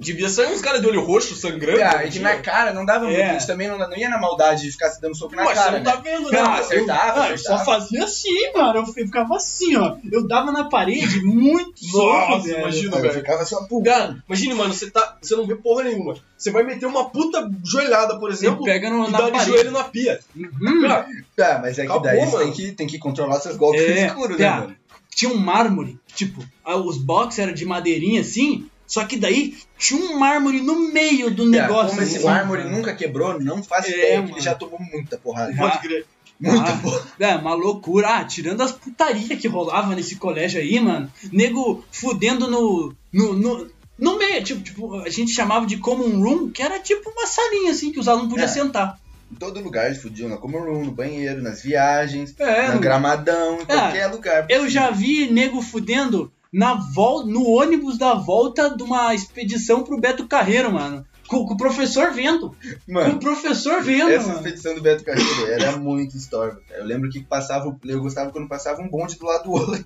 Devia 0.00 0.28
sair 0.28 0.52
uns 0.52 0.60
caras 0.60 0.80
de 0.80 0.86
olho 0.86 1.04
roxo 1.04 1.34
sangrando. 1.34 1.82
Ah, 1.82 2.04
e 2.04 2.18
na 2.20 2.36
cara 2.36 2.72
não 2.72 2.84
dava 2.84 3.04
muito, 3.06 3.18
É. 3.18 3.30
a 3.30 3.32
gente 3.32 3.46
também 3.48 3.66
não, 3.66 3.76
não 3.76 3.96
ia 3.96 4.08
na 4.08 4.20
maldade 4.20 4.62
de 4.62 4.70
ficar 4.70 4.90
se 4.90 5.00
dando 5.00 5.16
soco 5.16 5.34
na 5.34 5.42
Mas 5.44 5.58
cara, 5.58 5.72
você 5.72 5.78
não 5.78 5.84
né? 5.84 5.90
tá 5.90 5.96
vendo, 6.00 6.22
né? 6.30 6.38
Cara, 6.38 6.48
mano? 6.50 6.60
acertava, 6.62 7.22
Ah, 7.24 7.30
eu 7.30 7.38
só 7.38 7.54
acertava. 7.54 7.64
fazia 7.80 8.04
assim, 8.04 8.52
mano. 8.54 8.78
Eu 8.78 8.86
ficava 8.86 9.34
assim, 9.36 9.76
ó. 9.76 9.96
Eu 10.12 10.26
dava 10.28 10.52
na 10.52 10.68
parede 10.68 11.20
muito 11.24 11.84
soco, 11.84 12.30
Nossa, 12.30 12.46
velho. 12.46 12.58
imagina, 12.60 12.96
Eu 12.96 13.02
velho. 13.02 13.14
ficava 13.14 13.44
só 13.44 13.64
pum. 13.66 13.82
Cara, 13.82 14.22
imagine, 14.28 14.54
mano, 14.54 14.72
você, 14.72 14.88
tá, 14.88 15.16
você 15.20 15.34
não 15.34 15.46
vê 15.46 15.56
porra 15.56 15.82
nenhuma. 15.82 16.14
Você 16.36 16.52
vai 16.52 16.62
meter 16.62 16.86
uma 16.86 17.10
puta 17.10 17.50
joelhada, 17.64 18.20
por 18.20 18.30
exemplo, 18.30 18.62
E 18.62 18.64
pega 18.66 18.88
no- 18.90 19.08
e 19.08 19.10
dá 19.10 19.30
de 19.30 19.44
joelho 19.46 19.72
na 19.72 19.82
pia. 19.82 20.20
Uhum. 20.36 20.82
Cara, 20.82 21.06
Tá, 21.36 21.58
mas 21.60 21.76
é 21.76 21.82
que 21.82 21.88
Acabou, 21.90 22.02
daí 22.04 22.24
você 22.24 22.38
tem 22.38 22.52
que, 22.52 22.72
tem 22.72 22.86
que 22.86 22.98
controlar 22.98 23.40
seus 23.40 23.56
golpes 23.56 23.80
É, 23.82 24.06
escuros, 24.06 24.38
né, 24.38 24.48
tá. 24.48 24.60
mano? 24.60 24.76
Tinha 25.12 25.32
um 25.32 25.36
mármore, 25.38 25.98
tipo, 26.14 26.44
ah, 26.64 26.76
os 26.76 26.96
box 26.98 27.36
eram 27.40 27.52
de 27.52 27.64
madeirinha 27.64 28.20
assim, 28.20 28.68
só 28.88 29.04
que 29.04 29.16
daí 29.16 29.56
tinha 29.78 30.00
um 30.00 30.18
mármore 30.18 30.60
no 30.60 30.90
meio 30.92 31.30
do 31.30 31.44
Tá, 31.44 31.50
negócio. 31.50 31.90
como 31.90 32.02
esse 32.02 32.18
mármore 32.24 32.64
nunca 32.64 32.92
quebrou, 32.94 33.38
não 33.38 33.62
faço 33.62 33.86
É, 33.88 33.92
ideia, 33.92 34.20
mano. 34.22 34.32
ele 34.34 34.40
já 34.40 34.54
tomou 34.56 34.80
muita 34.80 35.16
porrada. 35.18 35.54
Pode 35.54 35.78
crer. 35.78 36.04
Muita 36.40 36.70
ah, 36.72 36.76
porra. 36.78 37.02
É, 37.20 37.34
uma 37.36 37.52
loucura. 37.54 38.08
Ah, 38.16 38.24
tirando 38.24 38.60
as 38.62 38.70
putarias 38.72 39.26
que 39.40 39.48
rolava 39.48 39.94
nesse 39.94 40.16
colégio 40.16 40.60
aí, 40.60 40.78
mano. 40.80 41.10
Nego 41.32 41.84
fudendo 41.92 42.48
no. 42.50 42.94
no, 43.12 43.32
no 43.34 43.78
no 43.98 44.16
meio, 44.16 44.44
tipo, 44.44 44.60
tipo, 44.62 44.94
a 45.00 45.08
gente 45.10 45.32
chamava 45.32 45.66
de 45.66 45.76
common 45.78 46.22
room, 46.22 46.50
que 46.50 46.62
era 46.62 46.78
tipo 46.78 47.10
uma 47.10 47.26
salinha 47.26 47.72
assim 47.72 47.90
que 47.90 47.98
os 47.98 48.06
alunos 48.06 48.28
podiam 48.30 48.44
É. 48.44 48.48
sentar. 48.48 48.96
Em 49.30 49.34
todo 49.34 49.60
lugar 49.60 49.86
eles 49.86 50.00
fudiam, 50.00 50.28
na 50.28 50.36
common 50.36 50.60
room, 50.60 50.84
no 50.84 50.92
banheiro, 50.92 51.42
nas 51.42 51.60
viagens, 51.62 52.32
É, 52.38 52.68
no 52.68 52.74
no- 52.74 52.80
gramadão, 52.80 53.60
em 53.60 53.64
qualquer 53.64 54.06
lugar. 54.06 54.46
eu 54.48 54.68
já 54.68 54.92
vi 54.92 55.28
nego 55.28 55.60
fudendo 55.60 56.32
na 56.52 56.74
volta, 56.74 57.28
no 57.28 57.46
ônibus 57.48 57.98
da 57.98 58.14
volta 58.14 58.74
de 58.76 58.82
uma 58.82 59.14
expedição 59.14 59.82
pro 59.84 60.00
Beto 60.00 60.26
Carreiro, 60.26 60.72
mano. 60.72 61.06
Com, 61.28 61.44
com 61.46 61.52
o 61.52 61.56
professor 61.58 62.10
vendo. 62.10 62.56
Com 62.86 62.90
o 62.90 62.94
Mano, 62.94 63.20
professor 63.20 63.82
vendo, 63.82 64.08
essa 64.08 64.28
mano. 64.28 64.38
expedição 64.38 64.74
do 64.74 64.80
Beto 64.80 65.04
Carreiro 65.04 65.46
era 65.46 65.76
muito 65.76 66.16
cara. 66.16 66.58
Eu 66.70 66.86
lembro 66.86 67.10
que 67.10 67.20
passava, 67.22 67.76
eu 67.84 68.00
gostava 68.00 68.30
quando 68.30 68.48
passava 68.48 68.80
um 68.80 68.88
bonde 68.88 69.18
do 69.18 69.26
lado 69.26 69.44
do 69.44 69.50
outro. 69.52 69.84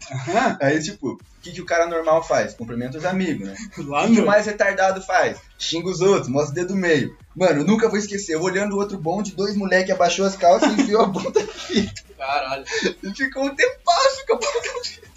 Aí, 0.61 0.81
tipo, 0.81 1.15
o 1.15 1.19
que, 1.43 1.51
que 1.51 1.61
o 1.61 1.67
cara 1.67 1.89
normal 1.89 2.23
faz? 2.23 2.55
Cumprimenta 2.55 2.97
os 2.97 3.05
amigos, 3.05 3.49
né? 3.49 3.57
Lá 3.79 4.05
O 4.07 4.07
que, 4.07 4.15
que 4.15 4.21
o 4.21 4.27
mais 4.27 4.47
retardado 4.47 5.03
faz? 5.03 5.37
Xinga 5.59 5.89
os 5.89 6.01
outros, 6.01 6.29
mostra 6.29 6.53
o 6.53 6.55
dedo 6.55 6.77
meio. 6.77 7.17
Mano, 7.35 7.63
eu 7.63 7.67
nunca 7.67 7.89
vou 7.89 7.99
esquecer. 7.99 8.35
Eu 8.35 8.43
olhando 8.43 8.75
o 8.77 8.79
outro 8.79 8.97
bonde, 8.97 9.35
dois 9.35 9.57
moleque 9.57 9.91
abaixou 9.91 10.25
as 10.25 10.37
calças 10.37 10.71
e 10.71 10.81
enfiou 10.81 11.03
a 11.03 11.07
bunda 11.07 11.41
Caralho. 12.17 12.65
e 13.03 13.13
ficou 13.17 13.47
um 13.47 13.55
tempasso 13.55 14.27
com 14.29 14.35
a 14.35 14.39
bunda. 14.39 15.12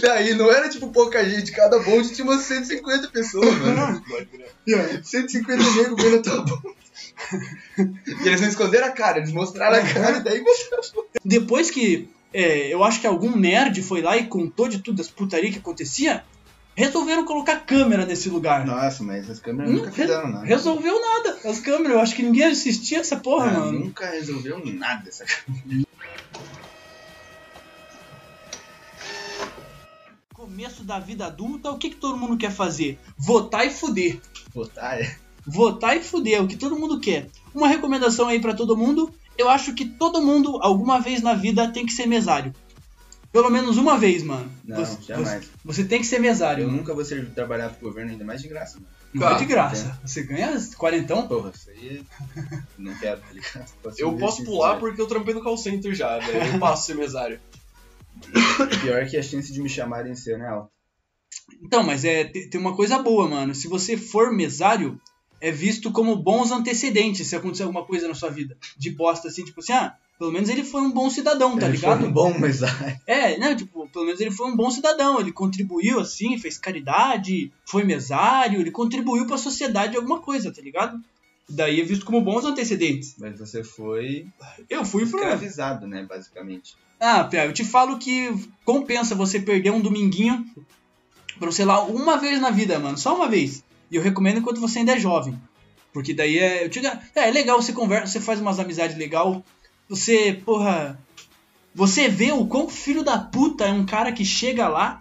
Daí 0.00 0.34
não 0.34 0.50
era 0.50 0.68
tipo 0.68 0.88
pouca 0.88 1.24
gente, 1.28 1.52
cada 1.52 1.78
bonde 1.80 2.10
tinha 2.14 2.24
umas 2.26 2.42
150 2.42 3.08
pessoas, 3.08 3.58
mano. 3.58 4.02
Pode 4.08 4.26
crer. 4.26 5.04
150 5.04 5.56
negros 5.56 6.02
vendo 6.02 6.16
a 6.16 6.22
tua 6.22 6.42
bunda. 6.42 6.76
E 7.78 8.26
eles 8.28 8.40
não 8.40 8.48
esconderam 8.48 8.86
a 8.86 8.90
cara, 8.90 9.18
eles 9.18 9.32
mostraram 9.32 9.76
a 9.76 9.82
cara 9.82 10.18
e 10.18 10.22
daí 10.24 10.40
mostraram. 10.40 10.82
Depois 11.24 11.70
que 11.70 12.08
é, 12.32 12.72
eu 12.72 12.82
acho 12.84 13.00
que 13.00 13.06
algum 13.06 13.36
nerd 13.36 13.82
foi 13.82 14.02
lá 14.02 14.16
e 14.16 14.26
contou 14.26 14.68
de 14.68 14.78
tudo 14.80 15.00
as 15.00 15.08
putaria 15.08 15.50
que 15.50 15.58
acontecia, 15.58 16.24
resolveram 16.74 17.24
colocar 17.24 17.56
câmera 17.60 18.04
nesse 18.04 18.28
lugar. 18.28 18.66
Nossa, 18.66 19.02
mas 19.02 19.28
as 19.30 19.40
câmeras 19.40 19.70
Não 19.70 19.78
nunca 19.78 19.90
fizeram 19.92 20.30
nada. 20.30 20.44
Resolveu 20.44 21.00
nada. 21.00 21.38
As 21.44 21.60
câmeras, 21.60 21.92
eu 21.92 22.00
acho 22.00 22.14
que 22.14 22.22
ninguém 22.22 22.44
assistia 22.44 22.98
essa 22.98 23.16
porra, 23.16 23.50
Ah, 23.50 23.60
mano. 23.60 23.78
nunca 23.80 24.06
resolveu 24.10 24.60
nada 24.64 25.08
essa 25.08 25.24
Começo 30.56 30.84
da 30.84 30.98
vida 30.98 31.26
adulta, 31.26 31.70
o 31.70 31.76
que, 31.76 31.90
que 31.90 31.96
todo 31.96 32.16
mundo 32.16 32.38
quer 32.38 32.50
fazer? 32.50 32.98
Votar 33.18 33.66
e 33.66 33.70
fuder. 33.70 34.18
botar. 34.54 34.98
É. 34.98 35.14
Votar 35.46 35.94
e 35.94 36.02
fuder, 36.02 36.38
é 36.38 36.40
o 36.40 36.48
que 36.48 36.56
todo 36.56 36.78
mundo 36.78 36.98
quer. 36.98 37.28
Uma 37.54 37.68
recomendação 37.68 38.26
aí 38.26 38.40
pra 38.40 38.54
todo 38.54 38.74
mundo, 38.74 39.12
eu 39.36 39.50
acho 39.50 39.74
que 39.74 39.84
todo 39.84 40.22
mundo, 40.22 40.58
alguma 40.62 40.98
vez 40.98 41.20
na 41.20 41.34
vida, 41.34 41.70
tem 41.70 41.84
que 41.84 41.92
ser 41.92 42.06
mesário. 42.06 42.54
Pelo 43.30 43.50
menos 43.50 43.76
uma 43.76 43.98
vez, 43.98 44.22
mano. 44.22 44.50
Não, 44.64 44.78
você, 44.82 45.02
jamais. 45.02 45.44
Você, 45.44 45.50
você 45.62 45.84
tem 45.84 46.00
que 46.00 46.06
ser 46.06 46.20
mesário. 46.20 46.62
Eu 46.62 46.68
mano. 46.68 46.78
nunca 46.78 46.94
vou 46.94 47.04
ser 47.04 47.28
trabalhar 47.32 47.68
pro 47.68 47.88
governo, 47.88 48.12
ainda 48.12 48.24
mais 48.24 48.40
de 48.40 48.48
graça, 48.48 48.76
mano. 48.76 48.88
Não 49.12 49.28
é 49.28 49.34
de 49.34 49.44
graça. 49.44 50.00
Você 50.02 50.22
ganha 50.22 50.58
quarentão? 50.78 51.28
Porra, 51.28 51.52
isso 51.54 51.68
aí. 51.68 52.02
Não 52.78 52.94
quero, 52.94 53.20
tá 53.20 53.30
ligado? 53.30 53.72
Posso 53.82 54.00
Eu 54.00 54.16
posso 54.16 54.42
pular 54.42 54.74
né? 54.74 54.80
porque 54.80 55.02
eu 55.02 55.06
trampei 55.06 55.34
no 55.34 55.42
call 55.42 55.58
center 55.58 55.94
já, 55.94 56.18
velho. 56.18 56.54
Eu 56.54 56.58
passo 56.58 56.86
ser 56.86 56.94
mesário. 56.94 57.38
Pior 58.82 59.06
que 59.06 59.16
a 59.16 59.22
chance 59.22 59.52
de 59.52 59.60
me 59.60 59.68
chamarem 59.68 60.14
ser, 60.14 60.38
né, 60.38 60.48
alta. 60.48 60.70
Então, 61.62 61.82
mas 61.82 62.04
é, 62.04 62.24
te- 62.24 62.48
tem 62.48 62.60
uma 62.60 62.74
coisa 62.76 62.98
boa, 62.98 63.28
mano. 63.28 63.54
Se 63.54 63.68
você 63.68 63.96
for 63.96 64.32
mesário, 64.32 65.00
é 65.40 65.50
visto 65.50 65.90
como 65.92 66.16
bons 66.16 66.50
antecedentes 66.50 67.26
se 67.26 67.36
acontecer 67.36 67.62
alguma 67.64 67.84
coisa 67.84 68.08
na 68.08 68.14
sua 68.14 68.30
vida. 68.30 68.56
De 68.76 68.90
bosta, 68.90 69.28
assim, 69.28 69.44
tipo 69.44 69.60
assim, 69.60 69.72
ah, 69.72 69.94
pelo 70.18 70.32
menos 70.32 70.48
ele 70.48 70.64
foi 70.64 70.80
um 70.82 70.90
bom 70.92 71.10
cidadão, 71.10 71.58
tá 71.58 71.66
Ele 71.66 71.76
ligado? 71.76 72.00
foi 72.00 72.08
um 72.08 72.12
bom 72.12 72.38
mesário. 72.38 72.98
É, 73.06 73.38
né, 73.38 73.54
tipo, 73.54 73.88
pelo 73.88 74.04
menos 74.06 74.20
ele 74.20 74.30
foi 74.30 74.48
um 74.50 74.56
bom 74.56 74.70
cidadão, 74.70 75.20
ele 75.20 75.32
contribuiu, 75.32 76.00
assim, 76.00 76.38
fez 76.38 76.58
caridade, 76.58 77.52
foi 77.66 77.84
mesário, 77.84 78.60
ele 78.60 78.70
contribuiu 78.70 79.26
pra 79.26 79.36
sociedade 79.38 79.92
de 79.92 79.96
alguma 79.98 80.20
coisa, 80.20 80.52
tá 80.52 80.60
ligado? 80.62 80.98
Daí 81.48 81.80
é 81.80 81.84
visto 81.84 82.04
como 82.04 82.20
bons 82.22 82.44
antecedentes. 82.44 83.14
Mas 83.18 83.38
você 83.38 83.62
foi 83.62 84.26
Eu 84.68 84.84
fui 84.84 85.04
escravizado, 85.04 85.86
né, 85.86 86.02
basicamente. 86.04 86.76
Ah, 87.00 87.24
Pia, 87.24 87.44
eu 87.44 87.52
te 87.52 87.64
falo 87.64 87.98
que 87.98 88.32
compensa 88.64 89.14
você 89.14 89.40
perder 89.40 89.70
um 89.70 89.80
dominguinho 89.80 90.44
pra, 91.38 91.52
sei 91.52 91.64
lá, 91.64 91.82
uma 91.82 92.16
vez 92.16 92.40
na 92.40 92.50
vida, 92.50 92.78
mano. 92.78 92.96
Só 92.96 93.14
uma 93.14 93.28
vez. 93.28 93.62
E 93.90 93.96
eu 93.96 94.02
recomendo 94.02 94.38
enquanto 94.38 94.60
você 94.60 94.80
ainda 94.80 94.94
é 94.94 94.98
jovem. 94.98 95.38
Porque 95.92 96.14
daí 96.14 96.38
é. 96.38 96.68
Te, 96.68 96.84
é, 96.86 97.00
é 97.14 97.30
legal, 97.30 97.60
você 97.60 97.72
conversa, 97.72 98.06
você 98.12 98.20
faz 98.20 98.40
umas 98.40 98.58
amizades 98.58 98.96
legal. 98.96 99.44
Você, 99.88 100.40
porra. 100.44 100.98
Você 101.74 102.08
vê 102.08 102.32
o 102.32 102.46
quão 102.46 102.68
filho 102.70 103.02
da 103.02 103.18
puta 103.18 103.66
é 103.66 103.72
um 103.72 103.84
cara 103.84 104.10
que 104.10 104.24
chega 104.24 104.66
lá 104.66 104.98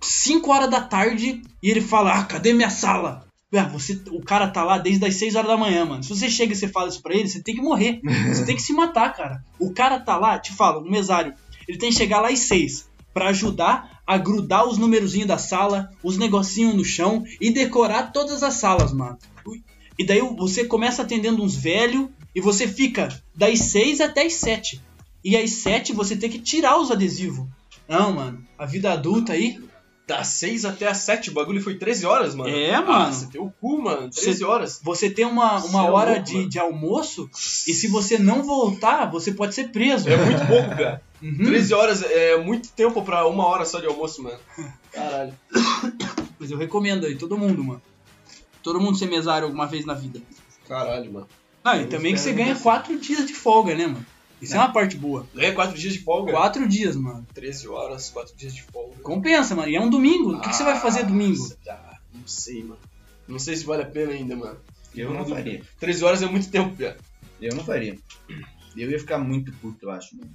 5 0.00 0.50
horas 0.50 0.70
da 0.70 0.80
tarde 0.80 1.42
e 1.62 1.70
ele 1.70 1.80
fala: 1.80 2.18
Ah, 2.18 2.24
cadê 2.24 2.52
minha 2.52 2.70
sala? 2.70 3.26
Ah, 3.52 3.64
você, 3.64 4.00
o 4.10 4.20
cara 4.20 4.48
tá 4.48 4.62
lá 4.62 4.78
desde 4.78 5.04
as 5.04 5.16
6 5.16 5.34
horas 5.34 5.48
da 5.48 5.56
manhã, 5.56 5.84
mano. 5.84 6.04
Se 6.04 6.10
você 6.10 6.30
chega 6.30 6.52
e 6.52 6.56
você 6.56 6.68
fala 6.68 6.88
isso 6.88 7.02
pra 7.02 7.14
ele, 7.14 7.28
você 7.28 7.42
tem 7.42 7.54
que 7.54 7.60
morrer. 7.60 8.00
Você 8.30 8.44
tem 8.44 8.54
que 8.54 8.62
se 8.62 8.72
matar, 8.72 9.12
cara. 9.12 9.44
O 9.58 9.72
cara 9.72 9.98
tá 9.98 10.16
lá, 10.16 10.38
te 10.38 10.52
falo, 10.52 10.86
um 10.86 10.90
mesário, 10.90 11.34
ele 11.66 11.78
tem 11.78 11.90
que 11.90 11.96
chegar 11.96 12.20
lá 12.20 12.28
às 12.28 12.38
6 12.40 12.88
pra 13.12 13.28
ajudar 13.28 14.02
a 14.06 14.16
grudar 14.16 14.68
os 14.68 14.78
numerozinhos 14.78 15.26
da 15.26 15.38
sala, 15.38 15.90
os 16.02 16.16
negocinhos 16.16 16.74
no 16.74 16.84
chão 16.84 17.24
e 17.40 17.50
decorar 17.50 18.12
todas 18.12 18.42
as 18.42 18.54
salas, 18.54 18.92
mano. 18.92 19.18
E 19.98 20.04
daí 20.04 20.20
você 20.20 20.64
começa 20.64 21.02
atendendo 21.02 21.42
uns 21.42 21.54
velhos 21.54 22.08
e 22.34 22.40
você 22.40 22.66
fica 22.66 23.08
das 23.34 23.58
6 23.58 24.00
até 24.00 24.22
as 24.22 24.34
7. 24.34 24.80
E 25.22 25.36
às 25.36 25.50
7 25.50 25.92
você 25.92 26.16
tem 26.16 26.30
que 26.30 26.38
tirar 26.38 26.80
os 26.80 26.90
adesivos. 26.90 27.46
Não, 27.88 28.12
mano, 28.12 28.44
a 28.56 28.64
vida 28.64 28.92
adulta 28.92 29.32
aí. 29.32 29.60
Das 30.10 30.26
6 30.26 30.64
até 30.64 30.88
as 30.88 30.96
7, 30.98 31.30
o 31.30 31.32
bagulho 31.32 31.62
foi 31.62 31.76
13 31.76 32.04
horas, 32.04 32.34
mano. 32.34 32.50
É, 32.52 32.74
Ah, 32.74 32.82
mano. 32.82 33.12
você 33.14 33.26
tem 33.28 33.40
o 33.40 33.48
cu, 33.60 33.80
mano. 33.80 34.10
13 34.10 34.38
Você- 34.38 34.44
horas. 34.44 34.80
Você 34.82 35.08
tem 35.08 35.24
uma, 35.24 35.58
uma 35.58 35.82
Cê 35.82 35.86
é 35.86 35.90
hora 35.90 36.10
louco, 36.10 36.24
de, 36.26 36.34
mano. 36.34 36.48
de 36.48 36.58
almoço 36.58 37.30
e 37.68 37.72
se 37.72 37.86
você 37.86 38.18
não 38.18 38.42
voltar, 38.42 39.08
você 39.08 39.30
pode 39.30 39.54
ser 39.54 39.68
preso. 39.68 40.08
É 40.08 40.16
muito 40.16 40.44
pouco, 40.48 40.70
cara. 40.70 41.00
Uhum. 41.22 41.36
13 41.44 41.72
horas 41.74 42.02
é 42.02 42.36
muito 42.42 42.70
tempo 42.72 43.02
pra 43.04 43.24
uma 43.28 43.46
hora 43.46 43.64
só 43.64 43.78
de 43.78 43.86
almoço, 43.86 44.20
mano. 44.22 44.38
Caralho. 44.90 45.32
Mas 46.38 46.50
eu 46.50 46.58
recomendo 46.58 47.06
aí, 47.06 47.14
todo 47.16 47.38
mundo, 47.38 47.62
mano. 47.62 47.82
Todo 48.62 48.80
mundo 48.80 48.98
ser 48.98 49.06
mesário 49.06 49.46
alguma 49.46 49.66
vez 49.66 49.84
na 49.86 49.94
vida. 49.94 50.20
Caralho, 50.66 51.12
mano. 51.12 51.28
Ah, 51.62 51.76
e 51.76 51.82
Eu 51.82 51.88
também 51.88 52.14
que 52.14 52.20
você 52.20 52.32
ganha 52.32 52.54
que- 52.54 52.62
quatro 52.62 52.98
dias 52.98 53.26
de 53.26 53.34
folga, 53.34 53.74
né, 53.76 53.86
mano? 53.86 54.04
Isso 54.40 54.54
é, 54.54 54.58
uma 54.58 54.72
parte 54.72 54.96
boa. 54.96 55.26
Ganha 55.34 55.52
4 55.52 55.78
dias 55.78 55.92
de 55.92 56.00
folga. 56.00 56.32
Quatro 56.32 56.66
dias, 56.68 56.96
mano. 56.96 57.26
13 57.34 57.68
horas, 57.68 58.08
4 58.10 58.34
dias 58.36 58.54
de 58.54 58.62
folga. 58.62 58.96
Compensa, 59.02 59.54
mano. 59.54 59.68
E 59.68 59.76
é 59.76 59.80
um 59.80 59.90
domingo. 59.90 60.36
O 60.36 60.40
que, 60.40 60.48
que 60.48 60.56
você 60.56 60.64
vai 60.64 60.80
fazer 60.80 61.04
domingo? 61.04 61.38
Nossa, 61.38 61.58
ah, 61.68 61.98
não 62.12 62.26
sei, 62.26 62.62
mano. 62.62 62.78
Não 63.28 63.38
sei 63.38 63.56
se 63.56 63.64
vale 63.64 63.82
a 63.82 63.86
pena 63.86 64.12
ainda, 64.12 64.34
mano. 64.34 64.58
Eu 64.94 65.12
não 65.12 65.24
faria. 65.24 65.62
13 65.78 66.04
horas 66.04 66.22
é 66.22 66.26
muito 66.26 66.50
tempo, 66.50 66.74
Pia. 66.74 66.96
Eu 67.40 67.54
não 67.54 67.64
faria. 67.64 67.96
Eu 68.76 68.90
ia 68.90 68.98
ficar 68.98 69.18
muito 69.18 69.52
puto, 69.54 69.86
eu 69.86 69.90
acho, 69.90 70.16
mano. 70.16 70.30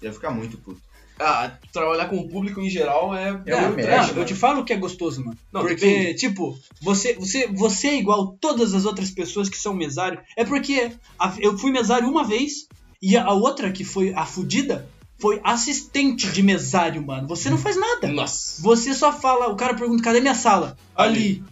Eu 0.00 0.08
ia 0.08 0.12
ficar 0.12 0.30
muito 0.30 0.56
puto. 0.58 0.80
Ah, 1.18 1.58
trabalhar 1.70 2.08
com 2.08 2.16
o 2.16 2.28
público 2.28 2.60
em 2.62 2.70
geral 2.70 3.14
é. 3.14 3.28
É 3.44 3.50
Não, 3.50 3.68
não, 3.68 3.76
merda, 3.76 4.18
eu 4.18 4.24
te 4.24 4.34
falo 4.34 4.64
que 4.64 4.72
é 4.72 4.76
gostoso, 4.76 5.22
mano. 5.22 5.36
Não, 5.52 5.60
porque, 5.60 5.74
depende. 5.74 6.14
tipo, 6.14 6.58
você, 6.80 7.12
você, 7.12 7.46
você 7.46 7.88
é 7.88 7.98
igual 7.98 8.38
todas 8.40 8.72
as 8.72 8.86
outras 8.86 9.10
pessoas 9.10 9.50
que 9.50 9.58
são 9.58 9.74
mesário. 9.74 10.18
É 10.34 10.44
porque 10.46 10.92
eu 11.38 11.58
fui 11.58 11.70
mesário 11.70 12.08
uma 12.08 12.24
vez 12.24 12.66
e 13.02 13.16
a 13.16 13.30
outra, 13.32 13.70
que 13.72 13.84
foi 13.84 14.12
a 14.14 14.24
fudida, 14.26 14.88
foi 15.18 15.40
assistente 15.44 16.30
de 16.30 16.42
mesário, 16.42 17.04
mano. 17.06 17.28
Você 17.28 17.50
não 17.50 17.58
faz 17.58 17.76
nada. 17.76 18.08
Nossa. 18.08 18.60
Você 18.62 18.94
só 18.94 19.12
fala, 19.12 19.48
o 19.48 19.56
cara 19.56 19.74
pergunta, 19.74 20.02
cadê 20.02 20.20
minha 20.20 20.34
sala? 20.34 20.76
Ali. 20.94 21.16
Ali. 21.18 21.44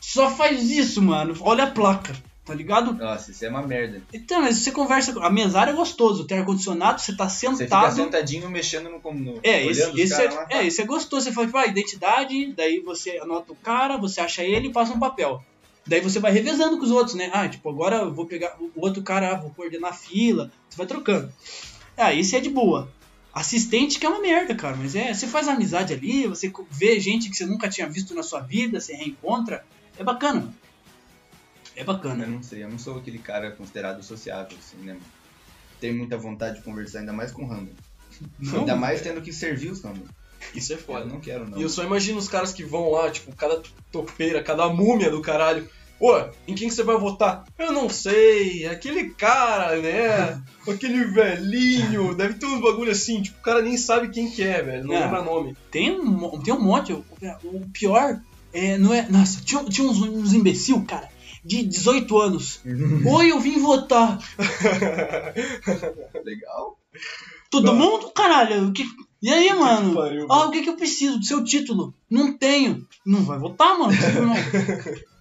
Só 0.00 0.30
faz 0.30 0.70
isso, 0.70 1.02
mano. 1.02 1.36
Olha 1.40 1.64
a 1.64 1.70
placa, 1.70 2.14
tá 2.46 2.54
ligado? 2.54 2.94
Nossa, 2.94 3.30
isso 3.30 3.44
é 3.44 3.50
uma 3.50 3.60
merda. 3.60 4.02
Então, 4.14 4.40
mas 4.40 4.56
você 4.56 4.70
conversa. 4.72 5.12
com- 5.12 5.20
A 5.22 5.30
mesária 5.30 5.70
é 5.72 5.74
gostoso, 5.74 6.24
tem 6.24 6.38
ar-condicionado, 6.38 7.00
você 7.00 7.14
tá 7.14 7.28
Você 7.28 7.46
fica 7.46 7.56
sentado. 7.58 7.94
sentadinho 7.94 8.48
mexendo 8.48 8.88
no. 8.88 9.12
no 9.14 9.40
É, 9.42 9.66
esse, 9.66 10.00
esse, 10.00 10.14
é, 10.14 10.46
é, 10.48 10.66
esse 10.66 10.80
é 10.80 10.86
gostoso. 10.86 11.26
Você 11.26 11.32
fala, 11.32 11.46
tipo, 11.46 11.58
ah, 11.58 11.66
identidade, 11.66 12.52
daí 12.56 12.80
você 12.80 13.18
anota 13.18 13.52
o 13.52 13.56
cara, 13.56 13.98
você 13.98 14.20
acha 14.22 14.42
ele 14.42 14.68
e 14.68 14.72
passa 14.72 14.94
um 14.94 14.98
papel. 14.98 15.44
Daí 15.90 16.00
você 16.00 16.20
vai 16.20 16.30
revezando 16.30 16.78
com 16.78 16.84
os 16.84 16.90
outros, 16.92 17.16
né? 17.16 17.28
Ah, 17.32 17.48
tipo, 17.48 17.68
agora 17.68 17.96
eu 17.96 18.14
vou 18.14 18.24
pegar 18.24 18.56
o 18.60 18.70
outro 18.76 19.02
cara, 19.02 19.32
ah, 19.32 19.34
vou 19.34 19.50
coordenar 19.50 19.90
a 19.90 19.92
fila. 19.92 20.48
Você 20.68 20.76
vai 20.78 20.86
trocando. 20.86 21.32
Ah, 21.96 22.14
esse 22.14 22.36
é 22.36 22.40
de 22.40 22.48
boa. 22.48 22.88
Assistente 23.34 23.98
que 23.98 24.06
é 24.06 24.08
uma 24.08 24.20
merda, 24.20 24.54
cara. 24.54 24.76
Mas 24.76 24.94
é, 24.94 25.12
você 25.12 25.26
faz 25.26 25.48
amizade 25.48 25.92
ali, 25.92 26.28
você 26.28 26.52
vê 26.70 27.00
gente 27.00 27.28
que 27.28 27.36
você 27.36 27.44
nunca 27.44 27.68
tinha 27.68 27.88
visto 27.88 28.14
na 28.14 28.22
sua 28.22 28.38
vida, 28.38 28.80
você 28.80 28.94
reencontra. 28.94 29.64
É 29.98 30.04
bacana. 30.04 30.54
É 31.74 31.80
Eu 31.82 31.86
bacana. 31.86 32.24
não 32.24 32.40
sei, 32.40 32.62
eu 32.62 32.68
não 32.70 32.78
sou 32.78 32.96
aquele 32.98 33.18
cara 33.18 33.50
considerado 33.50 34.00
sociável, 34.04 34.56
assim, 34.58 34.76
né? 34.84 34.96
Tenho 35.80 35.96
muita 35.96 36.16
vontade 36.16 36.58
de 36.58 36.62
conversar, 36.62 37.00
ainda 37.00 37.12
mais 37.12 37.32
com 37.32 37.42
o 37.42 37.48
Random. 37.48 37.72
Não, 38.38 38.60
ainda 38.60 38.76
mais 38.76 39.00
tendo 39.00 39.20
que 39.22 39.32
servir 39.32 39.72
os 39.72 39.80
Random. 39.82 40.04
Isso 40.54 40.72
é 40.72 40.76
Eu 40.76 40.80
foda. 40.80 41.04
não 41.04 41.20
quero, 41.20 41.48
não. 41.48 41.58
E 41.58 41.62
eu 41.62 41.68
só 41.68 41.82
imagino 41.84 42.18
os 42.18 42.28
caras 42.28 42.52
que 42.52 42.62
vão 42.64 42.90
lá, 42.90 43.10
tipo, 43.10 43.34
cada 43.36 43.62
topeira, 43.92 44.42
cada 44.42 44.68
múmia 44.68 45.10
do 45.10 45.20
caralho. 45.20 45.68
Ô, 46.00 46.16
em 46.48 46.54
quem 46.54 46.68
que 46.68 46.74
você 46.74 46.82
vai 46.82 46.96
votar? 46.96 47.44
Eu 47.58 47.72
não 47.72 47.88
sei, 47.90 48.66
aquele 48.66 49.10
cara, 49.10 49.76
né? 49.80 50.42
Aquele 50.66 51.04
velhinho, 51.06 52.14
deve 52.14 52.34
ter 52.34 52.46
uns 52.46 52.60
bagulho 52.60 52.90
assim, 52.92 53.20
tipo, 53.22 53.38
o 53.38 53.42
cara 53.42 53.60
nem 53.62 53.76
sabe 53.76 54.08
quem 54.10 54.30
que 54.30 54.42
é, 54.42 54.62
velho, 54.62 54.86
não 54.86 54.94
É. 54.94 55.00
lembra 55.00 55.22
nome. 55.22 55.56
Tem 55.70 55.90
um, 55.90 56.40
tem 56.42 56.54
um 56.54 56.60
monte. 56.62 56.92
O, 56.92 57.04
o 57.44 57.68
pior 57.72 58.20
é, 58.52 58.78
não 58.78 58.94
é. 58.94 59.06
Nossa, 59.10 59.40
tinha, 59.42 59.62
tinha 59.64 59.86
uns, 59.88 60.00
uns 60.00 60.32
imbecil, 60.32 60.84
cara, 60.84 61.08
de 61.44 61.62
18 61.64 62.18
anos. 62.18 62.60
Oi, 63.06 63.30
eu 63.32 63.40
vim 63.40 63.58
votar. 63.58 64.18
Legal. 66.24 66.78
Todo 67.50 67.66
Não. 67.66 67.74
mundo? 67.74 68.10
Caralho, 68.14 68.68
o 68.68 68.72
que. 68.72 68.84
E 69.22 69.28
aí, 69.30 69.52
mano? 69.54 69.94
pariu, 69.94 70.26
Ah, 70.30 70.46
o 70.46 70.50
que 70.50 70.62
que 70.62 70.68
eu 70.70 70.76
preciso 70.76 71.18
do 71.18 71.24
seu 71.24 71.42
título? 71.44 71.92
Não 72.08 72.32
tenho. 72.36 72.86
Não 73.04 73.22
vai 73.24 73.38
votar, 73.38 73.78
mano? 73.78 73.92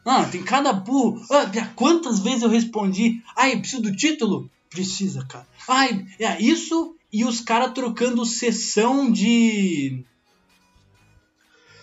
Não. 0.09 0.21
Ah, 0.21 0.25
tem 0.25 0.41
cada 0.41 0.73
burro. 0.73 1.23
Ah, 1.29 1.45
quantas 1.75 2.19
vezes 2.19 2.41
eu 2.41 2.49
respondi? 2.49 3.21
Ai, 3.37 3.59
preciso 3.59 3.83
do 3.83 3.95
título? 3.95 4.49
Precisa, 4.67 5.23
cara. 5.23 5.47
Ai, 5.67 6.03
é 6.19 6.41
isso 6.41 6.95
e 7.13 7.23
os 7.23 7.41
caras 7.41 7.73
trocando 7.73 8.25
sessão 8.25 9.11
de. 9.11 10.03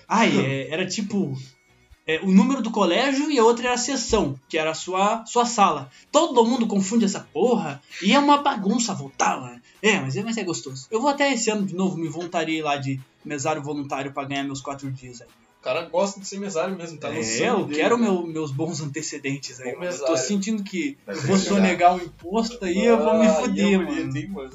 Ai, 0.08 0.36
é, 0.36 0.72
era 0.72 0.84
tipo. 0.84 1.38
É, 2.04 2.20
o 2.20 2.32
número 2.32 2.62
do 2.62 2.70
colégio 2.70 3.30
e 3.30 3.38
a 3.38 3.44
outra 3.44 3.66
era 3.66 3.74
a 3.74 3.78
sessão, 3.78 4.38
que 4.48 4.58
era 4.58 4.70
a 4.70 4.74
sua, 4.74 5.24
sua 5.26 5.44
sala. 5.44 5.90
Todo 6.10 6.44
mundo 6.44 6.66
confunde 6.66 7.04
essa 7.04 7.28
porra 7.32 7.80
e 8.02 8.12
é 8.12 8.18
uma 8.18 8.38
bagunça 8.38 8.94
voltar, 8.94 9.40
mano. 9.40 9.60
É, 9.82 10.00
mas 10.00 10.16
é, 10.16 10.22
mas 10.22 10.36
é 10.36 10.42
gostoso. 10.44 10.86
Eu 10.90 11.00
vou 11.00 11.10
até 11.10 11.32
esse 11.32 11.50
ano 11.50 11.66
de 11.66 11.74
novo 11.74 11.96
me 11.96 12.08
voluntariar 12.08 12.64
lá 12.64 12.76
de 12.76 13.00
mesário 13.24 13.62
voluntário 13.62 14.12
para 14.12 14.26
ganhar 14.26 14.44
meus 14.44 14.60
quatro 14.60 14.90
dias 14.90 15.20
aí. 15.20 15.28
O 15.66 15.68
cara 15.68 15.88
gosta 15.88 16.20
de 16.20 16.28
ser 16.28 16.38
mesário 16.38 16.76
mesmo, 16.76 16.96
tá 16.96 17.10
no 17.10 17.18
É, 17.18 17.22
sangue 17.24 17.44
eu 17.48 17.64
dele, 17.66 17.80
quero 17.80 17.98
né? 17.98 18.04
meu- 18.04 18.24
meus 18.24 18.52
bons 18.52 18.80
antecedentes 18.80 19.58
aí, 19.60 19.72
Bom 19.72 19.80
mano. 19.80 19.90
Eu 19.90 20.04
tô 20.04 20.16
sentindo 20.16 20.62
que 20.62 20.96
Vai 21.04 21.16
eu 21.16 21.20
vou 21.22 21.36
sonegar 21.36 21.92
um 21.96 21.98
imposto 21.98 22.64
aí, 22.64 22.84
eu 22.86 22.96
vou 22.96 23.18
me 23.18 23.26
Ah, 23.26 23.34
fuder, 23.34 23.66
e 23.66 23.74
é 23.74 23.78
mano. 23.78 24.16
hein, 24.16 24.28
mano. 24.28 24.52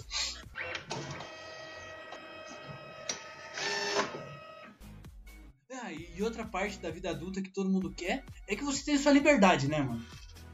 Ah, 5.84 5.92
e 5.92 6.22
outra 6.22 6.46
parte 6.46 6.78
da 6.80 6.90
vida 6.90 7.10
adulta 7.10 7.42
que 7.42 7.50
todo 7.50 7.70
mundo 7.70 7.92
quer 7.96 8.24
é 8.48 8.56
que 8.56 8.64
você 8.64 8.84
tenha 8.84 8.98
sua 9.00 9.12
liberdade, 9.12 9.68
né, 9.68 9.82
mano? 9.82 10.02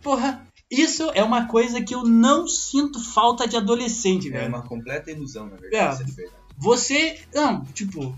Porra, 0.01 0.43
isso 0.71 1.11
é 1.13 1.23
uma 1.23 1.47
coisa 1.47 1.81
que 1.83 1.93
eu 1.93 2.03
não 2.03 2.47
sinto 2.47 2.99
falta 3.13 3.47
de 3.47 3.57
adolescente, 3.57 4.27
É 4.29 4.31
velho. 4.31 4.49
uma 4.49 4.61
completa 4.63 5.11
ilusão, 5.11 5.47
na 5.47 5.55
É. 5.55 5.59
verdade, 5.59 6.03
liberdade. 6.03 6.43
Você, 6.57 7.19
não, 7.33 7.63
tipo, 7.65 8.17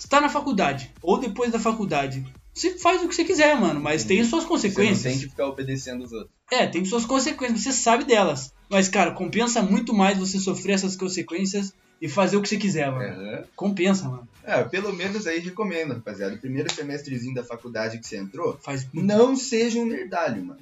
você 0.00 0.08
tá 0.08 0.20
na 0.20 0.28
faculdade, 0.28 0.90
ou 1.02 1.18
depois 1.18 1.52
da 1.52 1.58
faculdade, 1.58 2.24
você 2.54 2.78
faz 2.78 3.02
o 3.02 3.08
que 3.08 3.14
você 3.14 3.24
quiser, 3.24 3.58
mano, 3.58 3.80
mas 3.80 4.04
tem 4.04 4.18
suas 4.24 4.42
Você 4.44 4.48
não 4.48 4.48
consequências. 4.48 5.02
tem 5.02 5.18
que 5.18 5.28
ficar 5.28 5.46
obedecendo 5.46 6.04
os 6.04 6.12
outros. 6.12 6.30
É, 6.50 6.66
tem 6.66 6.84
suas 6.84 7.04
consequências, 7.04 7.60
você 7.62 7.72
sabe 7.72 8.04
delas. 8.04 8.52
Mas, 8.68 8.88
cara, 8.88 9.12
compensa 9.12 9.62
muito 9.62 9.92
mais 9.94 10.18
você 10.18 10.38
sofrer 10.38 10.74
essas 10.74 10.96
consequências 10.96 11.74
e 12.00 12.08
fazer 12.08 12.36
o 12.36 12.42
que 12.42 12.48
você 12.48 12.56
quiser, 12.56 12.90
mano. 12.90 13.44
Compensa, 13.54 14.08
mano. 14.08 14.26
É, 14.42 14.62
pelo 14.64 14.92
menos 14.92 15.26
aí 15.26 15.38
recomendo, 15.38 15.94
rapaziada. 15.94 16.34
O 16.34 16.38
primeiro 16.38 16.72
semestrezinho 16.72 17.34
da 17.34 17.44
faculdade 17.44 17.98
que 17.98 18.06
você 18.06 18.16
entrou, 18.16 18.58
Faz 18.62 18.86
não 18.92 19.36
seja 19.36 19.78
um 19.78 19.86
nerdalho, 19.86 20.44
mano. 20.44 20.60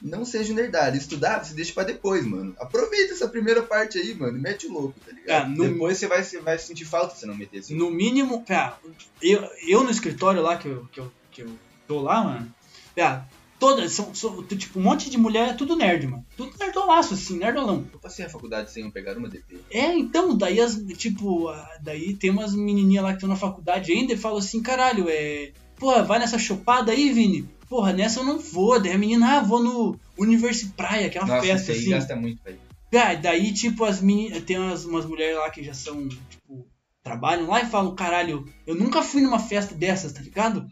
Não 0.00 0.24
seja 0.24 0.52
nerdalho. 0.52 0.96
Estudar, 0.96 1.42
você 1.44 1.54
deixa 1.54 1.72
pra 1.72 1.84
depois, 1.84 2.24
mano. 2.26 2.54
Aproveita 2.58 3.14
essa 3.14 3.28
primeira 3.28 3.62
parte 3.62 3.98
aí, 3.98 4.14
mano. 4.14 4.38
Mete 4.38 4.66
o 4.66 4.72
louco, 4.72 4.94
tá 5.04 5.12
ligado? 5.12 5.46
É, 5.46 5.48
no- 5.56 5.64
Depois 5.68 5.98
você 5.98 6.06
vai, 6.06 6.22
você 6.22 6.40
vai 6.40 6.58
sentir 6.58 6.84
falta 6.84 7.14
se 7.16 7.26
não 7.26 7.34
meter 7.34 7.58
esse 7.58 7.74
No 7.74 7.90
mínimo, 7.90 8.42
pá, 8.44 8.78
eu, 9.22 9.48
eu 9.66 9.82
no 9.82 9.90
escritório 9.90 10.42
lá 10.42 10.56
que 10.56 10.68
eu, 10.68 10.86
que 10.92 11.00
eu, 11.00 11.12
que 11.32 11.42
eu 11.42 11.50
tô 11.88 12.00
lá, 12.02 12.22
mano, 12.22 12.54
pá, 12.94 13.26
todas, 13.58 13.92
são, 13.92 14.14
são, 14.14 14.42
tipo, 14.44 14.78
um 14.78 14.82
monte 14.82 15.08
de 15.08 15.16
mulher, 15.16 15.48
é 15.48 15.54
tudo 15.54 15.74
nerd, 15.76 16.06
mano. 16.06 16.26
Tudo 16.36 16.52
nerdolaço, 16.58 17.14
assim, 17.14 17.38
nerdolão. 17.38 17.86
Eu 17.92 17.98
passei 17.98 18.24
a 18.24 18.28
faculdade 18.28 18.70
sem 18.70 18.84
eu 18.84 18.90
pegar 18.90 19.16
uma 19.16 19.28
DP. 19.30 19.56
É, 19.70 19.96
então, 19.96 20.36
daí, 20.36 20.60
as, 20.60 20.76
tipo, 20.98 21.50
daí 21.82 22.14
tem 22.14 22.28
umas 22.30 22.54
menininhas 22.54 23.02
lá 23.02 23.10
que 23.10 23.16
estão 23.16 23.28
na 23.30 23.36
faculdade 23.36 23.92
ainda 23.92 24.12
e 24.12 24.18
falam 24.18 24.38
assim, 24.38 24.62
caralho, 24.62 25.06
é... 25.08 25.52
Porra, 25.78 26.02
vai 26.02 26.18
nessa 26.18 26.38
chopada 26.38 26.92
aí, 26.92 27.12
Vini? 27.12 27.48
Porra, 27.68 27.92
nessa 27.92 28.20
eu 28.20 28.24
não 28.24 28.38
vou. 28.38 28.80
Daí 28.80 28.92
a 28.92 28.98
menina, 28.98 29.38
ah, 29.38 29.42
vou 29.42 29.62
no 29.62 29.98
Universi 30.18 30.68
Praia, 30.76 31.08
que 31.10 31.18
é 31.18 31.20
uma 31.20 31.34
Nossa, 31.34 31.46
festa, 31.46 31.72
assim. 31.72 31.90
gasta 31.90 32.14
muito, 32.16 32.42
velho. 32.42 32.58
Ah, 32.94 33.14
daí, 33.14 33.52
tipo, 33.52 33.84
as 33.84 34.00
meninas. 34.00 34.42
Tem 34.44 34.58
umas, 34.58 34.84
umas 34.84 35.04
mulheres 35.04 35.36
lá 35.36 35.50
que 35.50 35.62
já 35.62 35.74
são, 35.74 36.08
tipo, 36.08 36.66
trabalham 37.02 37.48
lá 37.48 37.60
e 37.62 37.66
falam, 37.66 37.94
caralho, 37.94 38.46
eu 38.66 38.74
nunca 38.74 39.02
fui 39.02 39.20
numa 39.20 39.38
festa 39.38 39.74
dessas, 39.74 40.12
tá 40.12 40.20
ligado? 40.20 40.66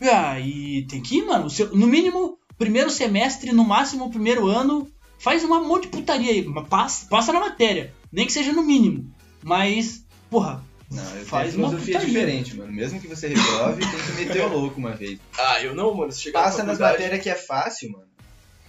Ah, 0.00 0.38
e 0.38 0.86
tem 0.88 1.02
que 1.02 1.18
ir, 1.18 1.26
mano. 1.26 1.50
Seu- 1.50 1.74
no 1.74 1.86
mínimo, 1.86 2.38
primeiro 2.56 2.88
semestre, 2.90 3.52
no 3.52 3.64
máximo, 3.64 4.10
primeiro 4.10 4.46
ano, 4.46 4.88
faz 5.18 5.42
uma 5.42 5.60
monte 5.60 5.82
de 5.82 5.88
putaria 5.88 6.30
aí. 6.30 6.46
Passa, 6.68 7.06
passa 7.08 7.32
na 7.32 7.40
matéria. 7.40 7.92
Nem 8.12 8.24
que 8.26 8.32
seja 8.32 8.52
no 8.52 8.62
mínimo. 8.62 9.12
Mas, 9.42 10.04
porra, 10.30 10.64
Não, 10.90 11.04
eu 11.16 11.24
Faz 11.26 11.52
tenho 11.52 11.64
uma 11.64 11.70
filosofia 11.70 11.98
diferente, 11.98 12.56
mano. 12.56 12.72
Mesmo 12.72 13.00
que 13.00 13.06
você 13.06 13.28
reprove, 13.28 13.80
tem 13.80 14.00
que 14.00 14.12
meter 14.12 14.42
o 14.44 14.48
louco 14.48 14.78
uma 14.78 14.92
vez. 14.92 15.18
Ah, 15.38 15.62
eu 15.62 15.74
não, 15.74 15.94
mano. 15.94 16.10
Se 16.10 16.22
chegar 16.22 16.44
Passa 16.44 16.62
na 16.62 16.70
nas 16.70 16.78
matérias 16.78 17.22
que 17.22 17.28
é 17.28 17.34
fácil, 17.34 17.92
mano. 17.92 18.08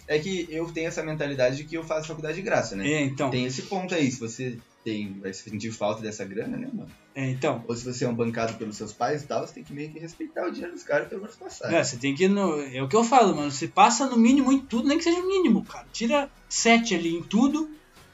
É 0.05 0.17
que 0.20 0.47
eu 0.49 0.70
tenho 0.72 0.88
essa 0.88 1.03
mentalidade 1.03 1.57
de 1.57 1.63
que 1.63 1.76
eu 1.76 1.84
faço 1.84 2.07
faculdade 2.07 2.36
de 2.36 2.41
graça, 2.41 2.76
né? 2.76 2.88
é, 2.88 3.01
então. 3.03 3.30
Tem 3.30 3.45
esse 3.45 3.61
ponto 3.63 3.93
aí, 3.93 4.11
se 4.11 4.20
você 4.20 4.57
tem, 4.84 5.13
vai 5.20 5.32
sentir 5.34 5.72
falta 5.72 6.01
dessa 6.01 6.26
grana, 6.26 6.57
né, 6.57 6.67
mano? 6.74 6.89
É, 7.13 7.30
então. 7.30 7.63
Ou 7.67 7.76
se 7.76 7.86
você 7.86 8.05
é 8.05 8.09
um 8.09 8.15
bancado 8.15 8.55
pelos 8.55 8.76
seus 8.76 8.91
pais 8.91 9.22
e 9.22 9.28
tal, 9.28 9.45
você 9.45 9.53
tem 9.53 9.63
que 9.63 9.72
meio 9.72 9.89
que 9.91 9.99
respeitar 9.99 10.47
o 10.47 10.51
dinheiro 10.51 10.74
dos 10.74 10.84
caras 10.84 11.07
pelo 11.07 11.22
menos 11.22 11.36
passar. 11.36 11.72
É, 11.72 11.84
você 11.84 11.95
tem 11.97 12.15
que 12.15 12.28
no. 12.28 12.59
É 12.59 12.82
o 12.82 12.88
que 12.88 12.95
eu 12.95 13.03
falo, 13.03 13.36
mano. 13.36 13.51
Você 13.51 13.67
passa 13.67 14.07
no 14.07 14.17
mínimo 14.17 14.51
em 14.51 14.59
tudo, 14.59 14.88
nem 14.88 14.97
que 14.97 15.03
seja 15.03 15.20
o 15.20 15.28
mínimo, 15.28 15.63
cara. 15.63 15.86
Tira 15.93 16.30
7 16.49 16.95
ali 16.95 17.15
em 17.15 17.24
tudo. 17.24 17.70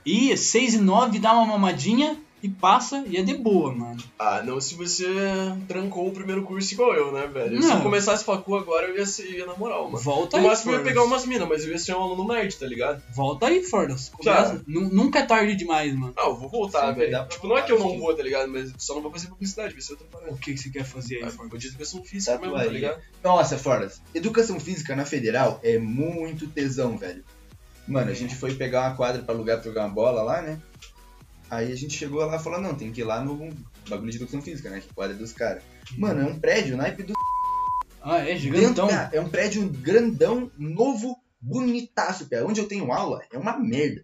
E 0.06 0.36
6 0.36 0.76
e 0.76 0.78
9 0.80 1.18
dá 1.18 1.34
uma 1.34 1.46
mamadinha 1.46 2.20
e 2.46 2.50
passa 2.50 3.04
e 3.08 3.18
é 3.18 3.24
de 3.24 3.34
boa, 3.36 3.74
mano. 3.74 3.98
Ah, 4.20 4.42
não 4.44 4.62
se 4.62 4.76
você 4.76 5.06
trancou 5.68 6.08
o 6.08 6.12
primeiro 6.12 6.44
curso 6.44 6.74
igual 6.74 6.94
eu, 6.94 7.12
né, 7.12 7.26
velho? 7.28 7.62
Se 7.62 7.68
Não. 7.68 7.78
eu 7.78 7.84
começasse 7.84 8.24
facu 8.24 8.56
agora, 8.56 8.88
eu 8.88 8.98
ia 8.98 9.06
ser 9.06 9.26
ia 9.32 9.46
na 9.46 9.56
moral, 9.56 9.86
mano. 9.86 9.98
Volta 9.98 10.38
No 10.38 10.44
aí, 10.44 10.50
máximo 10.50 10.72
eu 10.74 10.78
ia 10.78 10.84
pegar 10.84 11.04
umas 11.04 11.26
minas, 11.26 11.48
mas 11.48 11.64
eu 11.66 11.72
ia 11.72 11.78
ser 11.80 11.94
um 11.96 12.02
aluno 12.02 12.28
nerd, 12.32 12.56
tá 12.56 12.66
ligado? 12.68 13.02
Volta 13.14 13.48
aí, 13.48 13.64
Fordas. 13.64 14.12
Nunca 14.68 15.20
é 15.20 15.26
tarde 15.26 15.56
demais, 15.56 15.94
mano. 15.96 16.14
Ah, 16.18 16.28
eu 16.28 16.36
vou 16.36 16.50
voltar, 16.50 16.82
dá 16.88 16.92
velho. 16.92 17.28
Tipo, 17.28 17.48
não 17.48 17.58
é 17.58 17.62
que 17.62 17.72
eu 17.72 17.80
não 17.80 17.98
vou, 18.00 18.14
tá 18.16 18.22
ligado? 18.24 18.50
Mas 18.52 18.72
só 18.78 18.94
não 18.96 19.02
vou 19.02 19.12
fazer 19.12 19.28
publicidade, 19.28 19.74
vai 19.74 19.82
ser 19.82 19.94
outra 19.94 20.08
O 20.08 20.10
parada. 20.12 20.38
que, 20.38 20.54
que 20.54 20.58
você 20.60 20.70
quer 20.70 20.84
fazer 20.86 21.16
aí, 21.16 21.24
Ah, 21.24 21.30
Fordas? 21.32 21.50
vou 21.50 21.60
de 21.60 21.68
educação 21.68 22.04
física 22.04 22.32
mesmo, 22.38 22.54
tá 22.54 22.58
Tatuaria. 22.60 22.80
ligado? 22.80 23.02
Nossa, 23.24 23.58
Fordas, 23.58 24.02
educação 24.14 24.60
física 24.60 24.96
na 24.96 25.06
federal 25.06 25.60
é 25.64 25.78
muito 25.80 26.48
tesão, 26.48 26.98
velho. 26.98 27.24
Mano, 27.88 28.10
a 28.10 28.14
gente 28.16 28.36
foi 28.36 28.54
pegar 28.56 28.82
uma 28.90 28.96
quadra 28.96 29.22
pra 29.22 29.34
alugar 29.36 29.58
pra 29.58 29.66
jogar 29.66 29.86
uma 29.86 29.94
bola 29.94 30.24
lá, 30.24 30.42
né? 30.42 30.60
Aí 31.50 31.72
a 31.72 31.76
gente 31.76 31.96
chegou 31.96 32.26
lá 32.26 32.36
e 32.38 32.44
falou, 32.44 32.60
não, 32.62 32.74
tem 32.76 32.92
que 32.92 33.02
ir 33.02 33.04
lá 33.04 33.22
no 33.24 33.50
bagulho 33.88 34.10
de 34.12 34.18
educação 34.18 34.42
física, 34.42 34.70
né? 34.70 34.80
Que 34.82 34.94
quadra 34.94 35.16
é 35.16 35.20
dos 35.20 35.32
caras. 35.34 35.64
Mano, 35.98 36.22
é 36.22 36.26
um 36.26 36.40
prédio, 36.40 36.76
naipe 36.76 37.04
do 37.04 37.14
Ah, 38.02 38.18
é 38.20 38.26
dentro, 38.34 38.40
gigantão. 38.42 38.88
cara, 38.88 39.10
é 39.14 39.22
um 39.22 39.30
prédio 39.30 39.68
grandão, 39.70 40.50
novo, 40.58 41.16
bonitaço, 41.40 42.28
cara. 42.30 42.46
Onde 42.46 42.60
eu 42.60 42.68
tenho 42.68 42.92
aula 42.92 43.22
é 43.32 43.38
uma 43.38 43.58
merda. 43.60 44.04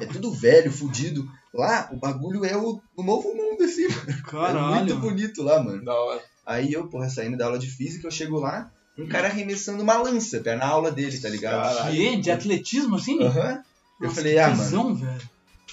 É 0.00 0.06
tudo 0.06 0.30
velho, 0.32 0.70
fudido. 0.72 1.28
Lá, 1.54 1.88
o 1.92 1.96
bagulho 1.96 2.44
é 2.44 2.56
o, 2.56 2.80
o 2.96 3.02
novo 3.02 3.34
mundo, 3.34 3.62
assim, 3.64 3.86
mano. 3.88 4.04
É 4.08 4.22
Caralho. 4.30 4.74
muito 4.76 4.96
bonito 4.96 5.42
lá, 5.42 5.62
mano. 5.62 5.84
Da 5.84 5.94
hora. 5.94 6.22
Aí 6.46 6.72
eu, 6.72 6.88
porra, 6.88 7.08
saindo 7.10 7.36
da 7.36 7.44
aula 7.46 7.58
de 7.58 7.68
física, 7.68 8.06
eu 8.06 8.10
chego 8.10 8.38
lá, 8.40 8.70
um 8.98 9.06
cara 9.06 9.28
arremessando 9.28 9.82
uma 9.82 9.96
lança, 9.98 10.40
cara, 10.40 10.56
na 10.56 10.66
aula 10.66 10.90
dele, 10.90 11.18
tá 11.18 11.28
ligado? 11.28 11.62
Caralho. 11.74 11.94
Que? 11.96 12.16
De 12.16 12.30
atletismo, 12.30 12.96
assim? 12.96 13.22
Aham. 13.22 13.62
Eu 14.00 14.06
Nossa, 14.08 14.16
falei, 14.16 14.32
que 14.34 14.38
ah, 14.40 14.50
mano, 14.54 14.94
velho. 14.94 15.30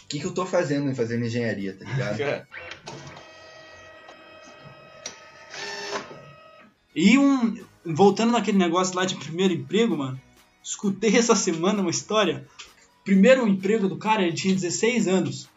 O 0.09 0.11
que, 0.11 0.19
que 0.19 0.25
eu 0.25 0.33
tô 0.33 0.43
fazendo 0.43 0.89
em 0.89 0.95
fazendo 0.95 1.23
engenharia, 1.23 1.77
tá 1.77 1.85
ligado? 1.85 2.17
É. 2.25 2.43
E 6.95 7.15
um. 7.15 7.55
Voltando 7.85 8.31
naquele 8.31 8.57
negócio 8.57 8.95
lá 8.95 9.05
de 9.05 9.15
primeiro 9.15 9.53
emprego, 9.53 9.95
mano. 9.95 10.19
Escutei 10.63 11.15
essa 11.15 11.35
semana 11.35 11.81
uma 11.81 11.91
história. 11.91 12.47
Primeiro 13.05 13.47
emprego 13.47 13.87
do 13.87 13.97
cara, 13.97 14.23
ele 14.23 14.33
tinha 14.33 14.53
16 14.53 15.07
anos. 15.07 15.47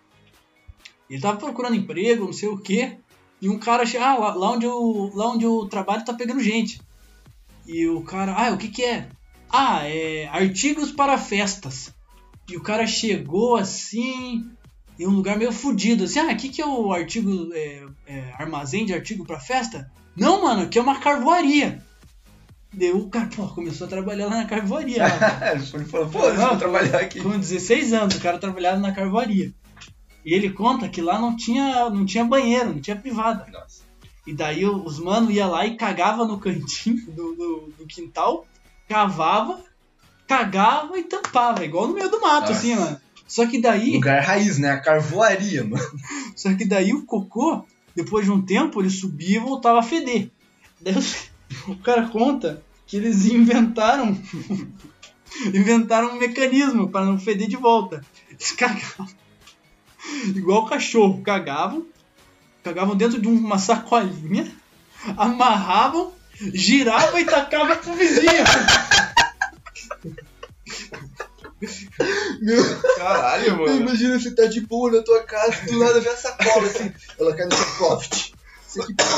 Ele 1.09 1.20
tava 1.20 1.38
procurando 1.38 1.74
emprego, 1.74 2.26
não 2.26 2.32
sei 2.34 2.50
o 2.50 2.59
quê. 2.59 2.98
E 3.40 3.48
um 3.48 3.59
cara 3.59 3.86
chega, 3.86 4.05
ah, 4.05 4.18
lá, 4.18 4.34
lá 4.34 4.50
onde 4.53 4.66
eu, 4.66 5.11
lá 5.14 5.30
onde 5.30 5.46
eu 5.46 5.66
trabalho 5.66 6.05
tá 6.05 6.12
pegando 6.12 6.40
gente. 6.40 6.78
E 7.66 7.88
o 7.88 8.03
cara, 8.03 8.34
ah, 8.36 8.53
o 8.53 8.59
que 8.59 8.68
que 8.68 8.84
é? 8.84 9.09
Ah, 9.50 9.88
é 9.88 10.28
artigos 10.28 10.92
para 10.92 11.16
festas. 11.16 11.92
E 12.49 12.57
o 12.57 12.62
cara 12.62 12.86
chegou 12.86 13.57
assim, 13.57 14.51
em 14.99 15.07
um 15.07 15.11
lugar 15.11 15.38
meio 15.38 15.53
fudido, 15.53 16.05
assim, 16.05 16.18
ah, 16.18 16.32
o 16.32 16.36
que 16.36 16.61
é 16.61 16.66
o 16.66 16.93
artigo, 16.93 17.53
é, 17.55 17.86
é, 18.07 18.34
armazém 18.38 18.84
de 18.84 18.93
artigo 18.93 19.24
para 19.24 19.40
festa? 19.40 19.90
Não, 20.16 20.43
mano, 20.43 20.62
aqui 20.62 20.78
é 20.78 20.82
uma 20.82 20.99
carvoaria. 20.99 21.82
Deu 22.72 22.99
o 22.99 23.11
cara, 23.11 23.28
pô, 23.34 23.47
começou 23.49 23.86
a 23.86 23.90
trabalhar 23.90 24.26
lá 24.26 24.36
na 24.38 24.47
carvoaria. 24.47 25.05
Ele 25.74 25.84
falou, 25.84 26.09
pô, 26.09 26.20
deixa 26.30 26.43
eu 26.43 26.59
trabalhar 26.59 27.01
aqui. 27.01 27.20
Com 27.20 27.38
16 27.38 27.93
anos, 27.93 28.16
o 28.16 28.20
cara 28.20 28.38
trabalhava 28.38 28.78
na 28.78 28.93
carvoaria. 28.93 29.53
E 30.24 30.34
ele 30.34 30.51
conta 30.51 30.88
que 30.88 31.03
lá 31.03 31.18
não 31.18 31.36
tinha, 31.36 31.90
não 31.90 32.07
tinha 32.07 32.24
banheiro, 32.24 32.72
não 32.72 32.80
tinha 32.80 32.97
privada. 32.97 33.45
Nossa. 33.51 33.82
E 34.26 34.32
daí 34.32 34.64
os 34.64 35.01
mano 35.01 35.30
ia 35.30 35.47
lá 35.47 35.66
e 35.66 35.76
cagava 35.76 36.24
no 36.24 36.38
cantinho 36.38 37.05
do, 37.11 37.34
do, 37.34 37.72
do 37.78 37.86
quintal, 37.86 38.47
cavava, 38.88 39.62
cagava 40.27 40.99
e 40.99 41.05
tampava, 41.05 41.64
igual 41.64 41.89
no 41.89 41.95
meio 41.95 42.09
do 42.09 42.20
mato, 42.20 42.49
Nossa. 42.49 42.53
assim, 42.53 42.75
mano. 42.75 43.01
Só 43.27 43.47
que 43.47 43.61
daí, 43.61 43.95
Lugar 43.95 44.23
raiz, 44.23 44.59
né? 44.59 44.70
A 44.70 44.81
carvoaria, 44.81 45.64
mano. 45.64 45.83
só 46.37 46.53
que 46.55 46.64
daí 46.64 46.93
o 46.93 47.05
cocô, 47.05 47.64
depois 47.95 48.25
de 48.25 48.31
um 48.31 48.43
tempo, 48.43 48.81
ele 48.81 48.91
subia 48.91 49.37
e 49.37 49.41
voltava 49.41 49.81
a 49.81 49.83
feder. 49.83 50.31
Daí 50.81 50.95
o 51.66 51.77
cara 51.77 52.09
conta 52.09 52.62
que 52.87 52.97
eles 52.97 53.25
inventaram 53.27 54.18
inventaram 55.55 56.11
um 56.11 56.18
mecanismo 56.18 56.89
para 56.89 57.07
não 57.07 57.18
feder 57.18 57.49
de 57.49 57.57
volta. 57.57 58.05
Eles 58.31 58.53
cagavam 58.53 59.09
igual 60.35 60.66
cachorro, 60.66 61.23
cagavam, 61.23 61.87
cagavam 62.62 62.97
dentro 62.97 63.20
de 63.20 63.29
uma 63.29 63.59
sacolinha, 63.59 64.51
amarravam 65.16 66.12
girava 66.53 67.20
e 67.20 67.25
tacava 67.25 67.77
pro 67.77 67.95
vizinho. 67.95 68.45
Meu, 72.41 72.81
Caralho, 72.97 73.59
mano. 73.59 73.81
imagina 73.81 74.19
você 74.19 74.31
tá 74.35 74.47
de 74.47 74.61
boa 74.63 74.91
na 74.91 75.03
tua 75.03 75.23
casa, 75.23 75.65
do 75.67 75.79
nada 75.79 76.01
vem 76.01 76.13
a 76.13 76.17
sacola 76.17 76.67
assim, 76.67 76.93
ela 77.19 77.35
cai 77.35 77.47
no 77.47 77.55
seu 77.55 77.67
cofre. 77.79 78.35
Você 78.67 78.81
que 78.87 78.95
porra 78.95 79.11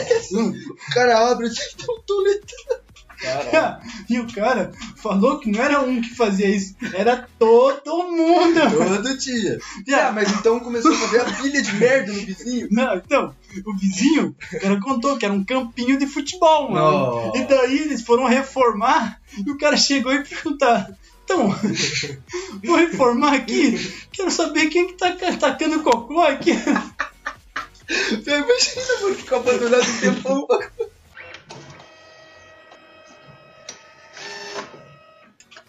é? 0.00 0.20
O 0.40 0.94
cara 0.94 1.30
abre 1.30 1.46
assim, 1.46 1.76
tá 1.76 1.92
um 1.92 2.00
toletão. 2.02 2.82
Caralho. 3.22 3.78
E 4.10 4.18
o 4.18 4.26
cara 4.32 4.72
falou 4.96 5.38
que 5.38 5.48
não 5.48 5.62
era 5.62 5.80
um 5.80 6.00
que 6.00 6.12
fazia 6.12 6.48
isso, 6.48 6.74
era 6.92 7.28
todo 7.38 8.10
mundo. 8.10 8.60
Todo 8.76 9.16
dia. 9.16 9.60
Ah, 9.94 10.10
mas 10.10 10.28
então 10.32 10.58
começou 10.58 10.92
a 10.92 10.96
fazer 10.96 11.20
a 11.20 11.24
pilha 11.36 11.62
de 11.62 11.72
merda 11.74 12.12
no 12.12 12.18
vizinho. 12.18 12.66
Não, 12.70 12.96
então, 12.96 13.32
o 13.64 13.76
vizinho, 13.76 14.34
o 14.52 14.60
cara 14.60 14.80
contou 14.80 15.16
que 15.16 15.24
era 15.24 15.32
um 15.32 15.44
campinho 15.44 15.96
de 15.98 16.06
futebol, 16.08 16.72
mano. 16.72 16.84
Nossa. 16.90 17.38
E 17.38 17.44
daí 17.46 17.78
eles 17.78 18.02
foram 18.02 18.26
reformar 18.26 19.20
e 19.38 19.48
o 19.48 19.56
cara 19.56 19.76
chegou 19.76 20.12
e 20.12 20.24
perguntar. 20.24 20.90
Então, 21.32 21.48
vou 22.64 22.76
reformar 22.76 23.34
aqui. 23.34 23.78
Quero 24.12 24.30
saber 24.30 24.68
quem 24.68 24.88
que 24.88 24.94
tá 24.98 25.16
ca- 25.16 25.36
tacando 25.36 25.82
cocô 25.82 26.20
aqui. 26.20 26.50
Imagina, 27.90 29.00
mano, 29.02 29.14
ficar 29.14 29.36
abandonado 29.36 29.82
um 29.82 30.00
tempão. 30.00 30.46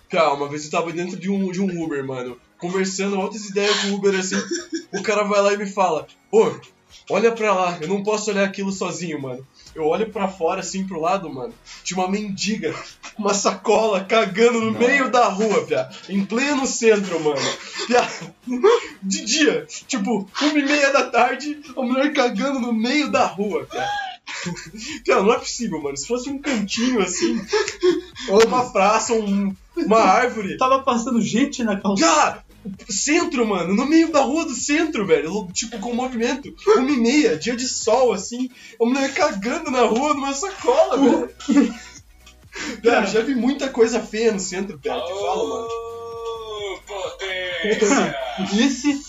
Cara, 0.10 0.34
uma 0.34 0.48
vez 0.50 0.66
eu 0.66 0.72
tava 0.72 0.92
dentro 0.92 1.18
de 1.18 1.30
um, 1.30 1.52
de 1.52 1.60
um 1.60 1.84
Uber, 1.84 2.06
mano, 2.06 2.40
conversando 2.60 3.16
altas 3.16 3.46
ideias 3.46 3.76
com 3.82 3.88
o 3.88 3.96
Uber 3.96 4.18
assim. 4.20 4.36
O 4.94 5.02
cara 5.02 5.24
vai 5.24 5.42
lá 5.42 5.54
e 5.54 5.58
me 5.58 5.66
fala: 5.66 6.06
Ô, 6.32 6.52
olha 7.10 7.32
pra 7.32 7.54
lá, 7.54 7.78
eu 7.82 7.88
não 7.88 8.04
posso 8.04 8.32
olhar 8.32 8.46
aquilo 8.46 8.72
sozinho, 8.72 9.22
mano. 9.22 9.46
Eu 9.76 9.86
olho 9.86 10.10
pra 10.12 10.28
fora, 10.28 10.60
assim, 10.60 10.86
pro 10.86 11.00
lado, 11.00 11.32
mano. 11.34 11.54
Tinha 11.84 12.00
uma 12.00 12.10
mendiga, 12.10 12.76
uma 13.18 13.34
sacola, 13.34 14.04
cagando 14.04 14.62
no 14.62 14.72
Nossa. 14.72 14.88
meio 14.88 15.10
da 15.10 15.28
rua, 15.28 15.66
pia. 15.66 15.90
Em 16.08 16.24
pleno 16.24 16.68
centro, 16.68 17.20
mano. 17.20 17.42
Pia. 17.88 18.08
De 19.02 19.26
dia, 19.26 19.66
tipo, 19.88 20.30
uma 20.42 20.60
e 20.60 20.64
meia 20.64 20.94
da 20.94 21.10
tarde, 21.10 21.60
a 21.76 21.82
mulher 21.82 22.14
cagando 22.14 22.60
no 22.60 22.72
meio 22.72 23.12
da 23.12 23.26
rua, 23.26 23.66
pia. 23.70 23.86
Pia, 25.04 25.22
não 25.22 25.34
é 25.34 25.40
possível, 25.40 25.82
mano. 25.82 25.98
Se 25.98 26.08
fosse 26.08 26.30
um 26.30 26.40
cantinho 26.40 27.02
assim, 27.02 27.44
ou 28.30 28.46
uma 28.46 28.72
praça, 28.72 29.14
um, 29.14 29.54
uma 29.76 30.00
árvore. 30.00 30.58
Tava 30.58 30.84
passando 30.84 31.22
gente 31.22 31.64
na 31.64 31.80
calçada. 31.80 32.44
Centro, 32.90 33.46
mano, 33.46 33.76
no 33.76 33.86
meio 33.86 34.12
da 34.12 34.22
rua 34.22 34.46
do 34.46 34.54
centro, 34.54 35.06
velho. 35.06 35.48
Tipo, 35.52 35.80
com 35.80 35.94
movimento. 35.94 36.54
Uma 36.68 36.92
e 36.92 36.98
meia, 36.98 37.38
dia 37.38 37.56
de 37.56 37.68
sol, 37.68 38.14
assim. 38.14 38.50
A 38.80 38.86
mulher 38.86 39.14
cagando 39.14 39.70
na 39.70 39.82
rua 39.82 40.14
numa 40.14 40.34
sacola, 40.34 40.98
velho. 40.98 41.76
Cara, 42.84 43.06
já 43.06 43.22
vi 43.22 43.36
muita 43.36 43.70
coisa 43.70 44.00
feia 44.00 44.32
no 44.32 44.40
centro, 44.40 44.80
cara. 44.84 45.02
Te 45.02 45.12
falo, 45.12 45.50
mano. 45.50 45.68
Esse 48.60 49.02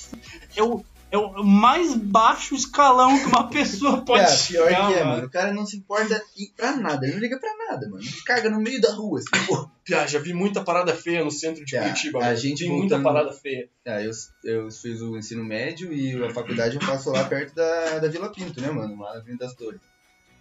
é 0.56 0.62
o, 0.62 0.84
é 1.14 1.18
o 1.18 1.44
mais 1.44 1.94
baixo 1.94 2.54
escalão 2.54 3.18
que 3.18 3.26
uma 3.26 3.48
pessoa 3.48 4.00
pode 4.04 4.24
Cara, 4.24 4.36
pior 4.36 4.68
chegar, 4.68 4.86
que 4.88 4.94
é, 4.94 5.04
mano. 5.04 5.26
O 5.26 5.30
cara 5.30 5.52
não 5.52 5.64
se 5.66 5.76
importa 5.76 6.22
pra 6.56 6.76
nada, 6.76 7.04
ele 7.06 7.14
não 7.14 7.20
liga 7.20 7.38
pra 7.38 7.50
nada, 7.68 7.88
mano. 7.88 8.02
Ele 8.02 8.22
caga 8.24 8.50
no 8.50 8.60
meio 8.60 8.80
da 8.80 8.92
rua, 8.92 9.18
assim, 9.20 9.46
pô. 9.46 9.68
Pia, 9.84 10.06
já 10.06 10.18
vi 10.18 10.32
muita 10.32 10.62
parada 10.62 10.94
feia 10.94 11.22
no 11.24 11.30
centro 11.30 11.64
de 11.64 11.70
Pia, 11.72 11.82
Curitiba, 11.82 12.18
a 12.18 12.22
mano. 12.24 12.36
gente 12.36 12.64
vi 12.64 12.70
muita 12.70 12.96
voltando- 12.98 13.02
parada 13.04 13.32
feia. 13.32 13.68
Ah, 13.86 14.02
eu, 14.02 14.10
eu 14.44 14.70
fiz 14.70 15.00
o 15.02 15.16
ensino 15.16 15.44
médio 15.44 15.92
e 15.92 16.22
a 16.24 16.30
faculdade 16.30 16.76
eu 16.76 16.82
faço 16.82 17.10
lá 17.10 17.24
perto 17.24 17.54
da, 17.54 17.98
da 17.98 18.08
Vila 18.08 18.30
Pinto, 18.32 18.60
né, 18.60 18.70
mano? 18.70 18.98
Lá 19.00 19.12
na 19.14 19.20
Avenida 19.20 19.44
das 19.44 19.54
Torres. 19.54 19.80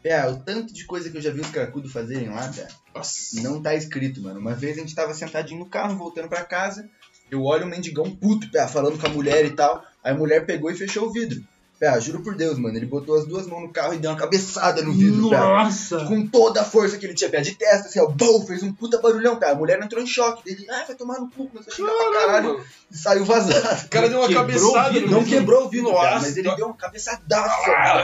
É, 0.03 0.25
o 0.27 0.35
tanto 0.37 0.73
de 0.73 0.85
coisa 0.85 1.09
que 1.09 1.15
eu 1.17 1.21
já 1.21 1.31
vi 1.31 1.39
os 1.41 1.49
cracudos 1.49 1.91
fazerem 1.93 2.29
lá, 2.29 2.49
cara, 2.49 2.67
Nossa. 2.93 3.41
não 3.41 3.61
tá 3.61 3.73
escrito, 3.73 4.21
mano. 4.21 4.39
Uma 4.39 4.53
vez 4.53 4.77
a 4.77 4.81
gente 4.81 4.93
tava 4.93 5.13
sentadinho 5.13 5.59
no 5.59 5.65
carro, 5.69 5.95
voltando 5.95 6.27
pra 6.27 6.43
casa, 6.43 6.89
eu 7.31 7.41
olho 7.43 7.65
um 7.65 7.69
mendigão 7.69 8.13
puto, 8.13 8.51
pé, 8.51 8.67
falando 8.67 8.99
com 8.99 9.07
a 9.07 9.09
mulher 9.09 9.45
e 9.45 9.51
tal. 9.51 9.81
Aí 10.03 10.11
a 10.11 10.17
mulher 10.17 10.45
pegou 10.45 10.69
e 10.69 10.75
fechou 10.75 11.07
o 11.07 11.11
vidro. 11.11 11.41
Pé, 11.79 11.99
juro 11.99 12.21
por 12.21 12.35
Deus, 12.35 12.57
mano, 12.57 12.77
ele 12.77 12.85
botou 12.85 13.17
as 13.17 13.25
duas 13.25 13.45
mãos 13.47 13.61
no 13.61 13.69
carro 13.69 13.93
e 13.93 13.97
deu 13.97 14.11
uma 14.11 14.17
cabeçada 14.17 14.81
no 14.81 14.93
vidro, 14.93 15.29
pé. 15.29 15.37
Nossa! 15.37 16.05
Com 16.05 16.25
toda 16.27 16.61
a 16.61 16.63
força 16.63 16.97
que 16.97 17.05
ele 17.05 17.13
tinha, 17.15 17.29
pé, 17.29 17.41
de 17.41 17.55
testa, 17.55 17.87
assim, 17.87 17.99
ó, 17.99 18.07
bum, 18.07 18.45
fez 18.45 18.63
um 18.63 18.71
puta 18.71 19.01
barulhão, 19.01 19.37
pé. 19.37 19.49
A 19.51 19.55
mulher 19.55 19.81
entrou 19.81 20.01
em 20.01 20.07
choque. 20.07 20.43
Ele, 20.49 20.65
ah, 20.69 20.83
vai 20.87 20.95
tomar 20.95 21.19
no 21.19 21.29
cu, 21.29 21.47
começou 21.47 21.73
a 21.73 21.75
xingar 21.75 21.91
pra 21.91 22.21
caralho 22.21 22.49
mano. 22.53 22.65
e 22.91 22.97
saiu 22.97 23.25
vazado. 23.25 23.85
O 23.85 23.89
cara 23.89 24.07
deu 24.07 24.19
uma 24.19 24.27
Quebrou 24.27 24.45
cabeçada 24.45 24.89
o 24.89 24.93
vidro, 24.93 25.09
no 25.09 25.17
Não 25.17 25.25
quebrou 25.25 25.65
o 25.65 25.69
vidro, 25.69 25.91
Nossa. 25.91 26.03
cara, 26.03 26.19
mas 26.21 26.37
ele 26.37 26.55
deu 26.55 26.65
uma 26.67 26.75
cabeçadaça. 26.75 27.71
Ah. 27.71 28.03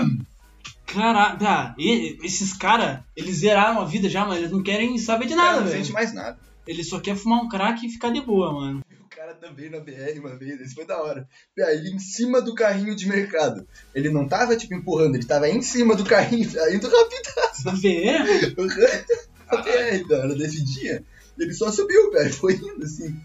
Caraca, 0.86 1.46
ah, 1.48 1.76
e- 1.78 2.18
esses 2.24 2.52
caras, 2.54 3.00
eles 3.16 3.38
zeraram 3.38 3.80
a 3.80 3.86
vida 3.86 4.10
já, 4.10 4.26
mas 4.26 4.40
eles 4.40 4.52
não 4.52 4.64
querem 4.64 4.98
saber 4.98 5.28
de 5.28 5.36
nada, 5.36 5.62
não 5.62 5.68
velho. 5.68 5.78
sente 5.78 5.94
mais 5.94 6.12
nada. 6.14 6.38
Ele 6.70 6.84
só 6.84 7.00
quer 7.00 7.16
fumar 7.16 7.42
um 7.44 7.50
crack 7.50 7.84
e 7.84 7.90
ficar 7.90 8.12
de 8.12 8.22
boa, 8.22 8.54
mano. 8.54 8.82
O 9.04 9.08
cara 9.10 9.34
também 9.34 9.72
na 9.72 9.80
BR 9.80 10.20
uma 10.20 10.36
vez, 10.36 10.62
esse 10.62 10.76
foi 10.76 10.86
da 10.86 11.02
hora. 11.02 11.28
Ele 11.58 11.90
em 11.90 11.98
cima 11.98 12.40
do 12.44 12.54
carrinho 12.54 12.96
de 12.96 13.08
mercado. 13.10 13.68
Ele 13.96 14.12
não 14.12 14.28
tava, 14.28 14.56
tipo, 14.56 14.76
empurrando, 14.76 15.16
ele 15.16 15.26
tava 15.26 15.50
em 15.50 15.64
cima 15.64 15.96
do 15.96 16.06
carrinho, 16.06 16.48
indo 16.72 16.88
rápido. 16.88 17.66
Na 17.66 17.72
VR? 17.72 18.54
Na 19.52 19.62
BR, 19.64 20.08
da 20.08 20.18
hora 20.20 20.36
desse 20.36 20.64
dia. 20.64 21.04
Ele 21.40 21.54
só 21.54 21.72
subiu, 21.72 22.12
velho, 22.12 22.32
foi 22.32 22.54
indo 22.54 22.84
assim. 22.84 23.20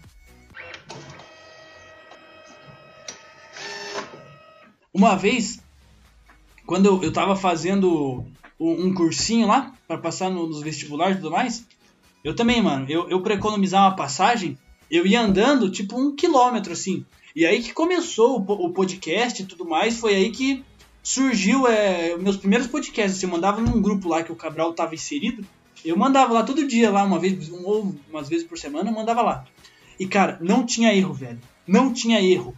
Uma 4.93 5.15
vez, 5.15 5.59
quando 6.65 6.85
eu, 6.87 7.03
eu 7.03 7.13
tava 7.13 7.35
fazendo 7.35 8.25
um, 8.59 8.85
um 8.87 8.93
cursinho 8.93 9.47
lá, 9.47 9.73
pra 9.87 9.97
passar 9.97 10.29
no- 10.31 10.47
nos 10.47 10.61
vestibulares 10.61 11.17
e 11.17 11.21
tudo 11.21 11.31
mais, 11.31 11.63
eu 12.25 12.35
também, 12.35 12.59
mano, 12.59 12.87
eu, 12.89 13.07
eu 13.07 13.21
pra 13.21 13.35
economizar 13.35 13.83
uma 13.83 13.95
passagem, 13.95 14.57
eu 14.89 15.05
ia 15.05 15.21
andando 15.21 15.69
tipo 15.69 15.95
um 15.95 16.15
quilômetro 16.15 16.73
assim. 16.73 17.05
E 17.35 17.45
aí 17.45 17.61
que 17.61 17.71
começou 17.71 18.39
o, 18.39 18.65
o 18.65 18.73
podcast 18.73 19.43
e 19.43 19.45
tudo 19.45 19.63
mais, 19.63 19.99
foi 19.99 20.15
aí 20.15 20.31
que 20.31 20.65
surgiu 21.03 21.67
é, 21.67 22.17
meus 22.17 22.35
primeiros 22.35 22.65
podcasts. 22.65 23.21
Eu 23.21 23.29
mandava 23.29 23.61
num 23.61 23.79
grupo 23.79 24.09
lá 24.09 24.23
que 24.23 24.31
o 24.31 24.35
Cabral 24.35 24.73
tava 24.73 24.95
inserido, 24.95 25.45
eu 25.85 25.95
mandava 25.95 26.33
lá 26.33 26.41
todo 26.41 26.67
dia, 26.67 26.89
lá, 26.89 27.03
uma 27.03 27.19
vez, 27.19 27.47
ou 27.51 27.93
umas 28.09 28.27
vezes 28.27 28.47
por 28.47 28.57
semana, 28.57 28.89
eu 28.89 28.95
mandava 28.95 29.21
lá. 29.21 29.45
E 29.99 30.07
cara, 30.07 30.39
não 30.41 30.65
tinha 30.65 30.91
erro, 30.95 31.13
velho. 31.13 31.39
Não 31.67 31.93
tinha 31.93 32.19
erro 32.19 32.57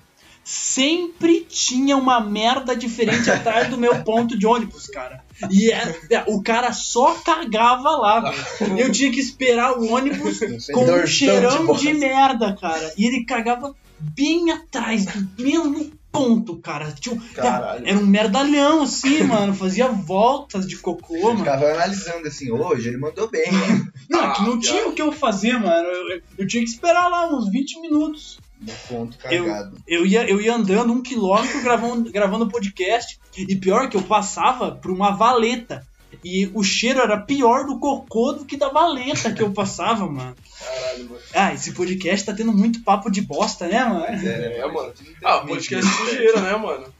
sempre 0.49 1.41
tinha 1.41 1.97
uma 1.97 2.21
merda 2.21 2.73
diferente 2.73 3.29
atrás 3.29 3.67
do 3.69 3.77
meu 3.77 4.01
ponto 4.05 4.39
de 4.39 4.47
ônibus, 4.47 4.87
cara. 4.87 5.21
E 5.51 5.69
é- 5.69 5.99
é, 6.09 6.23
o 6.25 6.41
cara 6.41 6.71
só 6.71 7.15
cagava 7.15 7.89
lá, 7.97 8.31
velho. 8.31 8.79
Eu 8.79 8.89
tinha 8.89 9.11
que 9.11 9.19
esperar 9.19 9.77
o 9.77 9.91
ônibus 9.91 10.39
com 10.73 10.85
um 10.85 11.05
cheirão 11.05 11.65
bosta. 11.65 11.85
de 11.85 11.93
merda, 11.93 12.55
cara. 12.59 12.93
E 12.97 13.05
ele 13.05 13.25
cagava 13.25 13.75
bem 13.99 14.49
atrás 14.51 15.05
do 15.05 15.43
mesmo 15.43 15.91
ponto, 16.13 16.55
cara. 16.55 16.93
Tipo, 16.93 17.21
Caralho. 17.35 17.85
era 17.85 17.97
um 17.99 18.05
merdalhão, 18.05 18.83
assim, 18.83 19.23
mano. 19.23 19.53
Fazia 19.53 19.89
voltas 19.89 20.65
de 20.65 20.77
cocô, 20.77 21.13
Eu 21.17 21.23
mano. 21.25 21.39
ficava 21.39 21.65
analisando 21.65 22.25
assim, 22.25 22.49
hoje 22.51 22.87
ele 22.87 22.97
mandou 22.97 23.29
bem, 23.29 23.43
hein? 23.49 23.85
Não, 24.09 24.23
é 24.23 24.33
que 24.33 24.41
não 24.43 24.53
Ah, 24.53 24.59
tinha 24.61 24.87
o 24.87 24.93
que 24.93 25.01
eu 25.01 25.11
fazer, 25.11 25.59
mano. 25.59 25.89
Eu, 25.89 26.09
eu- 26.11 26.21
eu 26.37 26.47
tinha 26.47 26.63
que 26.63 26.69
esperar 26.69 27.09
lá 27.09 27.27
uns 27.35 27.51
20 27.51 27.81
minutos. 27.81 28.39
No 28.59 28.73
ponto 28.87 29.17
cagado. 29.17 29.77
Eu 29.87 30.05
ia, 30.05 30.27
eu 30.27 30.41
ia 30.41 30.55
andando 30.55 30.91
um 30.91 31.01
quilômetro 31.01 31.61
gravando, 31.61 32.11
gravando 32.11 32.49
podcast. 32.49 33.19
E 33.37 33.55
pior 33.55 33.89
que 33.89 33.95
eu 33.95 34.01
passava 34.01 34.71
por 34.71 34.91
uma 34.91 35.11
valeta. 35.11 35.85
E 36.23 36.49
o 36.53 36.63
cheiro 36.63 36.99
era 36.99 37.19
pior 37.19 37.65
do 37.65 37.79
cocô 37.79 38.33
do 38.33 38.45
que 38.45 38.57
da 38.57 38.69
valeta 38.69 39.31
que 39.31 39.43
eu 39.43 39.51
passava, 39.51 40.09
mano. 40.09 40.35
Caralho, 40.59 41.09
mano. 41.09 41.21
Ah, 41.33 41.53
esse 41.53 41.73
podcast 41.73 42.25
tá 42.25 42.33
tendo 42.33 42.51
muito 42.51 42.81
papo 42.81 43.11
de 43.11 43.21
bosta, 43.21 43.67
né, 43.67 43.83
mano? 43.85 44.05
É, 44.05 44.65
mano. 44.65 44.93
Ah, 45.23 45.39
podcast 45.39 45.85
sujeira, 45.85 46.41
né, 46.41 46.55
mano? 46.55 46.91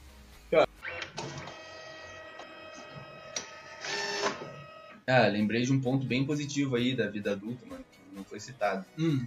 Ah, 5.08 5.26
lembrei 5.26 5.62
de 5.62 5.72
um 5.72 5.80
ponto 5.80 6.06
bem 6.06 6.26
positivo 6.26 6.76
aí 6.76 6.94
da 6.94 7.08
vida 7.08 7.32
adulta, 7.32 7.64
mano, 7.64 7.82
que 7.90 7.98
não 8.14 8.22
foi 8.24 8.38
citado. 8.38 8.84
Hum, 8.98 9.26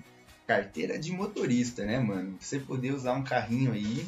Carteira 0.56 0.98
de 1.00 1.12
motorista, 1.12 1.86
né, 1.86 2.00
mano? 2.00 2.36
Você 2.40 2.60
poder 2.60 2.94
usar 2.94 3.14
um 3.14 3.24
carrinho 3.24 3.72
aí. 3.72 4.06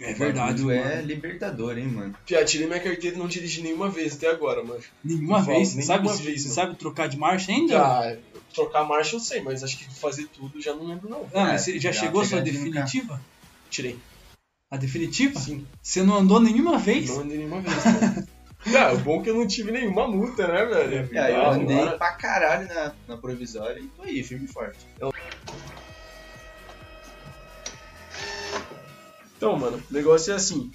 é 0.00 0.12
verdade, 0.12 0.62
bagulho 0.62 0.66
mano. 0.80 0.90
É 0.92 1.02
libertador, 1.02 1.76
hein, 1.78 1.86
mano? 1.88 2.14
Pia, 2.26 2.44
tirei 2.44 2.66
minha 2.66 2.80
carteira 2.80 3.16
e 3.16 3.18
não 3.18 3.26
dirigi 3.26 3.62
nenhuma 3.62 3.88
vez 3.88 4.14
até 4.16 4.28
agora, 4.28 4.62
mano. 4.62 4.80
Nenhuma 5.04 5.42
Fala, 5.44 5.58
vez. 5.58 5.74
nenhuma 5.74 5.84
sabe, 5.86 6.22
vez, 6.24 6.42
você 6.42 6.48
mano. 6.48 6.54
sabe 6.54 6.76
trocar 6.76 7.08
de 7.08 7.16
marcha 7.16 7.50
ainda? 7.52 7.72
Já, 7.74 8.16
trocar 8.54 8.84
marcha 8.84 9.16
eu 9.16 9.20
sei, 9.20 9.40
mas 9.42 9.62
acho 9.64 9.76
que 9.78 10.00
fazer 10.00 10.28
tudo 10.28 10.60
já 10.60 10.74
não 10.74 10.86
lembro, 10.86 11.08
não. 11.08 11.22
Ah, 11.34 11.46
mas 11.46 11.52
É, 11.54 11.58
você 11.58 11.78
já 11.80 11.90
já 11.92 12.00
chegou 12.00 12.20
a 12.20 12.24
sua 12.24 12.40
definitiva? 12.40 13.20
Tirei. 13.70 13.98
A 14.70 14.76
definitiva? 14.76 15.38
Sim, 15.38 15.66
Você 15.82 16.02
não 16.02 16.16
andou 16.16 16.40
nenhuma 16.40 16.78
vez? 16.78 17.08
não 17.08 17.20
andei 17.20 17.38
nenhuma 17.38 17.60
vez, 17.60 17.84
mano. 17.84 18.26
Ah, 18.74 18.92
o 18.92 18.98
bom 18.98 19.20
é 19.20 19.22
que 19.22 19.30
eu 19.30 19.36
não 19.36 19.46
tive 19.46 19.70
nenhuma 19.70 20.08
multa, 20.08 20.48
né, 20.48 20.64
velho? 20.64 21.08
É, 21.16 21.30
eu 21.30 21.36
Ah, 21.36 21.50
andei 21.52 21.88
pra 21.90 22.12
caralho 22.14 22.66
na, 22.66 22.92
na 23.06 23.16
provisória 23.16 23.78
e 23.78 23.86
tô 23.86 24.02
aí, 24.02 24.24
firme 24.24 24.46
e 24.46 24.48
forte. 24.48 24.78
Então, 29.46 29.56
mano, 29.56 29.80
o 29.88 29.94
negócio 29.94 30.32
é 30.32 30.36
assim. 30.36 30.72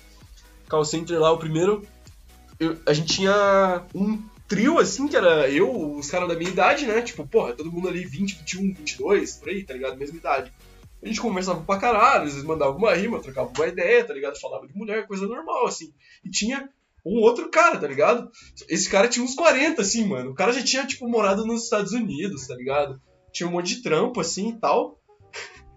Call 0.69 0.86
center 0.86 1.19
lá, 1.19 1.30
o 1.32 1.38
primeiro. 1.38 1.86
eu- 2.57 2.78
a 2.86 2.93
gente 2.93 3.15
tinha 3.15 3.84
um 3.93 4.22
trio, 4.47 4.78
assim, 4.78 5.07
que 5.07 5.15
era 5.17 5.49
eu, 5.49 5.95
os 5.97 6.09
caras 6.11 6.30
da 6.30 6.36
minha 6.36 6.49
idade, 6.49 6.86
né? 6.86 7.01
Tipo, 7.01 7.28
porra, 7.28 7.53
todo 7.53 7.72
mundo 7.72 7.88
ali 7.89 8.05
20, 8.05 8.36
21, 8.36 8.74
22, 8.74 9.36
por 9.38 9.49
aí, 9.49 9.63
tá 9.65 9.74
ligado? 9.74 9.97
Mesma 9.97 10.15
idade. 10.17 10.53
A 11.03 11.07
gente 11.07 11.19
conversava 11.19 11.59
pra 11.61 11.80
caralho, 11.80 12.26
às 12.26 12.34
vezes 12.34 12.43
mandava 12.47 12.78
uma 12.78 12.93
rima, 12.93 13.19
trocava 13.19 13.51
uma 13.57 13.67
ideia, 13.67 14.05
tá 14.05 14.13
ligado? 14.13 14.39
Falava 14.39 14.67
de 14.67 14.78
mulher, 14.78 15.07
coisa 15.07 15.26
normal, 15.28 15.65
assim. 15.65 15.91
E 16.24 16.30
tinha 16.30 16.69
um 17.03 17.19
outro 17.19 17.49
cara, 17.49 17.78
tá 17.80 17.88
ligado? 17.88 18.30
Esse 18.69 18.88
cara 18.88 19.07
tinha 19.09 19.26
uns 19.26 19.34
40, 19.36 19.82
assim, 19.82 20.05
mano. 20.05 20.30
O 20.32 20.36
cara 20.36 20.53
já 20.53 20.63
tinha, 20.63 20.86
tipo, 20.86 21.07
morado 21.09 21.45
nos 21.45 21.63
Estados 21.63 21.91
Unidos, 21.93 22.45
tá 22.47 22.53
ligado? 22.55 23.01
Tinha 23.34 23.49
um 23.49 23.51
monte 23.53 23.76
de 23.76 23.82
trampo, 23.82 24.22
assim, 24.22 24.49
e 24.49 24.59
tal. 24.59 25.00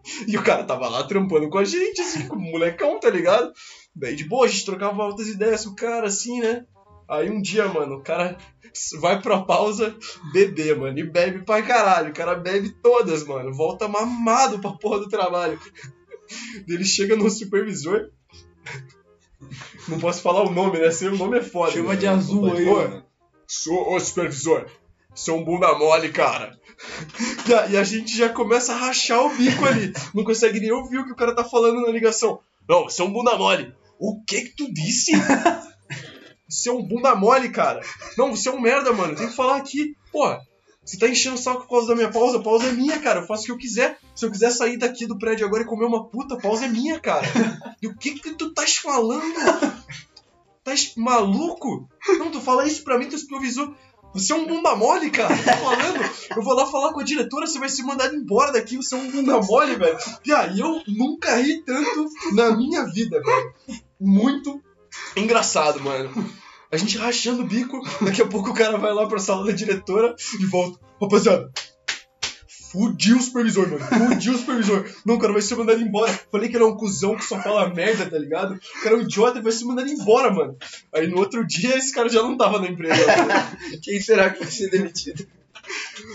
E 0.28 0.36
o 0.36 0.42
cara 0.42 0.64
tava 0.64 0.88
lá 0.88 1.04
trampando 1.04 1.48
com 1.48 1.58
a 1.58 1.64
gente, 1.64 2.00
assim, 2.00 2.28
como 2.28 2.50
molecão, 2.50 3.00
tá 3.00 3.10
ligado? 3.10 3.52
Daí, 3.94 4.14
de 4.14 4.24
boa, 4.24 4.46
a 4.46 4.48
gente 4.48 4.64
trocava 4.64 5.02
altas 5.02 5.28
ideias 5.28 5.64
com 5.64 5.72
o 5.72 5.76
cara, 5.76 6.06
assim, 6.06 6.40
né? 6.40 6.66
Aí 7.08 7.30
um 7.30 7.40
dia, 7.40 7.68
mano, 7.68 7.96
o 7.96 8.02
cara 8.02 8.36
vai 9.00 9.20
pra 9.20 9.42
pausa 9.42 9.94
beber, 10.32 10.76
mano, 10.76 10.98
e 10.98 11.04
bebe 11.04 11.44
pra 11.44 11.62
caralho. 11.62 12.10
O 12.10 12.14
cara 12.14 12.34
bebe 12.34 12.70
todas, 12.82 13.24
mano. 13.24 13.52
Volta 13.52 13.86
mamado 13.86 14.58
pra 14.58 14.72
porra 14.72 15.00
do 15.00 15.08
trabalho. 15.08 15.58
Ele 16.66 16.84
chega 16.84 17.14
no 17.14 17.28
supervisor. 17.30 18.10
Não 19.88 19.98
posso 19.98 20.22
falar 20.22 20.42
o 20.42 20.50
nome, 20.50 20.78
né? 20.78 20.90
Seu 20.90 21.14
nome 21.16 21.38
é 21.38 21.42
foda. 21.42 21.72
Chama 21.72 21.90
né? 21.90 21.96
de 21.96 22.06
azul 22.06 22.52
aí. 22.52 23.02
Sou 23.46 23.92
ô 23.92 24.00
supervisor. 24.00 24.66
Sou 25.14 25.38
um 25.38 25.44
bunda 25.44 25.76
mole, 25.78 26.10
cara. 26.10 26.58
E 27.70 27.76
a, 27.76 27.84
gente 27.84 28.16
já 28.16 28.28
começa 28.28 28.72
a 28.72 28.76
rachar 28.76 29.24
o 29.24 29.34
bico 29.34 29.64
ali. 29.64 29.92
Não 30.12 30.24
consegue 30.24 30.60
nem 30.60 30.72
ouvir 30.72 30.98
o 30.98 31.04
que 31.04 31.12
o 31.12 31.16
cara 31.16 31.34
tá 31.34 31.44
falando 31.44 31.80
na 31.82 31.92
ligação. 31.92 32.40
Não, 32.68 32.84
você 32.84 33.00
é 33.00 33.04
um 33.04 33.12
bunda 33.12 33.36
mole. 33.36 33.72
O 33.98 34.22
que 34.24 34.42
que 34.42 34.56
tu 34.56 34.72
disse? 34.72 35.12
Você 36.48 36.68
é 36.68 36.72
um 36.72 36.82
bunda 36.82 37.14
mole, 37.14 37.48
cara. 37.48 37.80
Não, 38.18 38.34
você 38.34 38.48
é 38.48 38.52
um 38.52 38.60
merda, 38.60 38.92
mano. 38.92 39.16
Tem 39.16 39.28
que 39.28 39.34
falar 39.34 39.56
aqui. 39.56 39.96
Porra, 40.12 40.40
você 40.84 40.98
tá 40.98 41.08
enchendo 41.08 41.36
o 41.36 41.38
saco 41.38 41.62
por 41.62 41.70
causa 41.70 41.88
da 41.88 41.94
minha 41.94 42.10
pausa. 42.10 42.38
A 42.38 42.42
pausa 42.42 42.66
é 42.66 42.72
minha, 42.72 42.98
cara. 43.00 43.20
Eu 43.20 43.26
faço 43.26 43.42
o 43.42 43.46
que 43.46 43.52
eu 43.52 43.58
quiser. 43.58 43.98
Se 44.14 44.26
eu 44.26 44.30
quiser 44.30 44.50
sair 44.50 44.76
daqui 44.76 45.06
do 45.06 45.18
prédio 45.18 45.46
agora 45.46 45.62
e 45.62 45.66
comer 45.66 45.86
uma 45.86 46.06
puta, 46.08 46.34
a 46.34 46.40
pausa 46.40 46.66
é 46.66 46.68
minha, 46.68 47.00
cara. 47.00 47.26
E 47.80 47.86
o 47.86 47.96
que 47.96 48.18
que 48.20 48.34
tu 48.34 48.48
estás 48.48 48.76
falando? 48.76 49.34
Tás 50.62 50.94
maluco? 50.96 51.88
Não, 52.18 52.30
tu 52.30 52.40
fala 52.40 52.66
isso 52.66 52.84
pra 52.84 52.98
mim, 52.98 53.08
tu 53.08 53.18
supervisor. 53.18 53.74
Você 54.14 54.32
é 54.32 54.36
um 54.36 54.46
bunda 54.46 54.76
mole, 54.76 55.10
cara. 55.10 55.36
Tô 55.36 55.42
falando. 55.42 56.10
Eu 56.36 56.42
vou 56.42 56.54
lá 56.54 56.66
falar 56.66 56.92
com 56.92 57.00
a 57.00 57.04
diretora, 57.04 57.46
você 57.46 57.58
vai 57.58 57.68
ser 57.68 57.82
mandado 57.82 58.14
embora 58.14 58.52
daqui. 58.52 58.76
Você 58.76 58.94
é 58.94 58.98
um 58.98 59.10
bunda 59.10 59.40
mole, 59.40 59.74
velho. 59.74 59.98
E 60.24 60.32
aí 60.32 60.60
eu 60.60 60.80
nunca 60.86 61.34
ri 61.36 61.62
tanto 61.62 62.08
na 62.32 62.56
minha 62.56 62.84
vida, 62.84 63.20
velho. 63.20 63.54
Muito 64.00 64.62
engraçado, 65.16 65.80
mano. 65.80 66.10
A 66.70 66.76
gente 66.76 66.96
rachando 66.96 67.42
o 67.42 67.46
bico, 67.46 67.80
daqui 68.00 68.22
a 68.22 68.26
pouco 68.26 68.50
o 68.50 68.54
cara 68.54 68.78
vai 68.78 68.92
lá 68.92 69.06
pra 69.06 69.18
sala 69.18 69.46
da 69.46 69.52
diretora 69.52 70.14
e 70.40 70.46
volta. 70.46 70.78
Rapaziada, 71.00 71.50
fudi 72.74 73.14
o 73.14 73.22
supervisor, 73.22 73.70
mano. 73.70 73.84
Fudi 74.10 74.30
o 74.30 74.36
supervisor. 74.36 74.84
Não, 75.06 75.14
o 75.14 75.18
cara 75.18 75.32
vai 75.32 75.40
ser 75.40 75.54
mandado 75.54 75.80
embora. 75.80 76.12
Falei 76.30 76.48
que 76.48 76.56
ele 76.56 76.64
é 76.64 76.66
um 76.66 76.76
cuzão 76.76 77.14
que 77.14 77.24
só 77.24 77.40
fala 77.40 77.72
merda, 77.72 78.04
tá 78.04 78.18
ligado? 78.18 78.54
O 78.54 78.82
cara 78.82 78.96
é 78.96 78.98
um 78.98 79.02
idiota 79.02 79.38
e 79.38 79.42
vai 79.42 79.52
ser 79.52 79.64
mandado 79.64 79.88
embora, 79.88 80.32
mano. 80.32 80.56
Aí 80.92 81.06
no 81.06 81.18
outro 81.18 81.46
dia 81.46 81.78
esse 81.78 81.94
cara 81.94 82.08
já 82.08 82.20
não 82.20 82.36
tava 82.36 82.60
na 82.60 82.66
empresa. 82.66 83.00
Quem 83.80 84.00
será 84.00 84.30
que 84.30 84.40
vai 84.40 84.50
ser 84.50 84.68
demitido? 84.70 85.24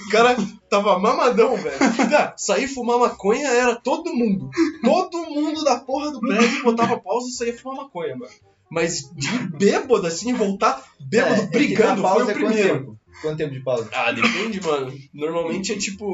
O 0.08 0.12
cara 0.12 0.36
tava 0.70 1.00
mamadão, 1.00 1.56
velho. 1.56 1.78
Ah, 2.16 2.34
sair 2.38 2.68
fumar 2.68 3.00
maconha 3.00 3.48
era 3.48 3.76
todo 3.76 4.14
mundo. 4.14 4.50
Todo 4.84 5.30
mundo 5.30 5.64
da 5.64 5.80
porra 5.80 6.12
do 6.12 6.20
prédio 6.20 6.64
botava 6.64 7.00
pausa 7.00 7.30
e 7.30 7.32
saía 7.32 7.58
fumar 7.58 7.84
maconha, 7.84 8.16
mano. 8.18 8.32
Mas 8.70 9.10
de 9.16 9.38
bêbado, 9.58 10.06
assim, 10.06 10.34
voltar 10.34 10.84
bêbado, 11.00 11.42
É, 11.42 11.44
é 11.44 11.48
brigando, 11.48 12.02
pausa 12.02 12.26
foi 12.26 12.34
o 12.34 12.38
é 12.38 12.40
primeiro. 12.40 13.00
Quanto 13.22 13.38
tempo 13.38 13.54
de 13.54 13.62
pausa? 13.62 13.90
Ah, 13.94 14.12
depende, 14.12 14.62
mano. 14.66 14.94
Normalmente 15.14 15.74
é 15.74 15.78
tipo 15.78 16.08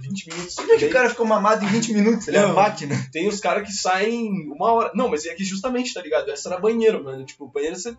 20 0.00 0.28
minutos. 0.28 0.54
Como 0.56 0.72
é 0.72 0.76
que 0.76 0.86
o 0.86 0.90
cara 0.90 1.08
ficou 1.10 1.24
mamado 1.26 1.64
em 1.64 1.68
20 1.68 1.92
minutos? 1.92 2.26
Ele 2.28 2.36
é 2.36 2.44
uma 2.46 2.54
máquina. 2.54 2.96
Tem 3.12 3.28
os 3.28 3.38
caras 3.40 3.66
que 3.66 3.72
saem 3.72 4.28
uma 4.52 4.72
hora. 4.72 4.90
Não, 4.94 5.08
mas 5.08 5.24
é 5.26 5.34
que 5.34 5.44
justamente, 5.44 5.94
tá 5.94 6.02
ligado? 6.02 6.30
Essa 6.30 6.48
era 6.48 6.60
banheiro, 6.60 7.02
mano. 7.04 7.24
Tipo, 7.24 7.46
banheiro 7.48 7.76
você 7.76 7.96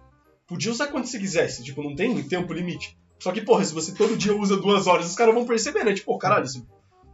podia 0.47 0.71
usar 0.71 0.87
quando 0.87 1.05
você 1.05 1.17
quisesse. 1.19 1.63
Tipo, 1.63 1.81
não 1.83 1.95
tem 1.95 2.21
tempo 2.23 2.51
limite. 2.53 2.97
Só 3.19 3.31
que, 3.31 3.41
porra, 3.41 3.63
se 3.65 3.73
você 3.73 3.93
todo 3.93 4.15
dia 4.17 4.35
usa 4.35 4.57
duas 4.57 4.87
horas, 4.87 5.07
os 5.09 5.15
caras 5.15 5.33
vão 5.33 5.45
perceber, 5.45 5.83
né? 5.83 5.93
Tipo, 5.93 6.17
caralho, 6.17 6.45
isso- 6.45 6.65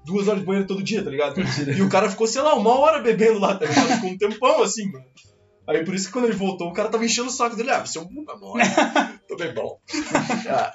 duas 0.05 0.27
horas 0.27 0.39
de 0.39 0.45
banheiro 0.45 0.67
todo 0.67 0.83
dia, 0.83 1.03
tá 1.03 1.09
ligado? 1.09 1.35
E 1.75 1.81
o 1.81 1.89
cara 1.89 2.09
ficou, 2.09 2.27
sei 2.27 2.41
lá, 2.41 2.53
uma 2.55 2.77
hora 2.79 2.99
bebendo 3.01 3.39
lá, 3.39 3.55
tá 3.55 3.65
ligado? 3.65 3.87
Ficou 3.95 4.09
um 4.11 4.17
tempão 4.17 4.61
assim, 4.61 4.91
mano. 4.91 5.05
Aí 5.67 5.83
por 5.83 5.95
isso 5.95 6.05
que 6.07 6.13
quando 6.13 6.25
ele 6.25 6.35
voltou, 6.35 6.67
o 6.69 6.73
cara 6.73 6.89
tava 6.89 7.03
enchendo 7.03 7.27
o 7.27 7.31
saco 7.31 7.55
dele. 7.55 7.71
Ah, 7.71 7.83
você 7.83 7.97
é 7.97 8.01
um 8.01 8.05
bunda 8.05 8.35
mole. 8.37 8.61
Tô 9.27 9.35
bem 9.35 9.51
bom. 9.51 9.79
Ah, 10.47 10.71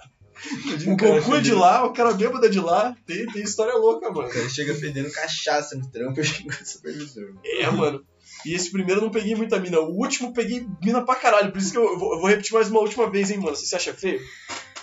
o 0.86 0.96
Goku 0.96 1.34
é 1.34 1.40
de 1.40 1.52
lá, 1.52 1.84
o 1.84 1.92
cara 1.92 2.12
bêbado 2.12 2.44
é 2.46 2.48
de 2.48 2.60
lá. 2.60 2.96
Tem, 3.06 3.26
tem 3.26 3.42
história 3.42 3.74
louca, 3.74 4.10
mano. 4.10 4.28
O 4.28 4.30
cara 4.30 4.48
chega 4.48 4.74
fedendo 4.74 5.10
cachaça 5.12 5.76
no 5.76 5.90
trampo 5.90 6.20
e 6.20 6.24
chega 6.24 6.56
com 6.56 6.62
o 6.62 6.66
supervisor. 6.66 7.34
É, 7.44 7.70
mano. 7.70 8.04
E 8.44 8.54
esse 8.54 8.70
primeiro 8.70 9.00
eu 9.00 9.04
não 9.04 9.10
peguei 9.10 9.34
muita 9.34 9.58
mina. 9.58 9.80
O 9.80 9.96
último 9.96 10.28
eu 10.28 10.32
peguei 10.32 10.66
mina 10.82 11.04
pra 11.04 11.16
caralho. 11.16 11.52
Por 11.52 11.58
isso 11.58 11.72
que 11.72 11.78
eu 11.78 11.98
vou, 11.98 12.14
eu 12.14 12.20
vou 12.20 12.28
repetir 12.28 12.52
mais 12.52 12.70
uma 12.70 12.80
última 12.80 13.10
vez, 13.10 13.30
hein, 13.30 13.38
mano. 13.38 13.54
Você 13.54 13.66
se 13.66 13.76
acha 13.76 13.92
feio? 13.92 14.20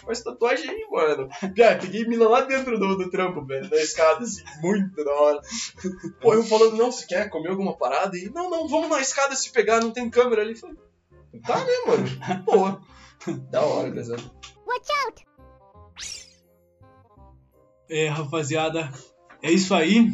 Faz 0.06 0.22
tatuagem 0.22 0.70
aí, 0.70 0.88
mano. 0.90 1.28
Piá, 1.54 1.78
peguei 1.78 2.06
mina 2.06 2.30
lá 2.30 2.42
dentro 2.42 2.80
do, 2.80 2.96
do 2.96 3.10
trampo, 3.10 3.44
velho. 3.46 3.70
Da 3.70 3.78
escada, 3.78 4.24
assim. 4.24 4.44
Muito 4.62 5.04
da 5.04 5.12
hora. 5.12 5.42
Pô, 6.22 6.34
eu 6.34 6.44
falando, 6.44 6.78
não, 6.78 6.92
você 6.92 7.06
quer 7.06 7.30
comer 7.30 7.50
alguma 7.50 7.76
parada? 7.76 8.18
E, 8.18 8.30
não, 8.30 8.50
não, 8.50 8.68
vamos 8.68 8.90
na 8.90 9.02
escada 9.02 9.36
se 9.36 9.52
pegar, 9.52 9.82
não 9.82 9.92
tem 9.92 10.10
câmera 10.10 10.44
ali. 10.44 10.56
Falei, 10.56 10.78
tá, 11.46 11.58
né, 11.58 11.74
mano? 11.88 12.44
Boa. 12.46 12.82
Da 13.50 13.62
hora, 13.62 13.90
Gazão. 13.90 14.18
É, 17.90 18.08
rapaziada, 18.08 18.92
é 19.42 19.52
isso 19.52 19.74
aí. 19.74 20.12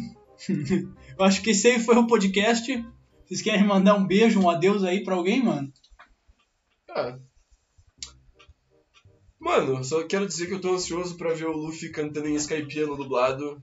Eu 1.18 1.24
acho 1.24 1.42
que 1.42 1.50
esse 1.50 1.68
aí 1.68 1.80
foi 1.80 1.96
o 1.96 2.06
podcast. 2.06 2.84
Vocês 3.24 3.42
querem 3.42 3.66
mandar 3.66 3.94
um 3.94 4.06
beijo, 4.06 4.40
um 4.40 4.50
adeus 4.50 4.84
aí 4.84 5.02
pra 5.02 5.14
alguém, 5.14 5.42
mano? 5.42 5.72
Ah. 6.90 7.18
Mano, 9.40 9.84
só 9.84 10.06
quero 10.06 10.26
dizer 10.26 10.46
que 10.46 10.54
eu 10.54 10.60
tô 10.60 10.74
ansioso 10.74 11.16
pra 11.16 11.34
ver 11.34 11.46
o 11.46 11.52
Luffy 11.56 11.90
cantando 11.90 12.28
em 12.28 12.34
Skypiano 12.34 12.96
dublado 12.96 13.62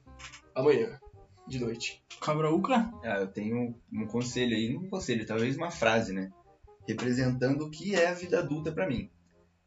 amanhã, 0.53 0.99
de 1.47 1.59
noite. 1.59 2.03
Cabraúca? 2.21 2.91
Ah, 3.03 3.19
eu 3.21 3.27
tenho 3.27 3.75
um 3.91 4.05
conselho 4.05 4.55
aí, 4.55 4.71
não 4.71 4.83
um 4.83 4.89
conselho, 4.89 5.25
talvez 5.25 5.57
uma 5.57 5.71
frase, 5.71 6.13
né? 6.13 6.31
Representando 6.87 7.63
o 7.63 7.71
que 7.71 7.95
é 7.95 8.07
a 8.07 8.13
vida 8.13 8.39
adulta 8.39 8.71
pra 8.71 8.87
mim. 8.87 9.09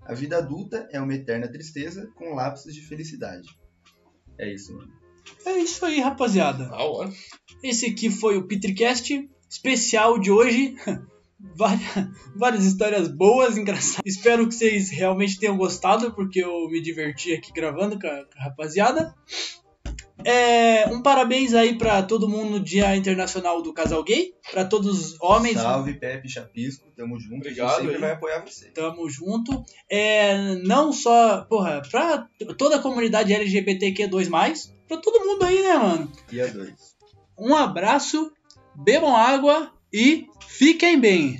A 0.03 0.15
vida 0.15 0.39
adulta 0.39 0.89
é 0.93 1.01
uma 1.01 1.15
eterna 1.15 1.51
tristeza 1.51 2.11
com 2.15 2.35
lapsos 2.35 2.75
de 2.75 2.83
felicidade. 2.83 3.49
É 4.39 4.53
isso, 4.53 4.75
mano. 4.75 4.93
É 5.47 5.59
isso 5.59 5.85
aí, 5.85 6.01
rapaziada. 6.01 6.69
Da 6.69 6.77
hora. 6.79 7.13
Esse 7.63 7.87
aqui 7.87 8.11
foi 8.11 8.37
o 8.37 8.47
Petricast 8.47 9.29
especial 9.49 10.19
de 10.19 10.31
hoje. 10.31 10.77
Várias, 11.57 12.09
várias 12.35 12.65
histórias 12.65 13.07
boas, 13.07 13.59
engraçadas. 13.59 14.01
Espero 14.07 14.49
que 14.49 14.55
vocês 14.55 14.91
realmente 14.91 15.39
tenham 15.39 15.59
gostado, 15.59 16.15
porque 16.15 16.43
eu 16.43 16.69
me 16.71 16.81
diverti 16.81 17.35
aqui 17.35 17.53
gravando 17.53 17.99
com 18.01 18.07
a, 18.07 18.25
com 18.25 18.39
a 18.39 18.45
rapaziada. 18.45 19.15
É, 20.25 20.87
um 20.89 21.03
parabéns 21.03 21.55
aí 21.55 21.77
pra 21.77 22.03
todo 22.03 22.29
mundo 22.29 22.51
no 22.51 22.61
Dia 22.61 22.97
Internacional 22.97 23.61
do 23.61 23.73
Casal 23.73 24.03
Gay. 24.03 24.33
Pra 24.51 24.65
todos 24.65 24.99
os 24.99 25.21
homens. 25.21 25.57
Salve, 25.57 25.95
Pepe 25.95 26.29
Chapisco, 26.29 26.91
tamo 26.97 27.19
junto. 27.21 27.37
Obrigado 27.37 27.67
a 27.67 27.71
gente 27.71 27.81
sempre 27.81 27.95
aí. 27.97 28.01
vai 28.01 28.11
apoiar 28.13 28.45
você. 28.45 28.67
Tamo 28.71 29.09
junto. 29.09 29.65
É, 29.91 30.55
não 30.65 30.93
só, 30.93 31.43
porra, 31.43 31.83
pra 31.91 32.27
toda 32.57 32.77
a 32.77 32.83
comunidade 32.83 33.33
LGBTQ2+, 33.33 34.73
pra 34.89 34.97
todo 34.97 35.25
mundo 35.25 35.45
aí, 35.45 35.63
né, 35.63 35.75
mano? 35.75 36.13
E 36.33 36.41
a 36.41 36.47
dois. 36.47 36.95
Um 37.39 37.55
abraço, 37.55 38.33
bebam 38.75 39.15
água 39.15 39.73
e 39.93 40.27
fiquem 40.47 40.99
bem. 40.99 41.37